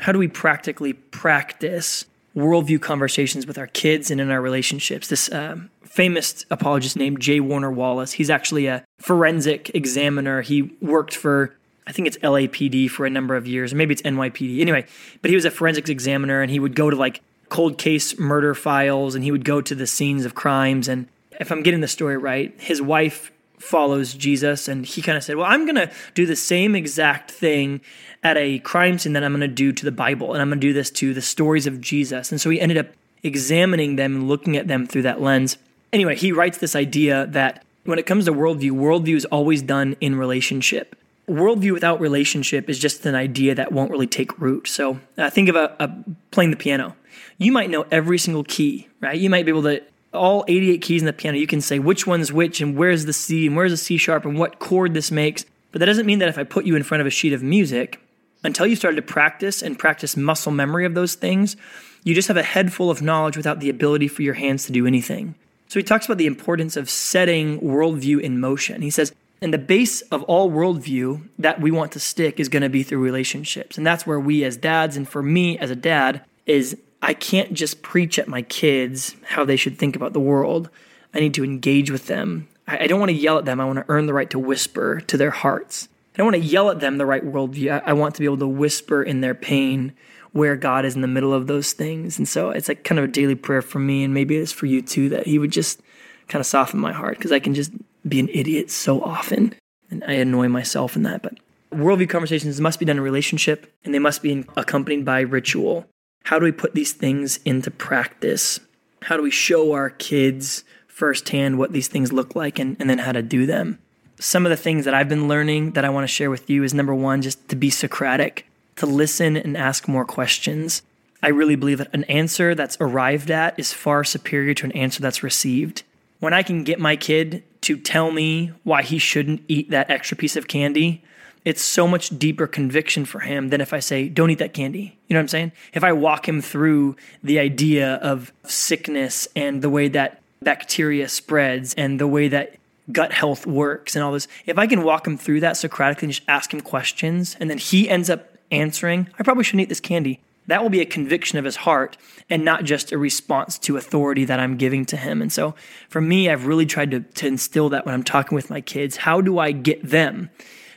how 0.00 0.12
do 0.12 0.18
we 0.18 0.28
practically 0.28 0.92
practice 0.92 2.04
worldview 2.36 2.78
conversations 2.82 3.46
with 3.46 3.56
our 3.56 3.68
kids 3.68 4.10
and 4.10 4.20
in 4.20 4.30
our 4.30 4.42
relationships? 4.42 5.08
This 5.08 5.30
uh, 5.30 5.56
famous 5.84 6.44
apologist 6.50 6.98
named 6.98 7.18
J. 7.18 7.40
Warner 7.40 7.72
Wallace, 7.72 8.12
he's 8.12 8.28
actually 8.28 8.66
a 8.66 8.84
forensic 8.98 9.70
examiner. 9.74 10.42
He 10.42 10.62
worked 10.82 11.14
for 11.14 11.56
I 11.86 11.92
think 11.92 12.06
it's 12.06 12.18
LAPD 12.18 12.90
for 12.90 13.06
a 13.06 13.10
number 13.10 13.36
of 13.36 13.46
years, 13.46 13.72
maybe 13.72 13.94
it's 13.94 14.02
NYPD. 14.02 14.60
Anyway, 14.60 14.84
but 15.22 15.30
he 15.30 15.34
was 15.34 15.46
a 15.46 15.50
forensics 15.50 15.88
examiner 15.88 16.42
and 16.42 16.50
he 16.50 16.60
would 16.60 16.76
go 16.76 16.90
to 16.90 16.96
like 16.96 17.22
cold 17.48 17.78
case 17.78 18.18
murder 18.18 18.54
files 18.54 19.14
and 19.14 19.24
he 19.24 19.32
would 19.32 19.46
go 19.46 19.62
to 19.62 19.74
the 19.74 19.86
scenes 19.86 20.26
of 20.26 20.34
crimes. 20.34 20.88
And 20.88 21.08
if 21.40 21.50
I'm 21.50 21.62
getting 21.62 21.80
the 21.80 21.88
story 21.88 22.18
right, 22.18 22.54
his 22.60 22.82
wife 22.82 23.32
follows 23.58 24.14
Jesus, 24.14 24.68
and 24.68 24.86
he 24.86 25.02
kind 25.02 25.18
of 25.18 25.24
said, 25.24 25.36
Well, 25.36 25.46
I'm 25.46 25.64
going 25.64 25.76
to 25.76 25.90
do 26.14 26.26
the 26.26 26.36
same 26.36 26.74
exact 26.74 27.30
thing 27.30 27.80
at 28.22 28.36
a 28.36 28.58
crime 28.60 28.98
scene 28.98 29.12
that 29.12 29.24
I'm 29.24 29.32
going 29.32 29.40
to 29.40 29.48
do 29.48 29.72
to 29.72 29.84
the 29.84 29.92
Bible, 29.92 30.32
and 30.32 30.42
I'm 30.42 30.48
going 30.48 30.60
to 30.60 30.66
do 30.66 30.72
this 30.72 30.90
to 30.90 31.14
the 31.14 31.22
stories 31.22 31.66
of 31.66 31.80
Jesus. 31.80 32.30
And 32.30 32.40
so 32.40 32.50
he 32.50 32.60
ended 32.60 32.78
up 32.78 32.88
examining 33.22 33.96
them 33.96 34.14
and 34.14 34.28
looking 34.28 34.56
at 34.56 34.68
them 34.68 34.86
through 34.86 35.02
that 35.02 35.20
lens. 35.20 35.58
Anyway, 35.92 36.16
he 36.16 36.32
writes 36.32 36.58
this 36.58 36.76
idea 36.76 37.26
that 37.26 37.64
when 37.84 37.98
it 37.98 38.06
comes 38.06 38.26
to 38.26 38.32
worldview, 38.32 38.72
worldview 38.72 39.16
is 39.16 39.24
always 39.26 39.62
done 39.62 39.96
in 40.00 40.16
relationship. 40.16 40.96
Worldview 41.28 41.72
without 41.72 42.00
relationship 42.00 42.68
is 42.68 42.78
just 42.78 43.04
an 43.06 43.14
idea 43.14 43.54
that 43.54 43.72
won't 43.72 43.90
really 43.90 44.06
take 44.06 44.38
root. 44.38 44.66
So 44.68 45.00
uh, 45.16 45.30
think 45.30 45.48
of 45.48 45.56
a, 45.56 45.74
a 45.78 45.90
playing 46.30 46.50
the 46.50 46.56
piano. 46.56 46.96
You 47.38 47.52
might 47.52 47.70
know 47.70 47.86
every 47.90 48.18
single 48.18 48.44
key, 48.44 48.88
right? 49.00 49.18
You 49.18 49.30
might 49.30 49.44
be 49.44 49.50
able 49.50 49.62
to 49.62 49.82
all 50.12 50.44
88 50.48 50.80
keys 50.80 51.02
in 51.02 51.06
the 51.06 51.12
piano, 51.12 51.38
you 51.38 51.46
can 51.46 51.60
say 51.60 51.78
which 51.78 52.06
one's 52.06 52.32
which 52.32 52.60
and 52.60 52.76
where's 52.76 53.04
the 53.04 53.12
C 53.12 53.46
and 53.46 53.56
where's 53.56 53.72
the 53.72 53.76
C 53.76 53.96
sharp 53.96 54.24
and 54.24 54.38
what 54.38 54.58
chord 54.58 54.94
this 54.94 55.10
makes. 55.10 55.44
But 55.70 55.80
that 55.80 55.86
doesn't 55.86 56.06
mean 56.06 56.18
that 56.20 56.28
if 56.28 56.38
I 56.38 56.44
put 56.44 56.64
you 56.64 56.76
in 56.76 56.82
front 56.82 57.00
of 57.00 57.06
a 57.06 57.10
sheet 57.10 57.32
of 57.32 57.42
music, 57.42 58.00
until 58.44 58.66
you 58.66 58.76
started 58.76 58.96
to 58.96 59.02
practice 59.02 59.62
and 59.62 59.78
practice 59.78 60.16
muscle 60.16 60.52
memory 60.52 60.86
of 60.86 60.94
those 60.94 61.14
things, 61.14 61.56
you 62.04 62.14
just 62.14 62.28
have 62.28 62.36
a 62.36 62.42
head 62.42 62.72
full 62.72 62.90
of 62.90 63.02
knowledge 63.02 63.36
without 63.36 63.60
the 63.60 63.68
ability 63.68 64.08
for 64.08 64.22
your 64.22 64.34
hands 64.34 64.64
to 64.66 64.72
do 64.72 64.86
anything. 64.86 65.34
So 65.68 65.78
he 65.78 65.84
talks 65.84 66.06
about 66.06 66.18
the 66.18 66.26
importance 66.26 66.76
of 66.76 66.88
setting 66.88 67.60
worldview 67.60 68.20
in 68.20 68.40
motion. 68.40 68.80
He 68.80 68.90
says, 68.90 69.12
and 69.40 69.52
the 69.52 69.58
base 69.58 70.00
of 70.02 70.22
all 70.24 70.50
worldview 70.50 71.28
that 71.38 71.60
we 71.60 71.70
want 71.70 71.92
to 71.92 72.00
stick 72.00 72.40
is 72.40 72.48
going 72.48 72.62
to 72.62 72.68
be 72.68 72.82
through 72.82 72.98
relationships. 72.98 73.76
And 73.76 73.86
that's 73.86 74.06
where 74.06 74.18
we 74.18 74.44
as 74.44 74.56
dads, 74.56 74.96
and 74.96 75.08
for 75.08 75.22
me 75.22 75.58
as 75.58 75.70
a 75.70 75.76
dad, 75.76 76.22
is 76.46 76.76
I 77.08 77.14
can't 77.14 77.54
just 77.54 77.80
preach 77.80 78.18
at 78.18 78.28
my 78.28 78.42
kids 78.42 79.16
how 79.24 79.46
they 79.46 79.56
should 79.56 79.78
think 79.78 79.96
about 79.96 80.12
the 80.12 80.20
world. 80.20 80.68
I 81.14 81.20
need 81.20 81.32
to 81.34 81.42
engage 81.42 81.90
with 81.90 82.06
them. 82.06 82.48
I, 82.66 82.86
don't 82.86 83.00
want 83.00 83.08
to 83.08 83.16
yell 83.16 83.38
at 83.38 83.46
them. 83.46 83.62
I 83.62 83.64
want 83.64 83.78
to 83.78 83.86
earn 83.88 84.04
the 84.04 84.12
right 84.12 84.28
to 84.28 84.38
whisper 84.38 85.00
to 85.00 85.16
their 85.16 85.30
hearts. 85.30 85.88
I 86.12 86.18
don't 86.18 86.26
want 86.26 86.36
to 86.36 86.46
yell 86.50 86.68
at 86.70 86.80
them 86.80 86.98
the 86.98 87.06
right 87.06 87.24
worldview. 87.24 87.72
I, 87.72 87.90
I 87.90 87.92
want 87.94 88.14
to 88.16 88.20
be 88.20 88.26
able 88.26 88.36
to 88.36 88.46
whisper 88.46 89.02
in 89.02 89.22
their 89.22 89.34
pain 89.34 89.94
where 90.32 90.54
God 90.54 90.84
is 90.84 90.96
in 90.96 91.00
the 91.00 91.08
middle 91.08 91.32
of 91.32 91.46
those 91.46 91.72
things. 91.72 92.18
And 92.18 92.28
so 92.28 92.50
it's 92.50 92.68
like 92.68 92.84
kind 92.84 92.98
of 92.98 93.06
a 93.06 93.08
daily 93.08 93.34
prayer 93.34 93.62
for 93.62 93.78
me, 93.78 94.04
and 94.04 94.12
maybe 94.12 94.36
it's 94.36 94.52
for 94.52 94.66
you 94.66 94.82
too, 94.82 95.08
that 95.08 95.26
He 95.26 95.38
would 95.38 95.50
just 95.50 95.80
kind 96.28 96.40
of 96.40 96.46
soften 96.46 96.78
my 96.78 96.92
heart 96.92 97.16
because 97.16 97.32
I 97.32 97.38
can 97.38 97.54
just 97.54 97.72
be 98.06 98.20
an 98.20 98.28
idiot 98.28 98.70
so 98.70 99.00
often. 99.00 99.54
And 99.90 100.04
I 100.04 100.12
annoy 100.12 100.48
myself 100.48 100.94
in 100.94 101.04
that. 101.04 101.22
But 101.22 101.38
worldview 101.72 102.10
conversations 102.10 102.60
must 102.60 102.78
be 102.78 102.84
done 102.84 102.98
in 102.98 103.02
relationship 103.02 103.72
and 103.82 103.94
they 103.94 103.98
must 103.98 104.22
be 104.22 104.44
accompanied 104.58 105.06
by 105.06 105.20
ritual. 105.20 105.86
How 106.28 106.38
do 106.38 106.44
we 106.44 106.52
put 106.52 106.74
these 106.74 106.92
things 106.92 107.40
into 107.46 107.70
practice? 107.70 108.60
How 109.00 109.16
do 109.16 109.22
we 109.22 109.30
show 109.30 109.72
our 109.72 109.88
kids 109.88 110.62
firsthand 110.86 111.58
what 111.58 111.72
these 111.72 111.88
things 111.88 112.12
look 112.12 112.36
like 112.36 112.58
and, 112.58 112.76
and 112.78 112.90
then 112.90 112.98
how 112.98 113.12
to 113.12 113.22
do 113.22 113.46
them? 113.46 113.78
Some 114.20 114.44
of 114.44 114.50
the 114.50 114.56
things 114.58 114.84
that 114.84 114.92
I've 114.92 115.08
been 115.08 115.26
learning 115.26 115.70
that 115.70 115.86
I 115.86 115.88
want 115.88 116.04
to 116.04 116.14
share 116.14 116.28
with 116.28 116.50
you 116.50 116.64
is 116.64 116.74
number 116.74 116.94
one, 116.94 117.22
just 117.22 117.48
to 117.48 117.56
be 117.56 117.70
Socratic, 117.70 118.46
to 118.76 118.84
listen 118.84 119.38
and 119.38 119.56
ask 119.56 119.88
more 119.88 120.04
questions. 120.04 120.82
I 121.22 121.28
really 121.28 121.56
believe 121.56 121.78
that 121.78 121.94
an 121.94 122.04
answer 122.04 122.54
that's 122.54 122.76
arrived 122.78 123.30
at 123.30 123.58
is 123.58 123.72
far 123.72 124.04
superior 124.04 124.52
to 124.52 124.66
an 124.66 124.72
answer 124.72 125.00
that's 125.00 125.22
received. 125.22 125.82
When 126.20 126.34
I 126.34 126.42
can 126.42 126.62
get 126.62 126.78
my 126.78 126.96
kid 126.96 127.42
to 127.62 127.78
tell 127.78 128.10
me 128.10 128.52
why 128.64 128.82
he 128.82 128.98
shouldn't 128.98 129.44
eat 129.48 129.70
that 129.70 129.88
extra 129.88 130.14
piece 130.14 130.36
of 130.36 130.46
candy, 130.46 131.02
it's 131.44 131.62
so 131.62 131.86
much 131.86 132.18
deeper 132.18 132.46
conviction 132.46 133.04
for 133.04 133.20
him 133.20 133.48
than 133.48 133.60
if 133.60 133.72
I 133.72 133.80
say, 133.80 134.08
don't 134.08 134.30
eat 134.30 134.38
that 134.38 134.54
candy. 134.54 134.96
You 135.08 135.14
know 135.14 135.20
what 135.20 135.24
I'm 135.24 135.28
saying? 135.28 135.52
If 135.72 135.84
I 135.84 135.92
walk 135.92 136.28
him 136.28 136.40
through 136.40 136.96
the 137.22 137.38
idea 137.38 137.94
of 137.96 138.32
sickness 138.44 139.28
and 139.34 139.62
the 139.62 139.70
way 139.70 139.88
that 139.88 140.20
bacteria 140.42 141.08
spreads 141.08 141.74
and 141.74 142.00
the 142.00 142.06
way 142.06 142.28
that 142.28 142.56
gut 142.90 143.12
health 143.12 143.46
works 143.46 143.96
and 143.96 144.04
all 144.04 144.12
this, 144.12 144.28
if 144.46 144.58
I 144.58 144.66
can 144.66 144.82
walk 144.82 145.06
him 145.06 145.16
through 145.16 145.40
that 145.40 145.56
Socratically 145.56 146.06
and 146.06 146.12
just 146.12 146.28
ask 146.28 146.52
him 146.52 146.60
questions 146.60 147.36
and 147.40 147.48
then 147.48 147.58
he 147.58 147.88
ends 147.88 148.10
up 148.10 148.28
answering, 148.50 149.08
I 149.18 149.22
probably 149.22 149.44
shouldn't 149.44 149.62
eat 149.62 149.68
this 149.68 149.80
candy. 149.80 150.20
That 150.48 150.62
will 150.62 150.70
be 150.70 150.80
a 150.80 150.86
conviction 150.86 151.38
of 151.38 151.44
his 151.44 151.56
heart 151.56 151.98
and 152.30 152.42
not 152.42 152.64
just 152.64 152.90
a 152.90 152.98
response 152.98 153.58
to 153.60 153.76
authority 153.76 154.24
that 154.24 154.40
I'm 154.40 154.56
giving 154.56 154.86
to 154.86 154.96
him. 154.96 155.20
And 155.20 155.30
so 155.30 155.54
for 155.90 156.00
me, 156.00 156.30
I've 156.30 156.46
really 156.46 156.64
tried 156.64 156.90
to, 156.92 157.00
to 157.00 157.26
instill 157.26 157.68
that 157.68 157.84
when 157.84 157.94
I'm 157.94 158.02
talking 158.02 158.34
with 158.34 158.48
my 158.48 158.62
kids. 158.62 158.96
How 158.96 159.20
do 159.20 159.38
I 159.38 159.52
get 159.52 159.82
them 159.82 160.30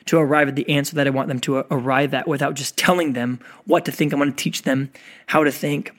to 0.06 0.18
arrive 0.18 0.48
at 0.48 0.56
the 0.56 0.70
answer 0.70 0.96
that 0.96 1.08
I 1.08 1.12
want 1.12 1.28
them 1.28 1.40
to 1.42 1.66
arrive 1.72 2.14
at 2.14 2.28
without 2.28 2.56
just 2.56 2.78
telling 2.78 3.14
them 3.14 3.40
what 3.66 3.86
to 3.86 3.92
think. 3.92 4.14
I'm 4.14 4.20
going 4.20 4.32
to 4.32 4.36
teach 4.36 4.64
them 4.64 4.92
how 5.28 5.44
to 5.44 5.52
think. 5.52 5.94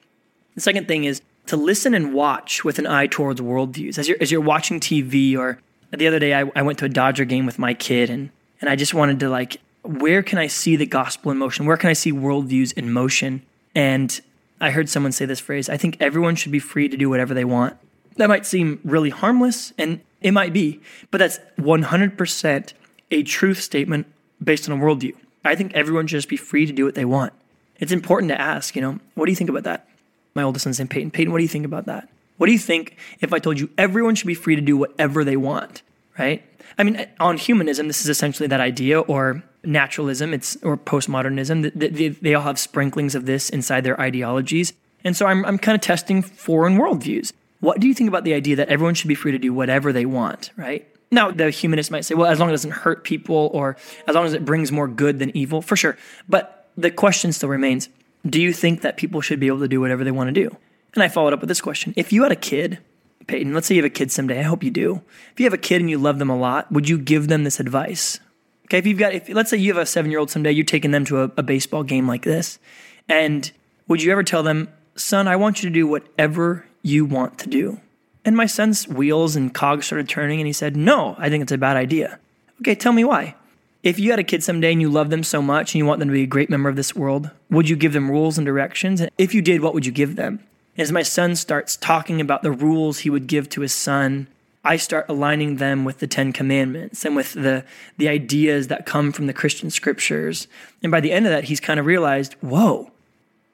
The 0.54 0.60
second 0.60 0.88
thing 0.88 1.04
is 1.04 1.22
to 1.46 1.56
listen 1.56 1.94
and 1.94 2.14
watch 2.14 2.64
with 2.64 2.78
an 2.78 2.86
eye 2.86 3.06
towards 3.06 3.40
worldviews. 3.40 3.98
As 3.98 4.08
you're, 4.08 4.18
as 4.20 4.30
you're 4.30 4.40
watching 4.40 4.80
TV, 4.80 5.36
or 5.36 5.60
the 5.90 6.06
other 6.06 6.18
day 6.18 6.34
I, 6.34 6.50
I 6.54 6.62
went 6.62 6.78
to 6.80 6.84
a 6.84 6.88
Dodger 6.88 7.24
game 7.24 7.46
with 7.46 7.58
my 7.58 7.74
kid, 7.74 8.10
and, 8.10 8.30
and 8.60 8.68
I 8.68 8.76
just 8.76 8.94
wanted 8.94 9.20
to 9.20 9.28
like, 9.28 9.58
where 9.82 10.22
can 10.22 10.38
I 10.38 10.46
see 10.46 10.76
the 10.76 10.86
gospel 10.86 11.32
in 11.32 11.38
motion? 11.38 11.66
Where 11.66 11.76
can 11.76 11.90
I 11.90 11.94
see 11.94 12.12
worldviews 12.12 12.72
in 12.74 12.92
motion? 12.92 13.42
And 13.74 14.20
I 14.60 14.70
heard 14.70 14.88
someone 14.88 15.12
say 15.12 15.26
this 15.26 15.40
phrase 15.40 15.68
I 15.68 15.76
think 15.76 15.96
everyone 16.00 16.36
should 16.36 16.52
be 16.52 16.60
free 16.60 16.88
to 16.88 16.96
do 16.96 17.10
whatever 17.10 17.34
they 17.34 17.44
want. 17.44 17.76
That 18.16 18.28
might 18.28 18.46
seem 18.46 18.78
really 18.84 19.10
harmless, 19.10 19.72
and 19.78 20.00
It 20.20 20.32
might 20.32 20.52
be, 20.52 20.80
but 21.10 21.18
that's 21.18 21.40
100% 21.58 22.72
a 23.12 23.22
truth 23.22 23.60
statement 23.60 24.06
based 24.42 24.68
on 24.68 24.78
a 24.78 24.82
worldview. 24.82 25.12
I 25.44 25.54
think 25.54 25.74
everyone 25.74 26.06
should 26.06 26.16
just 26.16 26.28
be 26.28 26.36
free 26.36 26.66
to 26.66 26.72
do 26.72 26.84
what 26.84 26.94
they 26.94 27.04
want. 27.04 27.32
It's 27.78 27.92
important 27.92 28.30
to 28.30 28.40
ask, 28.40 28.76
you 28.76 28.82
know, 28.82 28.98
what 29.14 29.26
do 29.26 29.32
you 29.32 29.36
think 29.36 29.50
about 29.50 29.64
that? 29.64 29.88
My 30.34 30.42
oldest 30.42 30.64
son's 30.64 30.78
named 30.78 30.90
Peyton. 30.90 31.10
Peyton, 31.10 31.32
what 31.32 31.38
do 31.38 31.44
you 31.44 31.48
think 31.48 31.64
about 31.64 31.86
that? 31.86 32.08
What 32.38 32.46
do 32.46 32.52
you 32.52 32.58
think 32.58 32.96
if 33.20 33.32
I 33.32 33.38
told 33.38 33.60
you 33.60 33.70
everyone 33.76 34.14
should 34.14 34.26
be 34.26 34.34
free 34.34 34.56
to 34.56 34.62
do 34.62 34.76
whatever 34.76 35.24
they 35.24 35.36
want, 35.36 35.82
right? 36.18 36.42
I 36.78 36.84
mean, 36.84 37.06
on 37.20 37.36
humanism, 37.36 37.86
this 37.86 38.00
is 38.00 38.08
essentially 38.08 38.46
that 38.48 38.60
idea, 38.60 39.00
or 39.00 39.42
naturalism, 39.64 40.32
it's 40.32 40.56
or 40.62 40.76
postmodernism. 40.76 41.72
They, 41.74 41.88
they, 41.88 42.08
they 42.08 42.34
all 42.34 42.42
have 42.42 42.58
sprinklings 42.58 43.14
of 43.14 43.26
this 43.26 43.50
inside 43.50 43.82
their 43.84 44.00
ideologies. 44.00 44.72
And 45.04 45.16
so 45.16 45.26
I'm, 45.26 45.44
I'm 45.44 45.58
kind 45.58 45.74
of 45.74 45.82
testing 45.82 46.22
foreign 46.22 46.78
worldviews. 46.78 47.32
What 47.60 47.78
do 47.80 47.86
you 47.86 47.94
think 47.94 48.08
about 48.08 48.24
the 48.24 48.34
idea 48.34 48.56
that 48.56 48.68
everyone 48.68 48.94
should 48.94 49.08
be 49.08 49.14
free 49.14 49.32
to 49.32 49.38
do 49.38 49.52
whatever 49.52 49.92
they 49.92 50.06
want, 50.06 50.50
right? 50.56 50.88
Now, 51.12 51.30
the 51.30 51.50
humanist 51.50 51.90
might 51.90 52.06
say, 52.06 52.14
well, 52.14 52.30
as 52.30 52.40
long 52.40 52.48
as 52.48 52.64
it 52.64 52.68
doesn't 52.68 52.82
hurt 52.82 53.04
people 53.04 53.50
or 53.52 53.76
as 54.08 54.14
long 54.14 54.24
as 54.24 54.32
it 54.32 54.46
brings 54.46 54.72
more 54.72 54.88
good 54.88 55.18
than 55.18 55.36
evil, 55.36 55.60
for 55.60 55.76
sure. 55.76 55.98
But 56.26 56.70
the 56.76 56.90
question 56.90 57.32
still 57.32 57.50
remains 57.50 57.90
do 58.26 58.40
you 58.40 58.52
think 58.52 58.80
that 58.82 58.96
people 58.96 59.20
should 59.20 59.38
be 59.38 59.48
able 59.48 59.58
to 59.60 59.68
do 59.68 59.80
whatever 59.80 60.04
they 60.04 60.10
want 60.10 60.28
to 60.28 60.32
do? 60.32 60.56
And 60.94 61.02
I 61.02 61.08
followed 61.08 61.32
up 61.32 61.40
with 61.40 61.48
this 61.48 61.60
question 61.60 61.92
If 61.96 62.12
you 62.12 62.22
had 62.22 62.32
a 62.32 62.36
kid, 62.36 62.78
Peyton, 63.26 63.52
let's 63.52 63.66
say 63.66 63.74
you 63.74 63.82
have 63.82 63.90
a 63.90 63.94
kid 63.94 64.10
someday, 64.10 64.40
I 64.40 64.44
hope 64.44 64.64
you 64.64 64.70
do. 64.70 65.02
If 65.32 65.40
you 65.40 65.44
have 65.44 65.52
a 65.52 65.58
kid 65.58 65.80
and 65.80 65.90
you 65.90 65.98
love 65.98 66.18
them 66.18 66.30
a 66.30 66.36
lot, 66.36 66.72
would 66.72 66.88
you 66.88 66.98
give 66.98 67.28
them 67.28 67.44
this 67.44 67.60
advice? 67.60 68.18
Okay, 68.66 68.78
if 68.78 68.86
you've 68.86 68.98
got, 68.98 69.12
if 69.12 69.28
let's 69.28 69.50
say 69.50 69.58
you 69.58 69.74
have 69.74 69.82
a 69.82 69.86
seven 69.86 70.10
year 70.10 70.18
old 70.18 70.30
someday, 70.30 70.52
you're 70.52 70.64
taking 70.64 70.92
them 70.92 71.04
to 71.06 71.24
a, 71.24 71.32
a 71.36 71.42
baseball 71.42 71.82
game 71.82 72.08
like 72.08 72.22
this, 72.22 72.58
and 73.06 73.52
would 73.86 74.02
you 74.02 74.12
ever 74.12 74.22
tell 74.22 74.42
them, 74.42 74.68
son, 74.96 75.28
I 75.28 75.36
want 75.36 75.62
you 75.62 75.68
to 75.68 75.74
do 75.74 75.86
whatever 75.86 76.64
you 76.82 77.04
want 77.04 77.38
to 77.40 77.48
do? 77.50 77.80
And 78.24 78.36
my 78.36 78.46
son's 78.46 78.86
wheels 78.86 79.34
and 79.34 79.52
cogs 79.52 79.86
started 79.86 80.08
turning, 80.08 80.40
and 80.40 80.46
he 80.46 80.52
said, 80.52 80.76
No, 80.76 81.16
I 81.18 81.28
think 81.28 81.42
it's 81.42 81.52
a 81.52 81.58
bad 81.58 81.76
idea. 81.76 82.18
Okay, 82.60 82.74
tell 82.74 82.92
me 82.92 83.04
why. 83.04 83.34
If 83.82 83.98
you 83.98 84.10
had 84.10 84.20
a 84.20 84.24
kid 84.24 84.44
someday 84.44 84.70
and 84.70 84.80
you 84.80 84.88
love 84.88 85.10
them 85.10 85.24
so 85.24 85.42
much 85.42 85.74
and 85.74 85.80
you 85.80 85.86
want 85.86 85.98
them 85.98 86.08
to 86.08 86.14
be 86.14 86.22
a 86.22 86.26
great 86.26 86.48
member 86.48 86.68
of 86.68 86.76
this 86.76 86.94
world, 86.94 87.30
would 87.50 87.68
you 87.68 87.74
give 87.74 87.92
them 87.92 88.08
rules 88.08 88.38
and 88.38 88.46
directions? 88.46 89.00
And 89.00 89.10
if 89.18 89.34
you 89.34 89.42
did, 89.42 89.60
what 89.60 89.74
would 89.74 89.84
you 89.84 89.90
give 89.90 90.14
them? 90.14 90.38
As 90.78 90.92
my 90.92 91.02
son 91.02 91.34
starts 91.34 91.76
talking 91.76 92.20
about 92.20 92.42
the 92.42 92.52
rules 92.52 93.00
he 93.00 93.10
would 93.10 93.26
give 93.26 93.48
to 93.50 93.60
his 93.60 93.72
son, 93.72 94.28
I 94.64 94.76
start 94.76 95.06
aligning 95.08 95.56
them 95.56 95.84
with 95.84 95.98
the 95.98 96.06
Ten 96.06 96.32
Commandments 96.32 97.04
and 97.04 97.16
with 97.16 97.32
the, 97.32 97.64
the 97.98 98.08
ideas 98.08 98.68
that 98.68 98.86
come 98.86 99.10
from 99.10 99.26
the 99.26 99.32
Christian 99.32 99.70
scriptures. 99.70 100.46
And 100.82 100.92
by 100.92 101.00
the 101.00 101.10
end 101.10 101.26
of 101.26 101.32
that, 101.32 101.44
he's 101.44 101.58
kind 101.58 101.80
of 101.80 101.86
realized, 101.86 102.34
whoa, 102.34 102.92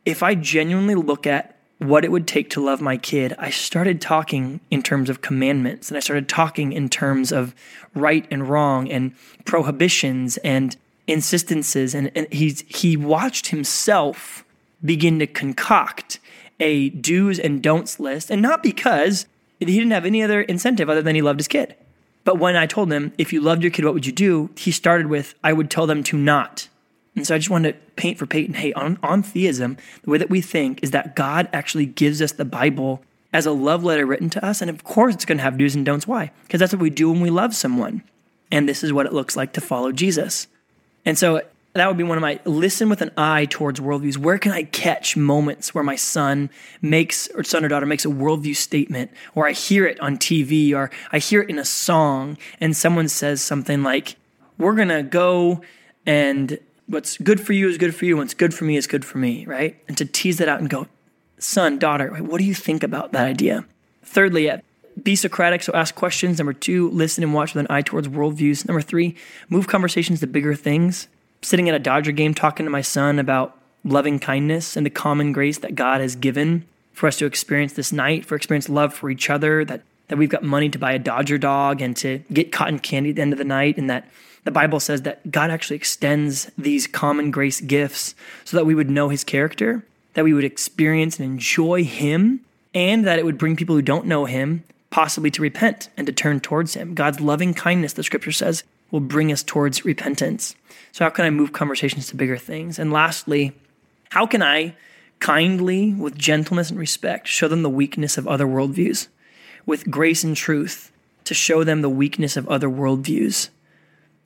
if 0.05 0.23
I 0.23 0.35
genuinely 0.35 0.95
look 0.95 1.27
at 1.27 1.57
what 1.79 2.05
it 2.05 2.11
would 2.11 2.27
take 2.27 2.51
to 2.51 2.65
love 2.65 2.81
my 2.81 2.97
kid, 2.97 3.35
I 3.39 3.51
started 3.51 4.01
talking 4.01 4.61
in 4.71 4.83
terms 4.83 5.09
of 5.09 5.21
commandments 5.21 5.89
and 5.89 5.97
I 5.97 6.01
started 6.01 6.29
talking 6.29 6.73
in 6.73 6.89
terms 6.89 7.31
of 7.31 7.55
right 7.95 8.27
and 8.31 8.49
wrong 8.49 8.91
and 8.91 9.15
prohibitions 9.45 10.39
and 10.39 10.77
insistences. 11.07 11.95
And, 11.95 12.11
and 12.15 12.33
he's, 12.33 12.63
he 12.69 12.97
watched 12.97 13.49
himself 13.49 14.45
begin 14.85 15.19
to 15.21 15.27
concoct 15.27 16.19
a 16.61 16.91
do's 16.91 17.39
and 17.39 17.63
don'ts 17.63 18.01
list. 18.01 18.31
And 18.31 18.43
not 18.43 18.63
because 18.63 19.27
he 19.61 19.67
didn't 19.67 19.93
have 19.93 20.05
any 20.05 20.23
other 20.23 20.43
incentive 20.43 20.91
other 20.91 21.03
than 21.03 21.15
he 21.15 21.23
loved 21.23 21.39
his 21.39 21.49
kid. 21.49 21.77
But 22.25 22.39
when 22.39 22.57
I 22.57 22.67
told 22.67 22.93
him, 22.93 23.13
if 23.17 23.33
you 23.33 23.41
loved 23.41 23.63
your 23.63 23.71
kid, 23.71 23.85
what 23.85 23.95
would 23.95 24.07
you 24.07 24.13
do? 24.13 24.51
He 24.57 24.71
started 24.71 25.07
with, 25.07 25.35
I 25.43 25.53
would 25.53 25.71
tell 25.71 25.87
them 25.87 26.03
to 26.05 26.17
not. 26.17 26.69
And 27.19 27.27
so 27.27 27.35
I 27.35 27.39
just 27.39 27.51
wanted 27.51 27.73
to 27.73 27.79
paint 27.97 28.17
for 28.17 28.27
Peyton 28.27 28.55
hey, 28.55 28.73
on, 28.75 28.99
on 29.03 29.23
theism, 29.23 29.77
the 30.03 30.11
way 30.11 30.19
that 30.19 30.31
we 30.31 30.41
think 30.41 30.81
is 30.83 30.93
that 30.93 31.17
God 31.17 31.49
actually 31.53 31.87
gives 31.87 32.23
us 32.23 32.33
the 32.33 32.45
Bible 32.45 33.03
as 33.33 33.45
a 33.45 33.51
love 33.51 33.83
letter 33.83 34.07
written 34.07 34.31
to 34.31 34.45
us. 34.45 34.61
And 34.61 34.71
of 34.71 34.85
course, 34.85 35.15
it's 35.15 35.25
going 35.25 35.39
to 35.39 35.45
have 35.45 35.59
do's 35.59 35.75
and 35.75 35.85
don'ts. 35.85 36.07
Why? 36.07 36.31
Because 36.45 36.61
that's 36.61 36.73
what 36.73 36.81
we 36.81 36.91
do 36.91 37.11
when 37.11 37.21
we 37.21 37.31
love 37.31 37.55
someone. 37.55 38.03
And 38.51 38.69
this 38.69 38.85
is 38.85 38.93
what 38.93 39.05
it 39.05 39.13
looks 39.13 39.37
like 39.37 39.53
to 39.55 39.61
follow 39.61 39.91
Jesus. 39.93 40.47
And 41.05 41.19
so 41.19 41.43
that 41.75 41.89
would 41.89 41.97
be 41.97 42.05
one 42.05 42.17
of 42.17 42.23
my 42.23 42.39
listen 42.45 42.89
with 42.89 43.03
an 43.03 43.11
eye 43.17 43.47
towards 43.47 43.81
worldviews. 43.81 44.17
Where 44.17 44.39
can 44.39 44.53
I 44.53 44.63
catch 44.63 45.17
moments 45.17 45.75
where 45.75 45.85
my 45.85 45.97
son 45.97 46.51
makes, 46.81 47.29
or 47.35 47.43
son 47.43 47.65
or 47.65 47.69
daughter 47.69 47.85
makes 47.85 48.05
a 48.05 48.09
worldview 48.09 48.57
statement, 48.57 49.11
or 49.35 49.47
I 49.47 49.53
hear 49.53 49.87
it 49.87 49.99
on 50.01 50.19
TV, 50.19 50.73
or 50.73 50.91
I 51.13 51.19
hear 51.19 51.43
it 51.43 51.51
in 51.51 51.59
a 51.59 51.65
song, 51.65 52.39
and 52.61 52.77
someone 52.77 53.09
says 53.09 53.43
something 53.43 53.83
like, 53.83 54.17
We're 54.57 54.75
going 54.75 54.89
to 54.89 55.03
go 55.03 55.63
and 56.07 56.59
what's 56.89 57.17
good 57.19 57.41
for 57.41 57.53
you 57.53 57.69
is 57.69 57.79
good 57.79 57.95
for 57.95 58.05
you. 58.05 58.17
What's 58.17 58.35
good 58.35 58.53
for 58.53 58.65
me 58.65 58.77
is 58.77 58.87
good 58.87 59.05
for 59.05 59.19
me, 59.19 59.47
right? 59.47 59.77
And 59.87 59.97
to 59.99 60.05
tease 60.05 60.39
that 60.39 60.49
out 60.49 60.61
and 60.61 60.69
go, 60.69 60.89
son, 61.39 61.79
daughter, 61.79 62.09
what 62.17 62.39
do 62.39 62.45
you 62.45 62.55
think 62.55 62.83
about 62.83 63.13
that 63.13 63.27
idea? 63.27 63.65
Thirdly, 64.03 64.51
be 65.03 65.15
Socratic, 65.15 65.63
so 65.63 65.73
ask 65.75 65.95
questions. 65.95 66.39
Number 66.39 66.53
two, 66.53 66.91
listen 66.91 67.23
and 67.23 67.33
watch 67.33 67.55
with 67.55 67.65
an 67.65 67.73
eye 67.73 67.83
towards 67.83 68.09
worldviews. 68.09 68.67
Number 68.67 68.81
three, 68.81 69.15
move 69.49 69.69
conversations 69.69 70.21
to 70.21 70.27
bigger 70.27 70.55
things. 70.55 71.09
Sitting 71.43 71.69
at 71.69 71.75
a 71.75 71.79
Dodger 71.79 72.13
game 72.13 72.35
talking 72.35 72.67
to 72.67 72.71
my 72.71 72.81
son 72.81 73.19
about 73.19 73.57
loving 73.85 74.19
kindness 74.19 74.77
and 74.77 74.85
the 74.85 74.91
common 74.91 75.33
grace 75.33 75.59
that 75.59 75.77
God 75.77 76.01
has 76.01 76.17
given 76.17 76.67
for 76.93 77.07
us 77.07 77.17
to 77.19 77.27
experience 77.27 77.75
this 77.75 77.93
night, 77.93 78.27
for 78.27 78.35
experience 78.35 78.69
love 78.69 78.93
for 78.93 79.09
each 79.09 79.31
other, 79.31 79.65
that, 79.65 79.83
that 80.09 80.19
we've 80.19 80.29
got 80.29 80.43
money 80.43 80.69
to 80.69 80.79
buy 80.79 80.93
a 80.93 80.99
Dodger 80.99 81.39
dog 81.39 81.81
and 81.81 81.97
to 81.99 82.19
get 82.33 82.51
cotton 82.51 82.81
candy 82.81 83.11
at 83.11 83.17
the 83.17 83.23
end 83.23 83.33
of 83.33 83.39
the 83.39 83.45
night, 83.45 83.79
and 83.79 83.89
that 83.89 84.09
the 84.49 84.53
Bible 84.53 84.81
says 84.81 85.03
that 85.03 85.31
God 85.31 85.51
actually 85.51 85.77
extends 85.77 86.51
these 86.57 86.87
common 86.87 87.31
grace 87.31 87.61
gifts 87.61 88.15
so 88.47 88.57
that 88.57 88.65
we 88.65 88.75
would 88.75 88.89
know 88.89 89.11
his 89.11 89.23
character, 89.23 89.85
that 90.15 90.25
we 90.25 90.33
would 90.33 90.43
experience 90.43 91.21
and 91.21 91.31
enjoy 91.31 91.85
him, 91.85 92.41
and 92.73 93.07
that 93.07 93.19
it 93.19 93.27
would 93.27 93.37
bring 93.37 93.57
people 93.57 93.75
who 93.75 93.83
don't 93.83 94.07
know 94.07 94.25
him 94.25 94.65
possibly 94.89 95.31
to 95.33 95.43
repent 95.43 95.91
and 95.99 96.07
to 96.07 96.15
turn 96.15 96.41
towards 96.41 96.73
him. 96.73 96.95
God's 96.95 97.21
loving 97.21 97.53
kindness, 97.53 97.93
the 97.93 98.03
scripture 98.03 98.33
says, 98.33 98.65
will 98.91 99.01
bring 99.01 99.31
us 99.31 99.43
towards 99.43 99.85
repentance. 99.85 100.57
So, 100.93 101.05
how 101.05 101.11
can 101.11 101.27
I 101.27 101.31
move 101.31 101.53
conversations 101.53 102.07
to 102.09 102.17
bigger 102.17 102.39
things? 102.39 102.79
And 102.79 102.91
lastly, 102.91 103.53
how 104.13 104.25
can 104.25 104.43
I 104.43 104.75
kindly, 105.21 105.93
with 105.93 106.17
gentleness 106.17 106.71
and 106.71 106.79
respect, 106.79 107.29
show 107.29 107.49
them 107.49 107.63
the 107.63 107.69
weakness 107.69 108.17
of 108.17 108.27
other 108.27 108.47
worldviews? 108.47 109.09
With 109.67 109.91
grace 109.91 110.25
and 110.25 110.35
truth, 110.35 110.91
to 111.25 111.35
show 111.35 111.65
them 111.65 111.83
the 111.83 111.91
weakness 111.91 112.39
of 112.39 112.49
other 112.49 112.71
worldviews. 112.71 113.51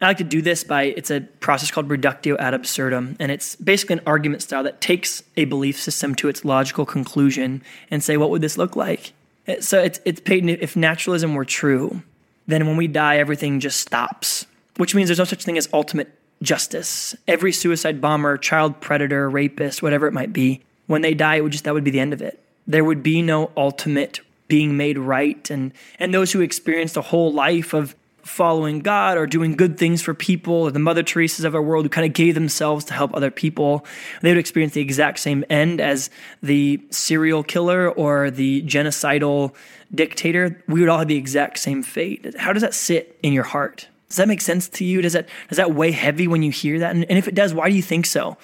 I 0.03 0.09
like 0.09 0.19
to 0.19 0.25
do 0.25 0.43
this 0.43 0.65
by 0.65 0.85
it's 0.85 1.11
a 1.13 1.21
process 1.21 1.71
called 1.71 1.89
reductio 1.89 2.37
ad 2.39 2.55
absurdum, 2.55 3.17
and 3.21 3.31
it's 3.31 3.55
basically 3.55 3.95
an 3.95 4.03
argument 4.05 4.43
style 4.43 4.65
that 4.65 4.81
takes 4.81 5.23
a 5.37 5.45
belief 5.45 5.81
system 5.81 6.17
to 6.17 6.29
its 6.29 6.45
logical 6.45 6.85
conclusion 6.85 7.63
and 7.89 8.03
say, 8.03 8.17
what 8.17 8.31
would 8.31 8.43
this 8.43 8.59
look 8.59 8.75
like? 8.75 9.13
So 9.61 9.81
it's 9.81 10.01
it's 10.05 10.21
Peyton, 10.21 10.49
if 10.49 10.75
naturalism 10.77 11.35
were 11.35 11.45
true, 11.45 12.03
then 12.49 12.67
when 12.67 12.77
we 12.77 12.89
die, 12.89 13.19
everything 13.19 13.61
just 13.61 13.81
stops, 13.81 14.45
which 14.77 14.95
means 14.95 15.09
there's 15.09 15.19
no 15.19 15.25
such 15.25 15.45
thing 15.45 15.57
as 15.57 15.69
ultimate 15.73 16.13
justice. 16.43 17.15
Every 17.29 17.53
suicide 17.53 18.01
bomber, 18.01 18.37
child 18.37 18.81
predator, 18.81 19.31
rapist, 19.31 19.83
whatever 19.83 20.09
it 20.09 20.13
might 20.13 20.33
be, 20.33 20.63
when 20.89 21.03
they 21.03 21.15
die, 21.15 21.37
it 21.37 21.43
would 21.43 21.53
just 21.53 21.65
that 21.65 21.75
would 21.75 21.85
be 21.85 21.93
the 21.93 22.01
end 22.01 22.13
of 22.13 22.21
it. 22.21 22.43
There 22.67 22.85
would 22.85 23.05
be 23.05 23.23
no 23.23 23.53
ultimate 23.57 24.21
being 24.49 24.77
made 24.77 24.99
right, 24.99 25.49
and 25.49 25.73
and 26.01 26.13
those 26.13 26.33
who 26.33 26.41
experienced 26.41 26.97
a 26.97 27.03
whole 27.03 27.33
life 27.33 27.73
of 27.73 27.95
following 28.23 28.81
God 28.81 29.19
or 29.19 29.27
doing 29.27 29.57
good 29.57 29.79
things 29.79 30.03
for 30.03 30.15
people, 30.15 30.55
or 30.55 30.71
the 30.71 30.79
Mother 30.79 31.03
Teresa's 31.03 31.45
of 31.45 31.55
our 31.55 31.63
world 31.63 31.85
who 31.85 31.89
kind 31.89 32.07
of 32.07 32.13
gave 32.13 32.35
themselves 32.35 32.85
to 32.87 32.95
help 32.95 33.15
other 33.15 33.31
people, 33.31 33.85
they 34.21 34.31
would 34.31 34.39
experience 34.39 34.75
the 34.75 34.81
exact 34.81 35.19
same 35.19 35.45
end 35.51 35.81
as 35.81 36.11
the 36.43 36.81
serial 36.91 37.43
killer 37.43 37.91
or 37.91 38.31
the 38.31 38.63
genocidal 38.63 39.55
dictator. 39.95 40.63
We 40.69 40.81
would 40.81 40.89
all 40.89 40.99
have 40.99 41.09
the 41.09 41.17
exact 41.17 41.59
same 41.59 41.83
fate. 41.83 42.35
How 42.39 42.53
does 42.53 42.63
that 42.63 42.75
sit 42.75 43.19
in 43.23 43.33
your 43.33 43.45
heart? 43.45 43.89
Does 44.09 44.19
that 44.19 44.29
make 44.29 44.41
sense 44.41 44.69
to 44.69 44.85
you? 44.85 45.01
Does 45.01 45.15
that 45.15 45.29
does 45.49 45.57
that 45.57 45.75
weigh 45.75 45.91
heavy 45.91 46.29
when 46.29 46.43
you 46.43 46.51
hear 46.51 46.79
that? 46.81 46.95
And, 46.95 47.05
and 47.09 47.19
if 47.19 47.29
it 47.29 47.35
does, 47.35 47.55
why 47.55 47.71
do 47.71 47.75
you 47.75 47.83
think 47.83 48.07
so? 48.07 48.37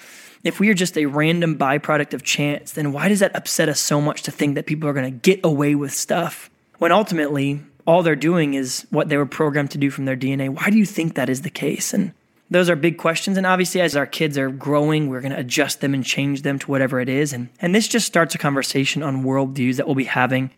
If 0.43 0.59
we 0.59 0.69
are 0.69 0.73
just 0.73 0.97
a 0.97 1.05
random 1.05 1.57
byproduct 1.57 2.13
of 2.13 2.23
chance, 2.23 2.71
then 2.71 2.91
why 2.91 3.09
does 3.09 3.19
that 3.19 3.35
upset 3.35 3.69
us 3.69 3.79
so 3.79 3.99
much 3.99 4.23
to 4.23 4.31
think 4.31 4.55
that 4.55 4.65
people 4.65 4.89
are 4.89 4.93
going 4.93 5.11
to 5.11 5.19
get 5.19 5.41
away 5.43 5.75
with 5.75 5.93
stuff 5.93 6.49
when 6.79 6.91
ultimately 6.91 7.61
all 7.85 8.03
they're 8.03 8.15
doing 8.15 8.53
is 8.53 8.85
what 8.89 9.09
they 9.09 9.17
were 9.17 9.25
programmed 9.25 9.71
to 9.71 9.77
do 9.77 9.89
from 9.89 10.05
their 10.05 10.17
DNA. 10.17 10.49
Why 10.49 10.69
do 10.69 10.77
you 10.77 10.85
think 10.85 11.15
that 11.15 11.29
is 11.29 11.41
the 11.41 11.49
case? 11.49 11.93
And 11.93 12.13
those 12.49 12.69
are 12.69 12.75
big 12.75 12.97
questions. 12.97 13.37
And 13.37 13.45
obviously, 13.45 13.81
as 13.81 13.95
our 13.95 14.05
kids 14.05 14.37
are 14.37 14.49
growing, 14.49 15.07
we're 15.07 15.21
going 15.21 15.31
to 15.31 15.39
adjust 15.39 15.81
them 15.81 15.93
and 15.93 16.03
change 16.03 16.41
them 16.41 16.59
to 16.59 16.71
whatever 16.71 16.99
it 16.99 17.09
is. 17.09 17.33
And, 17.33 17.49
and 17.61 17.73
this 17.73 17.87
just 17.87 18.07
starts 18.07 18.35
a 18.35 18.39
conversation 18.39 19.03
on 19.03 19.23
worldviews 19.23 19.77
that 19.77 19.85
we'll 19.85 19.95
be 19.95 20.05
having 20.05 20.51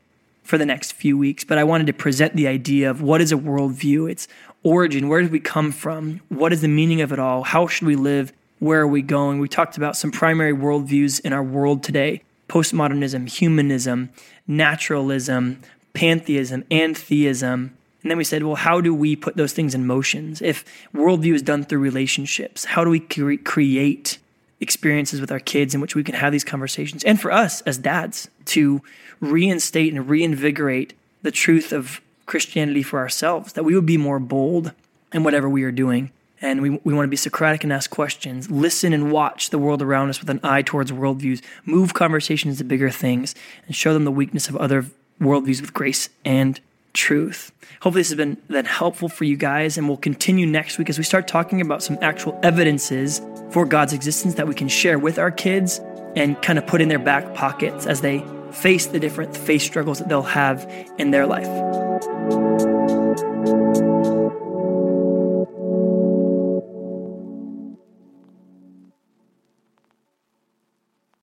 for 0.43 0.57
the 0.57 0.65
next 0.65 0.93
few 0.93 1.17
weeks. 1.17 1.43
But 1.43 1.57
I 1.57 1.63
wanted 1.63 1.87
to 1.87 1.93
present 1.93 2.35
the 2.35 2.47
idea 2.47 2.89
of 2.89 3.01
what 3.01 3.21
is 3.21 3.31
a 3.31 3.35
worldview, 3.35 4.09
its 4.09 4.27
origin, 4.63 5.07
where 5.07 5.21
did 5.21 5.31
we 5.31 5.39
come 5.39 5.71
from, 5.71 6.21
what 6.29 6.53
is 6.53 6.61
the 6.61 6.67
meaning 6.67 7.01
of 7.01 7.11
it 7.11 7.19
all, 7.19 7.43
how 7.43 7.67
should 7.67 7.87
we 7.87 7.95
live, 7.95 8.31
where 8.59 8.81
are 8.81 8.87
we 8.87 9.01
going. 9.01 9.39
We 9.39 9.47
talked 9.47 9.75
about 9.75 9.97
some 9.97 10.11
primary 10.11 10.53
worldviews 10.53 11.19
in 11.21 11.33
our 11.33 11.43
world 11.43 11.83
today 11.83 12.23
postmodernism, 12.47 13.29
humanism, 13.29 14.09
naturalism, 14.45 15.57
pantheism 15.93 16.63
and 16.71 16.97
theism. 16.97 17.77
And 18.01 18.09
then 18.09 18.17
we 18.17 18.23
said, 18.23 18.43
well, 18.43 18.55
how 18.55 18.81
do 18.81 18.93
we 18.93 19.15
put 19.15 19.37
those 19.37 19.53
things 19.53 19.75
in 19.75 19.85
motions? 19.85 20.41
If 20.41 20.65
worldview 20.93 21.35
is 21.35 21.41
done 21.41 21.63
through 21.63 21.79
relationships, 21.79 22.65
how 22.65 22.83
do 22.83 22.89
we 22.89 22.99
cre- 22.99 23.35
create 23.43 24.17
experiences 24.59 25.21
with 25.21 25.31
our 25.31 25.39
kids 25.39 25.75
in 25.75 25.81
which 25.81 25.95
we 25.95 26.03
can 26.03 26.15
have 26.15 26.31
these 26.31 26.43
conversations? 26.43 27.03
And 27.03 27.21
for 27.21 27.31
us 27.31 27.61
as 27.61 27.77
dads 27.77 28.29
to 28.45 28.81
reinstate 29.19 29.93
and 29.93 30.09
reinvigorate 30.09 30.93
the 31.21 31.31
truth 31.31 31.71
of 31.71 32.01
Christianity 32.25 32.81
for 32.81 32.99
ourselves, 32.99 33.53
that 33.53 33.63
we 33.63 33.75
would 33.75 33.85
be 33.85 33.97
more 33.97 34.19
bold 34.19 34.71
in 35.13 35.23
whatever 35.23 35.49
we 35.49 35.63
are 35.63 35.71
doing. 35.71 36.11
And 36.41 36.61
we, 36.61 36.69
we 36.83 36.93
want 36.93 37.05
to 37.05 37.09
be 37.09 37.17
Socratic 37.17 37.63
and 37.63 37.71
ask 37.71 37.91
questions, 37.91 38.49
listen 38.49 38.93
and 38.93 39.11
watch 39.11 39.51
the 39.51 39.59
world 39.59 39.83
around 39.83 40.09
us 40.09 40.19
with 40.19 40.29
an 40.29 40.39
eye 40.41 40.63
towards 40.63 40.91
worldviews, 40.91 41.41
move 41.65 41.93
conversations 41.93 42.57
to 42.57 42.63
bigger 42.63 42.89
things, 42.89 43.35
and 43.67 43.75
show 43.75 43.93
them 43.93 44.05
the 44.05 44.11
weakness 44.11 44.49
of 44.49 44.57
other 44.57 44.87
worldviews 45.21 45.61
with 45.61 45.73
grace 45.73 46.09
and 46.25 46.59
truth. 46.93 47.51
Hopefully, 47.81 48.01
this 48.01 48.09
has 48.09 48.17
been 48.17 48.37
then 48.47 48.65
helpful 48.65 49.07
for 49.07 49.23
you 49.23 49.37
guys, 49.37 49.77
and 49.77 49.87
we'll 49.87 49.97
continue 49.97 50.45
next 50.45 50.77
week 50.77 50.89
as 50.89 50.97
we 50.97 51.03
start 51.03 51.27
talking 51.27 51.61
about 51.61 51.81
some 51.81 51.97
actual 52.01 52.37
evidences 52.43 53.21
for 53.51 53.65
God's 53.65 53.93
existence 53.93 54.35
that 54.35 54.47
we 54.47 54.55
can 54.55 54.67
share 54.67 54.99
with 54.99 55.17
our 55.17 55.31
kids 55.31 55.79
and 56.15 56.41
kind 56.41 56.59
of 56.59 56.67
put 56.67 56.81
in 56.81 56.89
their 56.89 56.99
back 56.99 57.33
pockets 57.33 57.85
as 57.85 58.01
they 58.01 58.25
face 58.51 58.87
the 58.87 58.99
different 58.99 59.35
faith 59.35 59.61
struggles 59.61 59.99
that 59.99 60.09
they'll 60.09 60.21
have 60.21 60.69
in 60.97 61.11
their 61.11 61.25
life. 61.25 61.47